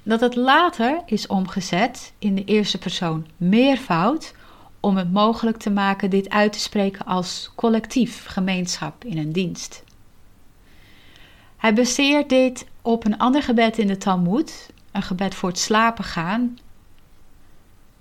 Dat 0.03 0.21
het 0.21 0.37
later 0.37 1.03
is 1.07 1.27
omgezet 1.27 2.13
in 2.19 2.35
de 2.35 2.45
eerste 2.45 2.79
persoon 2.79 3.27
meervoud 3.37 4.35
om 4.81 4.97
het 4.97 5.13
mogelijk 5.13 5.57
te 5.57 5.71
maken 5.71 6.11
dit 6.11 6.29
uit 6.29 6.53
te 6.53 6.59
spreken 6.59 7.05
als 7.05 7.53
collectief 7.55 8.27
gemeenschap 8.27 9.05
in 9.05 9.19
een 9.19 9.33
dienst. 9.33 9.83
Hij 11.57 11.75
baseert 11.75 12.29
dit 12.29 12.67
op 12.83 13.05
een 13.05 13.19
ander 13.19 13.43
gebed 13.43 13.79
in 13.79 13.87
de 13.87 13.97
Talmud, 13.97 14.71
een 14.99 15.05
gebed 15.05 15.35
voor 15.35 15.49
het 15.49 15.59
slapen 15.59 16.05
gaan, 16.05 16.59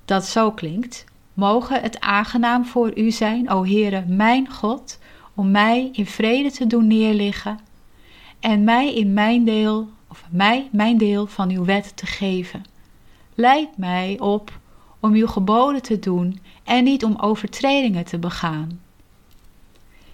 dat 0.05 0.25
zo 0.25 0.51
klinkt: 0.51 1.05
Mogen 1.33 1.81
het 1.81 1.99
aangenaam 1.99 2.65
voor 2.65 2.97
u 2.97 3.11
zijn, 3.11 3.49
o 3.49 3.65
Heere, 3.65 4.05
mijn 4.07 4.49
God, 4.51 4.99
om 5.35 5.51
mij 5.51 5.89
in 5.91 6.05
vrede 6.05 6.51
te 6.51 6.67
doen 6.67 6.87
neerliggen 6.87 7.59
en 8.39 8.63
mij 8.63 8.93
in 8.93 9.13
mijn 9.13 9.45
deel, 9.45 9.89
of 10.07 10.23
mij 10.29 10.69
mijn 10.71 10.97
deel 10.97 11.27
van 11.27 11.49
uw 11.49 11.65
wet 11.65 11.97
te 11.97 12.05
geven. 12.05 12.63
Leid 13.35 13.77
mij 13.77 14.19
op 14.19 14.59
om 14.99 15.13
uw 15.13 15.27
geboden 15.27 15.81
te 15.81 15.99
doen 15.99 16.39
en 16.63 16.83
niet 16.83 17.03
om 17.03 17.15
overtredingen 17.19 18.05
te 18.05 18.17
begaan. 18.17 18.79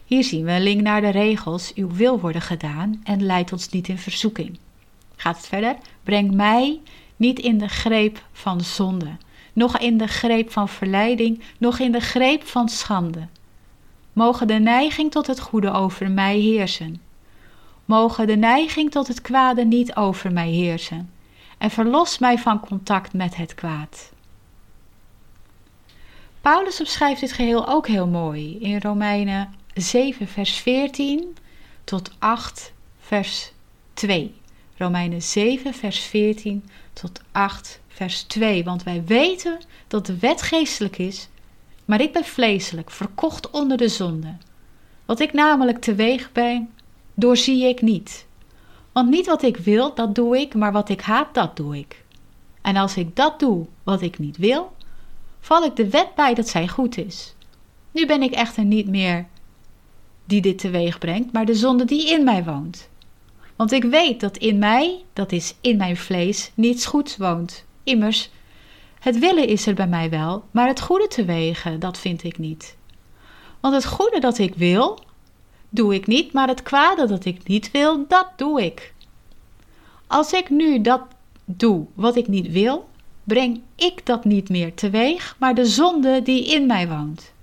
Hier 0.05 0.23
zien 0.23 0.45
we 0.45 0.51
een 0.51 0.61
link 0.61 0.81
naar 0.81 1.01
de 1.01 1.09
regels: 1.09 1.73
uw 1.73 1.91
wil 1.91 2.19
worden 2.19 2.41
gedaan 2.41 3.01
en 3.03 3.25
leid 3.25 3.51
ons 3.51 3.69
niet 3.69 3.87
in 3.87 3.97
verzoeking. 3.97 4.57
Gaat 5.15 5.37
het 5.37 5.47
verder? 5.47 5.75
Breng 6.03 6.31
mij 6.33 6.81
niet 7.15 7.39
in 7.39 7.57
de 7.57 7.67
greep 7.67 8.23
van 8.31 8.61
zonde, 8.61 9.17
nog 9.53 9.77
in 9.77 9.97
de 9.97 10.07
greep 10.07 10.51
van 10.51 10.69
verleiding, 10.69 11.43
nog 11.57 11.79
in 11.79 11.91
de 11.91 11.99
greep 11.99 12.43
van 12.47 12.69
schande. 12.69 13.27
Mogen 14.13 14.47
de 14.47 14.53
neiging 14.53 15.11
tot 15.11 15.27
het 15.27 15.39
goede 15.39 15.71
over 15.71 16.11
mij 16.11 16.37
heersen. 16.37 17.01
Mogen 17.85 18.27
de 18.27 18.35
neiging 18.35 18.91
tot 18.91 19.07
het 19.07 19.21
kwade 19.21 19.65
niet 19.65 19.95
over 19.95 20.31
mij 20.31 20.49
heersen. 20.49 21.11
En 21.57 21.69
verlos 21.69 22.17
mij 22.17 22.37
van 22.37 22.59
contact 22.59 23.13
met 23.13 23.35
het 23.35 23.55
kwaad. 23.55 24.11
Paulus 26.41 26.79
omschrijft 26.79 27.19
dit 27.19 27.31
geheel 27.31 27.67
ook 27.67 27.87
heel 27.87 28.07
mooi 28.07 28.59
in 28.59 28.79
Romeinen 28.79 29.55
7, 29.73 30.27
vers 30.27 30.55
14 30.55 31.37
tot 31.83 32.11
8, 32.19 32.73
vers 32.99 33.51
2. 33.93 34.35
Romeinen 34.77 35.21
7, 35.21 35.73
vers 35.73 35.99
14 35.99 36.63
tot 36.93 37.21
8, 37.31 37.79
vers 37.87 38.23
2. 38.23 38.63
Want 38.63 38.83
wij 38.83 39.03
weten 39.05 39.57
dat 39.87 40.05
de 40.05 40.17
wet 40.17 40.41
geestelijk 40.41 40.97
is, 40.97 41.27
maar 41.85 42.01
ik 42.01 42.13
ben 42.13 42.25
vleeselijk, 42.25 42.91
verkocht 42.91 43.49
onder 43.49 43.77
de 43.77 43.87
zonde. 43.87 44.35
Wat 45.05 45.19
ik 45.19 45.33
namelijk 45.33 45.81
teweeg 45.81 46.31
breng, 46.31 46.67
doorzie 47.13 47.67
ik 47.67 47.81
niet. 47.81 48.25
Want 48.91 49.09
niet 49.09 49.25
wat 49.25 49.43
ik 49.43 49.57
wil, 49.57 49.93
dat 49.95 50.15
doe 50.15 50.39
ik, 50.39 50.53
maar 50.53 50.71
wat 50.71 50.89
ik 50.89 51.01
haat, 51.01 51.33
dat 51.33 51.55
doe 51.55 51.77
ik. 51.77 52.03
En 52.61 52.75
als 52.75 52.97
ik 52.97 53.15
dat 53.15 53.39
doe 53.39 53.65
wat 53.83 54.01
ik 54.01 54.19
niet 54.19 54.37
wil, 54.37 54.71
val 55.39 55.63
ik 55.63 55.75
de 55.75 55.89
wet 55.89 56.15
bij 56.15 56.33
dat 56.33 56.47
zij 56.47 56.67
goed 56.67 56.97
is. 56.97 57.35
Nu 57.91 58.05
ben 58.05 58.21
ik 58.21 58.31
echter 58.31 58.63
niet 58.63 58.87
meer 58.87 59.25
die 60.25 60.41
dit 60.41 60.57
teweeg 60.57 60.97
brengt, 60.97 61.33
maar 61.33 61.45
de 61.45 61.55
zonde 61.55 61.85
die 61.85 62.09
in 62.09 62.23
mij 62.23 62.43
woont. 62.43 62.89
Want 63.55 63.71
ik 63.71 63.83
weet 63.83 64.19
dat 64.19 64.37
in 64.37 64.57
mij, 64.57 65.03
dat 65.13 65.31
is 65.31 65.55
in 65.61 65.77
mijn 65.77 65.97
vlees, 65.97 66.51
niets 66.53 66.85
goeds 66.85 67.17
woont. 67.17 67.65
Immers, 67.83 68.29
het 68.99 69.19
willen 69.19 69.47
is 69.47 69.67
er 69.67 69.73
bij 69.73 69.87
mij 69.87 70.09
wel, 70.09 70.43
maar 70.51 70.67
het 70.67 70.81
goede 70.81 71.07
te 71.07 71.25
wegen, 71.25 71.79
dat 71.79 71.97
vind 71.97 72.23
ik 72.23 72.37
niet. 72.37 72.75
Want 73.59 73.73
het 73.73 73.85
goede 73.85 74.19
dat 74.19 74.37
ik 74.37 74.55
wil, 74.55 74.99
doe 75.69 75.93
ik 75.93 76.07
niet, 76.07 76.33
maar 76.33 76.47
het 76.47 76.63
kwade 76.63 77.07
dat 77.07 77.25
ik 77.25 77.47
niet 77.47 77.71
wil, 77.71 78.05
dat 78.07 78.27
doe 78.35 78.63
ik. 78.63 78.93
Als 80.07 80.33
ik 80.33 80.49
nu 80.49 80.81
dat 80.81 81.01
doe 81.45 81.85
wat 81.93 82.15
ik 82.15 82.27
niet 82.27 82.51
wil, 82.51 82.89
breng 83.23 83.61
ik 83.75 84.05
dat 84.05 84.25
niet 84.25 84.49
meer 84.49 84.73
teweeg, 84.73 85.35
maar 85.39 85.55
de 85.55 85.65
zonde 85.65 86.21
die 86.21 86.45
in 86.45 86.65
mij 86.65 86.87
woont. 86.87 87.33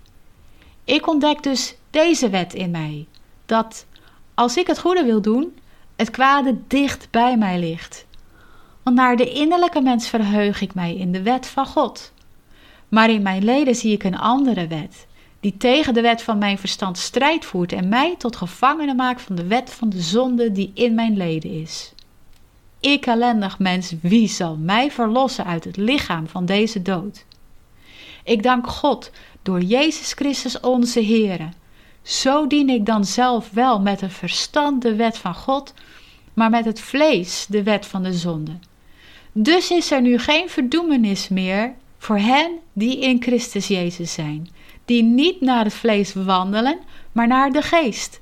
Ik 0.84 1.08
ontdek 1.08 1.42
dus 1.42 1.74
deze 1.90 2.30
wet 2.30 2.54
in 2.54 2.70
mij, 2.70 3.06
dat 3.46 3.86
als 4.34 4.56
ik 4.56 4.66
het 4.66 4.78
goede 4.78 5.04
wil 5.04 5.20
doen, 5.20 5.58
het 6.00 6.10
kwade 6.10 6.56
dicht 6.66 7.08
bij 7.10 7.36
mij 7.36 7.58
ligt. 7.58 8.06
Want 8.82 8.96
naar 8.96 9.16
de 9.16 9.30
innerlijke 9.30 9.80
mens 9.80 10.08
verheug 10.08 10.60
ik 10.60 10.74
mij 10.74 10.94
in 10.94 11.12
de 11.12 11.22
wet 11.22 11.46
van 11.46 11.66
God. 11.66 12.12
Maar 12.88 13.10
in 13.10 13.22
mijn 13.22 13.44
leden 13.44 13.74
zie 13.74 13.92
ik 13.92 14.04
een 14.04 14.18
andere 14.18 14.66
wet, 14.66 15.06
die 15.40 15.56
tegen 15.56 15.94
de 15.94 16.00
wet 16.00 16.22
van 16.22 16.38
mijn 16.38 16.58
verstand 16.58 16.98
strijd 16.98 17.44
voert 17.44 17.72
en 17.72 17.88
mij 17.88 18.14
tot 18.18 18.36
gevangene 18.36 18.94
maakt 18.94 19.22
van 19.22 19.36
de 19.36 19.46
wet 19.46 19.70
van 19.70 19.88
de 19.88 20.00
zonde 20.00 20.52
die 20.52 20.70
in 20.74 20.94
mijn 20.94 21.16
leden 21.16 21.60
is. 21.60 21.92
Ik 22.80 23.06
ellendig 23.06 23.58
mens, 23.58 23.94
wie 24.02 24.28
zal 24.28 24.56
mij 24.56 24.90
verlossen 24.90 25.44
uit 25.44 25.64
het 25.64 25.76
lichaam 25.76 26.28
van 26.28 26.44
deze 26.46 26.82
dood? 26.82 27.24
Ik 28.24 28.42
dank 28.42 28.66
God 28.66 29.10
door 29.42 29.60
Jezus 29.62 30.12
Christus 30.12 30.60
onze 30.60 31.04
Heere. 31.04 31.48
Zo 32.02 32.46
dien 32.46 32.68
ik 32.68 32.86
dan 32.86 33.04
zelf 33.04 33.50
wel 33.50 33.80
met 33.80 34.00
het 34.00 34.12
verstand 34.12 34.82
de 34.82 34.94
wet 34.94 35.18
van 35.18 35.34
God, 35.34 35.74
maar 36.40 36.50
met 36.50 36.64
het 36.64 36.80
vlees 36.80 37.46
de 37.48 37.62
wet 37.62 37.86
van 37.86 38.02
de 38.02 38.12
zonde. 38.12 38.52
Dus 39.32 39.70
is 39.70 39.90
er 39.90 40.00
nu 40.00 40.18
geen 40.18 40.48
verdoemenis 40.48 41.28
meer 41.28 41.74
voor 41.98 42.18
hen 42.18 42.58
die 42.72 43.00
in 43.00 43.22
Christus 43.22 43.66
Jezus 43.66 44.12
zijn, 44.12 44.48
die 44.84 45.02
niet 45.02 45.40
naar 45.40 45.64
het 45.64 45.74
vlees 45.74 46.14
wandelen, 46.14 46.78
maar 47.12 47.26
naar 47.26 47.50
de 47.50 47.62
geest. 47.62 48.20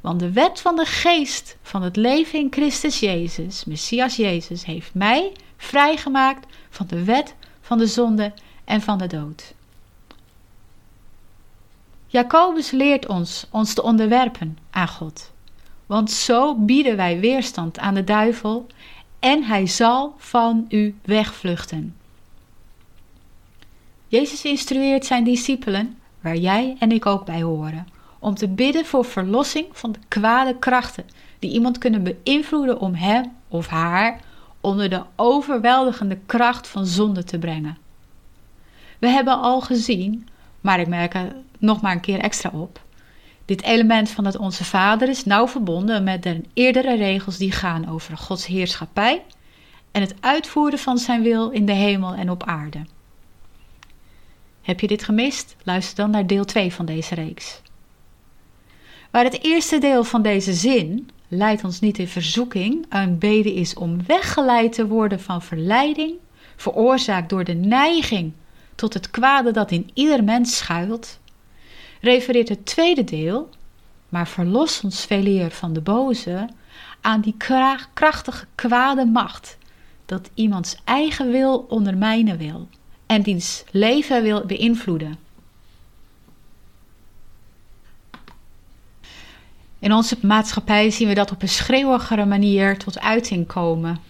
Want 0.00 0.20
de 0.20 0.32
wet 0.32 0.60
van 0.60 0.76
de 0.76 0.84
geest 0.84 1.56
van 1.62 1.82
het 1.82 1.96
leven 1.96 2.38
in 2.38 2.48
Christus 2.50 3.00
Jezus, 3.00 3.64
Messias 3.64 4.16
Jezus, 4.16 4.64
heeft 4.64 4.94
mij 4.94 5.32
vrijgemaakt 5.56 6.46
van 6.70 6.86
de 6.86 7.04
wet 7.04 7.34
van 7.60 7.78
de 7.78 7.86
zonde 7.86 8.32
en 8.64 8.80
van 8.80 8.98
de 8.98 9.06
dood. 9.06 9.54
Jacobus 12.06 12.70
leert 12.70 13.06
ons 13.06 13.46
ons 13.50 13.74
te 13.74 13.82
onderwerpen 13.82 14.58
aan 14.70 14.88
God. 14.88 15.34
Want 15.86 16.10
zo 16.10 16.54
bieden 16.54 16.96
wij 16.96 17.20
weerstand 17.20 17.78
aan 17.78 17.94
de 17.94 18.04
duivel 18.04 18.66
en 19.18 19.42
hij 19.42 19.66
zal 19.66 20.14
van 20.18 20.64
u 20.68 20.94
wegvluchten. 21.04 21.96
Jezus 24.08 24.44
instrueert 24.44 25.06
zijn 25.06 25.24
discipelen, 25.24 25.98
waar 26.20 26.36
jij 26.36 26.76
en 26.78 26.92
ik 26.92 27.06
ook 27.06 27.24
bij 27.24 27.42
horen, 27.42 27.86
om 28.18 28.34
te 28.34 28.48
bidden 28.48 28.86
voor 28.86 29.04
verlossing 29.04 29.66
van 29.72 29.92
de 29.92 29.98
kwade 30.08 30.56
krachten 30.58 31.04
die 31.38 31.50
iemand 31.50 31.78
kunnen 31.78 32.02
beïnvloeden 32.02 32.80
om 32.80 32.94
hem 32.94 33.32
of 33.48 33.66
haar 33.66 34.20
onder 34.60 34.90
de 34.90 35.02
overweldigende 35.16 36.18
kracht 36.26 36.68
van 36.68 36.86
zonde 36.86 37.24
te 37.24 37.38
brengen. 37.38 37.78
We 38.98 39.08
hebben 39.08 39.40
al 39.40 39.60
gezien, 39.60 40.28
maar 40.60 40.80
ik 40.80 40.86
merk 40.86 41.14
er 41.14 41.36
nog 41.58 41.80
maar 41.80 41.92
een 41.92 42.00
keer 42.00 42.18
extra 42.18 42.50
op. 42.52 42.84
Dit 43.46 43.62
element 43.62 44.10
van 44.10 44.24
het 44.24 44.36
Onze 44.36 44.64
Vader 44.64 45.08
is 45.08 45.24
nauw 45.24 45.48
verbonden 45.48 46.04
met 46.04 46.22
de 46.22 46.40
eerdere 46.54 46.96
regels 46.96 47.36
die 47.36 47.52
gaan 47.52 47.88
over 47.88 48.16
Gods 48.16 48.46
heerschappij 48.46 49.22
en 49.92 50.00
het 50.00 50.14
uitvoeren 50.20 50.78
van 50.78 50.98
zijn 50.98 51.22
wil 51.22 51.50
in 51.50 51.66
de 51.66 51.72
hemel 51.72 52.14
en 52.14 52.30
op 52.30 52.42
aarde. 52.42 52.86
Heb 54.62 54.80
je 54.80 54.86
dit 54.86 55.04
gemist? 55.04 55.56
Luister 55.62 55.96
dan 55.96 56.10
naar 56.10 56.26
deel 56.26 56.44
2 56.44 56.72
van 56.72 56.86
deze 56.86 57.14
reeks. 57.14 57.60
Waar 59.10 59.24
het 59.24 59.44
eerste 59.44 59.78
deel 59.78 60.04
van 60.04 60.22
deze 60.22 60.52
zin, 60.52 61.10
leidt 61.28 61.64
ons 61.64 61.80
niet 61.80 61.98
in 61.98 62.08
verzoeking, 62.08 62.86
een 62.88 63.18
bede 63.18 63.54
is 63.54 63.74
om 63.74 64.06
weggeleid 64.06 64.72
te 64.72 64.86
worden 64.86 65.20
van 65.20 65.42
verleiding, 65.42 66.14
veroorzaakt 66.56 67.28
door 67.28 67.44
de 67.44 67.54
neiging 67.54 68.32
tot 68.74 68.94
het 68.94 69.10
kwade 69.10 69.50
dat 69.50 69.70
in 69.70 69.90
ieder 69.94 70.24
mens 70.24 70.56
schuilt, 70.56 71.18
refereert 72.00 72.48
het 72.48 72.66
tweede 72.66 73.04
deel, 73.04 73.48
maar 74.08 74.28
verlos 74.28 74.80
ons 74.80 75.04
veeleer 75.04 75.50
van 75.50 75.72
de 75.72 75.80
boze, 75.80 76.48
aan 77.00 77.20
die 77.20 77.34
krachtige 77.94 78.46
kwade 78.54 79.04
macht, 79.04 79.58
dat 80.06 80.30
iemands 80.34 80.76
eigen 80.84 81.30
wil 81.30 81.66
ondermijnen 81.68 82.38
wil 82.38 82.68
en 83.06 83.22
diens 83.22 83.64
leven 83.70 84.22
wil 84.22 84.46
beïnvloeden. 84.46 85.18
In 89.78 89.92
onze 89.92 90.16
maatschappij 90.22 90.90
zien 90.90 91.08
we 91.08 91.14
dat 91.14 91.30
op 91.30 91.42
een 91.42 91.48
schreeuwigere 91.48 92.24
manier 92.24 92.78
tot 92.78 93.00
uiting 93.00 93.46
komen. 93.46 94.00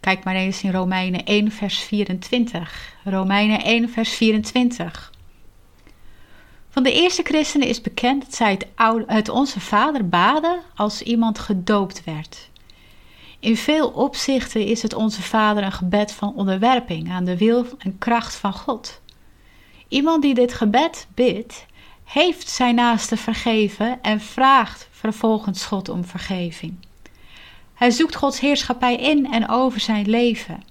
Kijk 0.00 0.24
maar 0.24 0.34
eens 0.34 0.62
in 0.62 0.70
Romeinen 0.70 1.24
1, 1.24 1.52
vers 1.52 1.78
24. 1.78 2.94
Romeinen 3.04 3.62
1, 3.62 3.88
vers 3.88 4.10
24. 4.10 5.09
Van 6.70 6.82
de 6.82 6.92
eerste 6.92 7.22
christenen 7.22 7.68
is 7.68 7.80
bekend 7.80 8.24
dat 8.24 8.34
zij 8.34 8.50
het, 8.50 8.66
het 9.06 9.28
Onze 9.28 9.60
Vader 9.60 10.08
baden 10.08 10.60
als 10.74 11.02
iemand 11.02 11.38
gedoopt 11.38 12.04
werd. 12.04 12.48
In 13.38 13.56
veel 13.56 13.88
opzichten 13.88 14.66
is 14.66 14.82
het 14.82 14.94
Onze 14.94 15.22
Vader 15.22 15.62
een 15.62 15.72
gebed 15.72 16.12
van 16.12 16.34
onderwerping 16.34 17.10
aan 17.10 17.24
de 17.24 17.36
wil 17.36 17.66
en 17.78 17.98
kracht 17.98 18.34
van 18.34 18.52
God. 18.52 19.00
Iemand 19.88 20.22
die 20.22 20.34
dit 20.34 20.52
gebed 20.52 21.06
bidt, 21.14 21.66
heeft 22.04 22.48
zijn 22.48 22.74
naaste 22.74 23.16
vergeven 23.16 24.02
en 24.02 24.20
vraagt 24.20 24.88
vervolgens 24.90 25.64
God 25.64 25.88
om 25.88 26.04
vergeving. 26.04 26.74
Hij 27.74 27.90
zoekt 27.90 28.14
Gods 28.14 28.40
heerschappij 28.40 28.96
in 28.96 29.32
en 29.32 29.48
over 29.48 29.80
zijn 29.80 30.10
leven. 30.10 30.62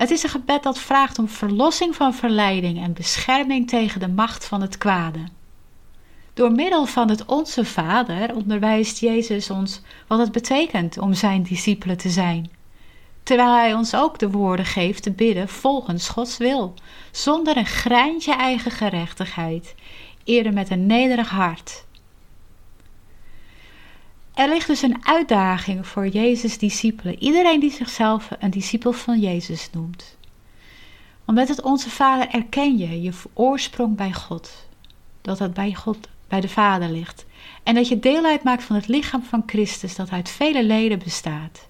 Het 0.00 0.10
is 0.10 0.22
een 0.22 0.30
gebed 0.30 0.62
dat 0.62 0.78
vraagt 0.78 1.18
om 1.18 1.28
verlossing 1.28 1.96
van 1.96 2.14
verleiding 2.14 2.82
en 2.82 2.92
bescherming 2.92 3.68
tegen 3.68 4.00
de 4.00 4.08
macht 4.08 4.44
van 4.44 4.60
het 4.60 4.78
kwade. 4.78 5.18
Door 6.34 6.52
middel 6.52 6.86
van 6.86 7.08
het 7.08 7.24
Onze 7.24 7.64
Vader 7.64 8.34
onderwijst 8.34 8.98
Jezus 8.98 9.50
ons 9.50 9.80
wat 10.06 10.18
het 10.18 10.32
betekent 10.32 10.98
om 10.98 11.14
zijn 11.14 11.42
discipelen 11.42 11.96
te 11.96 12.08
zijn. 12.08 12.50
terwijl 13.22 13.54
Hij 13.54 13.74
ons 13.74 13.94
ook 13.94 14.18
de 14.18 14.30
woorden 14.30 14.64
geeft 14.64 15.02
te 15.02 15.12
bidden 15.12 15.48
volgens 15.48 16.08
Gods 16.08 16.36
wil, 16.36 16.74
zonder 17.10 17.56
een 17.56 17.66
greintje 17.66 18.34
eigen 18.34 18.70
gerechtigheid, 18.70 19.74
eerder 20.24 20.52
met 20.52 20.70
een 20.70 20.86
nederig 20.86 21.28
hart. 21.28 21.84
Er 24.34 24.48
ligt 24.48 24.66
dus 24.66 24.82
een 24.82 25.06
uitdaging 25.06 25.86
voor 25.86 26.08
Jezus' 26.08 26.58
discipelen, 26.58 27.22
iedereen 27.22 27.60
die 27.60 27.70
zichzelf 27.70 28.28
een 28.38 28.50
discipel 28.50 28.92
van 28.92 29.20
Jezus 29.20 29.70
noemt. 29.72 30.16
Want 31.24 31.38
met 31.38 31.48
het 31.48 31.62
Onze 31.62 31.90
Vader 31.90 32.28
erken 32.28 32.78
je 32.78 33.02
je 33.02 33.12
oorsprong 33.32 33.96
bij 33.96 34.12
God, 34.12 34.66
dat 35.20 35.38
het 35.38 35.54
bij 35.54 35.74
God, 35.74 36.08
bij 36.28 36.40
de 36.40 36.48
Vader 36.48 36.90
ligt, 36.90 37.26
en 37.62 37.74
dat 37.74 37.88
je 37.88 37.98
deel 37.98 38.24
uitmaakt 38.24 38.62
van 38.62 38.76
het 38.76 38.88
lichaam 38.88 39.22
van 39.22 39.42
Christus 39.46 39.96
dat 39.96 40.10
uit 40.10 40.28
vele 40.28 40.64
leden 40.64 40.98
bestaat. 40.98 41.68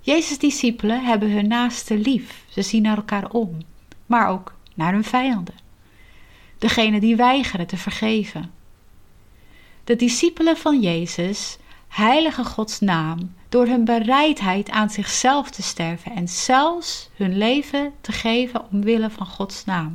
Jezus' 0.00 0.38
discipelen 0.38 1.04
hebben 1.04 1.30
hun 1.30 1.48
naaste 1.48 1.98
lief. 1.98 2.44
Ze 2.48 2.62
zien 2.62 2.82
naar 2.82 2.96
elkaar 2.96 3.30
om, 3.30 3.58
maar 4.06 4.28
ook 4.28 4.54
naar 4.74 4.92
hun 4.92 5.04
vijanden. 5.04 5.54
Degene 6.58 7.00
die 7.00 7.16
weigeren 7.16 7.66
te 7.66 7.76
vergeven. 7.76 8.50
De 9.84 9.96
discipelen 9.96 10.56
van 10.56 10.80
Jezus 10.80 11.58
heiligen 11.96 12.44
Gods 12.44 12.80
naam 12.80 13.34
door 13.48 13.66
hun 13.66 13.84
bereidheid 13.84 14.70
aan 14.70 14.90
zichzelf 14.90 15.50
te 15.50 15.62
sterven 15.62 16.12
en 16.12 16.28
zelfs 16.28 17.10
hun 17.14 17.38
leven 17.38 17.92
te 18.00 18.12
geven 18.12 18.70
omwille 18.72 19.10
van 19.10 19.26
Gods 19.26 19.64
naam. 19.64 19.92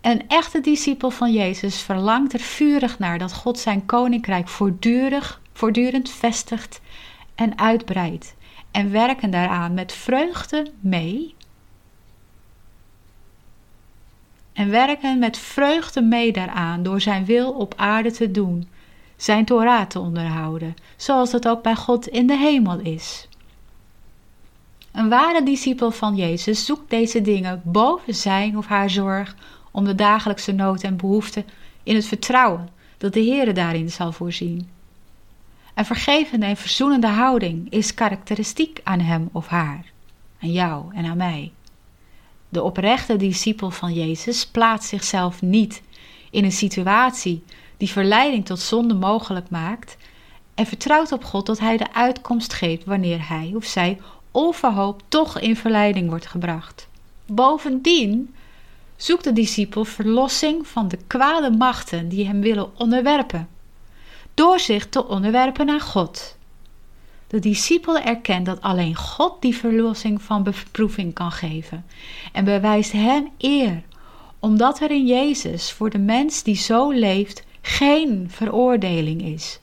Een 0.00 0.28
echte 0.28 0.60
discipel 0.60 1.10
van 1.10 1.32
Jezus 1.32 1.80
verlangt 1.80 2.32
er 2.32 2.40
vurig 2.40 2.98
naar 2.98 3.18
dat 3.18 3.32
God 3.32 3.58
zijn 3.58 3.86
koninkrijk 3.86 4.48
voortdurend, 4.48 5.38
voortdurend 5.52 6.10
vestigt 6.10 6.80
en 7.34 7.58
uitbreidt 7.58 8.34
en 8.70 8.90
werken 8.90 9.30
daaraan 9.30 9.74
met 9.74 9.92
vreugde 9.92 10.72
mee. 10.80 11.34
En 14.52 14.70
werken 14.70 15.18
met 15.18 15.38
vreugde 15.38 16.02
mee 16.02 16.32
daaraan 16.32 16.82
door 16.82 17.00
zijn 17.00 17.24
wil 17.24 17.52
op 17.52 17.74
aarde 17.76 18.10
te 18.10 18.30
doen, 18.30 18.68
zijn 19.16 19.44
Torah 19.44 19.86
te 19.86 19.98
onderhouden, 19.98 20.76
zoals 20.96 21.30
dat 21.30 21.48
ook 21.48 21.62
bij 21.62 21.76
God 21.76 22.06
in 22.06 22.26
de 22.26 22.36
hemel 22.36 22.78
is. 22.78 23.28
Een 24.92 25.08
ware 25.08 25.42
discipel 25.42 25.90
van 25.90 26.14
Jezus 26.14 26.64
zoekt 26.64 26.90
deze 26.90 27.22
dingen 27.22 27.60
boven 27.64 28.14
zijn 28.14 28.56
of 28.56 28.66
haar 28.66 28.90
zorg 28.90 29.36
om 29.70 29.84
de 29.84 29.94
dagelijkse 29.94 30.52
nood 30.52 30.82
en 30.82 30.96
behoeften 30.96 31.44
in 31.82 31.94
het 31.94 32.06
vertrouwen 32.06 32.68
dat 32.98 33.12
de 33.12 33.20
Heer 33.20 33.54
daarin 33.54 33.90
zal 33.90 34.12
voorzien. 34.12 34.68
Een 35.74 35.84
vergevende 35.84 36.46
en 36.46 36.56
verzoenende 36.56 37.06
houding 37.06 37.70
is 37.70 37.94
karakteristiek 37.94 38.80
aan 38.84 39.00
hem 39.00 39.28
of 39.32 39.46
haar, 39.46 39.84
aan 40.42 40.52
jou 40.52 40.94
en 40.94 41.04
aan 41.04 41.16
mij. 41.16 41.52
De 42.48 42.62
oprechte 42.62 43.16
discipel 43.16 43.70
van 43.70 43.92
Jezus 43.92 44.46
plaatst 44.46 44.88
zichzelf 44.88 45.42
niet 45.42 45.82
in 46.30 46.44
een 46.44 46.52
situatie 46.52 47.44
die 47.76 47.90
verleiding 47.90 48.46
tot 48.46 48.60
zonde 48.60 48.94
mogelijk 48.94 49.50
maakt 49.50 49.96
en 50.54 50.66
vertrouwt 50.66 51.12
op 51.12 51.24
God 51.24 51.46
dat 51.46 51.58
Hij 51.58 51.76
de 51.76 51.92
uitkomst 51.92 52.52
geeft 52.52 52.84
wanneer 52.84 53.28
hij 53.28 53.52
of 53.54 53.64
zij 53.64 54.00
onverhoopt 54.30 55.04
toch 55.08 55.40
in 55.40 55.56
verleiding 55.56 56.08
wordt 56.08 56.26
gebracht. 56.26 56.88
Bovendien 57.26 58.34
zoekt 58.96 59.24
de 59.24 59.32
discipel 59.32 59.84
verlossing 59.84 60.66
van 60.66 60.88
de 60.88 60.98
kwade 61.06 61.50
machten 61.50 62.08
die 62.08 62.26
hem 62.26 62.40
willen 62.40 62.78
onderwerpen 62.78 63.48
door 64.34 64.60
zich 64.60 64.88
te 64.88 65.06
onderwerpen 65.06 65.68
aan 65.70 65.80
God. 65.80 66.36
De 67.26 67.38
discipel 67.38 67.98
erkent 67.98 68.46
dat 68.46 68.60
alleen 68.60 68.94
God 68.94 69.42
die 69.42 69.56
verlossing 69.56 70.22
van 70.22 70.42
beproeving 70.42 71.14
kan 71.14 71.32
geven 71.32 71.84
en 72.32 72.44
bewijst 72.44 72.92
hem 72.92 73.28
eer, 73.38 73.82
omdat 74.38 74.80
er 74.80 74.90
in 74.90 75.06
Jezus 75.06 75.72
voor 75.72 75.90
de 75.90 75.98
mens 75.98 76.42
die 76.42 76.56
zo 76.56 76.90
leeft 76.90 77.44
geen 77.66 78.26
veroordeling 78.30 79.22
is. 79.22 79.60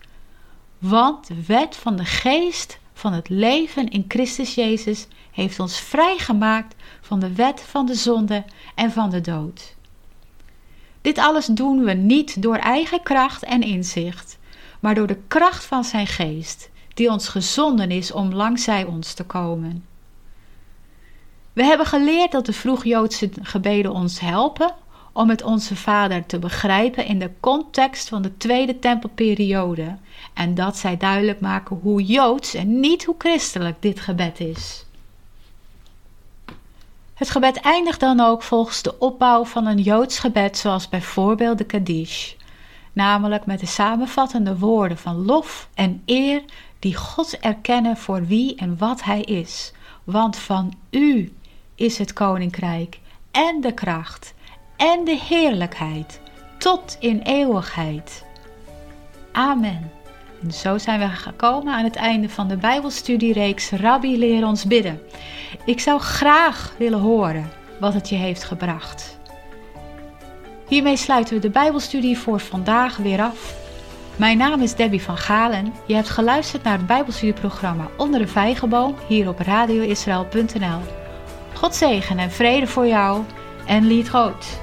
Want 0.78 1.28
de 1.28 1.45
wet 1.45 1.76
van 1.76 1.95
de 1.95 2.06
geest 2.06 2.80
van 2.93 3.14
het 3.14 3.30
leven 3.30 3.89
in 3.89 4.06
Christus 4.08 4.56
Jezus 4.56 5.08
heeft 5.32 5.60
ons 5.60 5.80
vrijgemaakt 5.80 6.76
van 7.01 7.20
de 7.20 7.34
wet 7.34 7.62
van 7.62 7.86
de 7.86 7.93
zonde 7.93 8.43
en 8.76 8.91
van 8.91 9.10
de 9.10 9.22
dood. 9.22 9.76
Dit 11.01 11.18
alles 11.18 11.45
doen 11.45 11.84
we 11.84 11.93
niet 11.93 12.41
door 12.41 12.56
eigen 12.56 13.04
kracht 13.04 13.43
en 13.43 13.62
inzicht, 13.62 14.38
maar 14.80 14.95
door 14.95 15.08
de 15.08 15.20
kracht 15.28 15.66
van 15.66 15.84
zijn 15.84 16.08
geest, 16.08 16.70
die 16.93 17.10
ons 17.10 17.28
gezonden 17.28 17.91
is 17.91 18.12
om 18.12 18.34
langzij 18.34 18.84
ons 18.84 19.14
te 19.14 19.24
komen. 19.24 19.86
We 21.54 21.64
hebben 21.64 21.86
geleerd 21.86 22.32
dat 22.32 22.45
de 22.45 22.54
vroeg-Joodse 22.54 23.30
gebeden 23.41 23.91
ons 23.91 24.20
helpen 24.20 24.76
om 25.14 25.30
het 25.30 25.43
Onze 25.43 25.76
Vader 25.76 26.26
te 26.26 26.39
begrijpen 26.39 27.05
in 27.05 27.20
de 27.20 27.32
context 27.39 28.09
van 28.09 28.22
de 28.22 28.38
Tweede 28.38 28.80
Tempelperiode 28.80 29.97
en 30.34 30.55
dat 30.55 30.78
zij 30.78 30.97
duidelijk 30.97 31.39
maken 31.39 31.80
hoe 31.82 32.03
Joods 32.03 32.53
en 32.53 32.80
niet 32.80 33.03
hoe 33.03 33.16
christelijk 33.18 33.82
dit 33.82 33.99
gebed 33.99 34.39
is. 34.39 34.86
Het 37.14 37.30
gebed 37.30 37.59
eindigt 37.59 37.99
dan 37.99 38.20
ook 38.20 38.43
volgens 38.43 38.82
de 38.82 38.99
opbouw 38.99 39.45
van 39.45 39.66
een 39.66 39.82
Joods 39.82 40.20
gebed, 40.20 40.57
zoals 40.57 40.89
bijvoorbeeld 40.89 41.57
de 41.57 41.64
Kaddish 41.64 42.34
namelijk 42.93 43.45
met 43.45 43.59
de 43.59 43.66
samenvattende 43.66 44.57
woorden 44.57 44.97
van 44.97 45.26
lof 45.26 45.70
en 45.74 46.01
eer 46.05 46.41
die 46.80 46.95
God 46.95 47.39
erkennen 47.39 47.97
voor 47.97 48.26
wie 48.26 48.55
en 48.55 48.78
wat 48.78 49.03
Hij 49.03 49.22
is. 49.22 49.74
Want 50.03 50.38
van 50.38 50.74
U 50.89 51.34
is 51.76 51.97
het 51.97 52.14
koninkrijk 52.14 52.99
en 53.32 53.61
de 53.61 53.74
kracht 53.74 54.34
en 54.84 55.05
de 55.05 55.17
heerlijkheid 55.27 56.19
tot 56.57 56.97
in 56.99 57.21
eeuwigheid. 57.21 58.25
Amen. 59.31 59.91
En 60.41 60.51
zo 60.51 60.77
zijn 60.77 60.99
we 60.99 61.07
gekomen 61.07 61.73
aan 61.73 61.84
het 61.84 61.95
einde 61.95 62.29
van 62.29 62.47
de 62.47 62.57
Bijbelstudiereeks 62.57 63.71
Rabbi 63.71 64.17
leer 64.17 64.45
ons 64.45 64.65
bidden. 64.65 65.01
Ik 65.65 65.79
zou 65.79 65.99
graag 65.99 66.73
willen 66.77 66.99
horen 66.99 67.51
wat 67.79 67.93
het 67.93 68.09
je 68.09 68.15
heeft 68.15 68.43
gebracht. 68.43 69.19
Hiermee 70.67 70.97
sluiten 70.97 71.36
we 71.36 71.41
de 71.41 71.49
Bijbelstudie 71.49 72.17
voor 72.17 72.39
vandaag 72.39 72.97
weer 72.97 73.21
af. 73.21 73.55
Mijn 74.15 74.38
naam 74.38 74.61
is 74.61 74.75
Debbie 74.75 75.01
van 75.01 75.17
Galen. 75.17 75.73
Je 75.86 75.95
hebt 75.95 76.09
geluisterd 76.09 76.63
naar 76.63 76.77
het 76.77 76.88
Bijbelstudieprogramma 76.88 77.88
Onder 77.97 78.19
de 78.19 78.27
Vijgenboom 78.27 78.95
hier 79.07 79.27
op 79.27 79.39
radioisrael.nl. 79.39 80.79
God 81.53 81.75
zegen 81.75 82.19
en 82.19 82.31
vrede 82.31 82.67
voor 82.67 82.88
jou 82.88 83.23
en 83.65 83.88
lied 83.88 84.07
groot. 84.07 84.62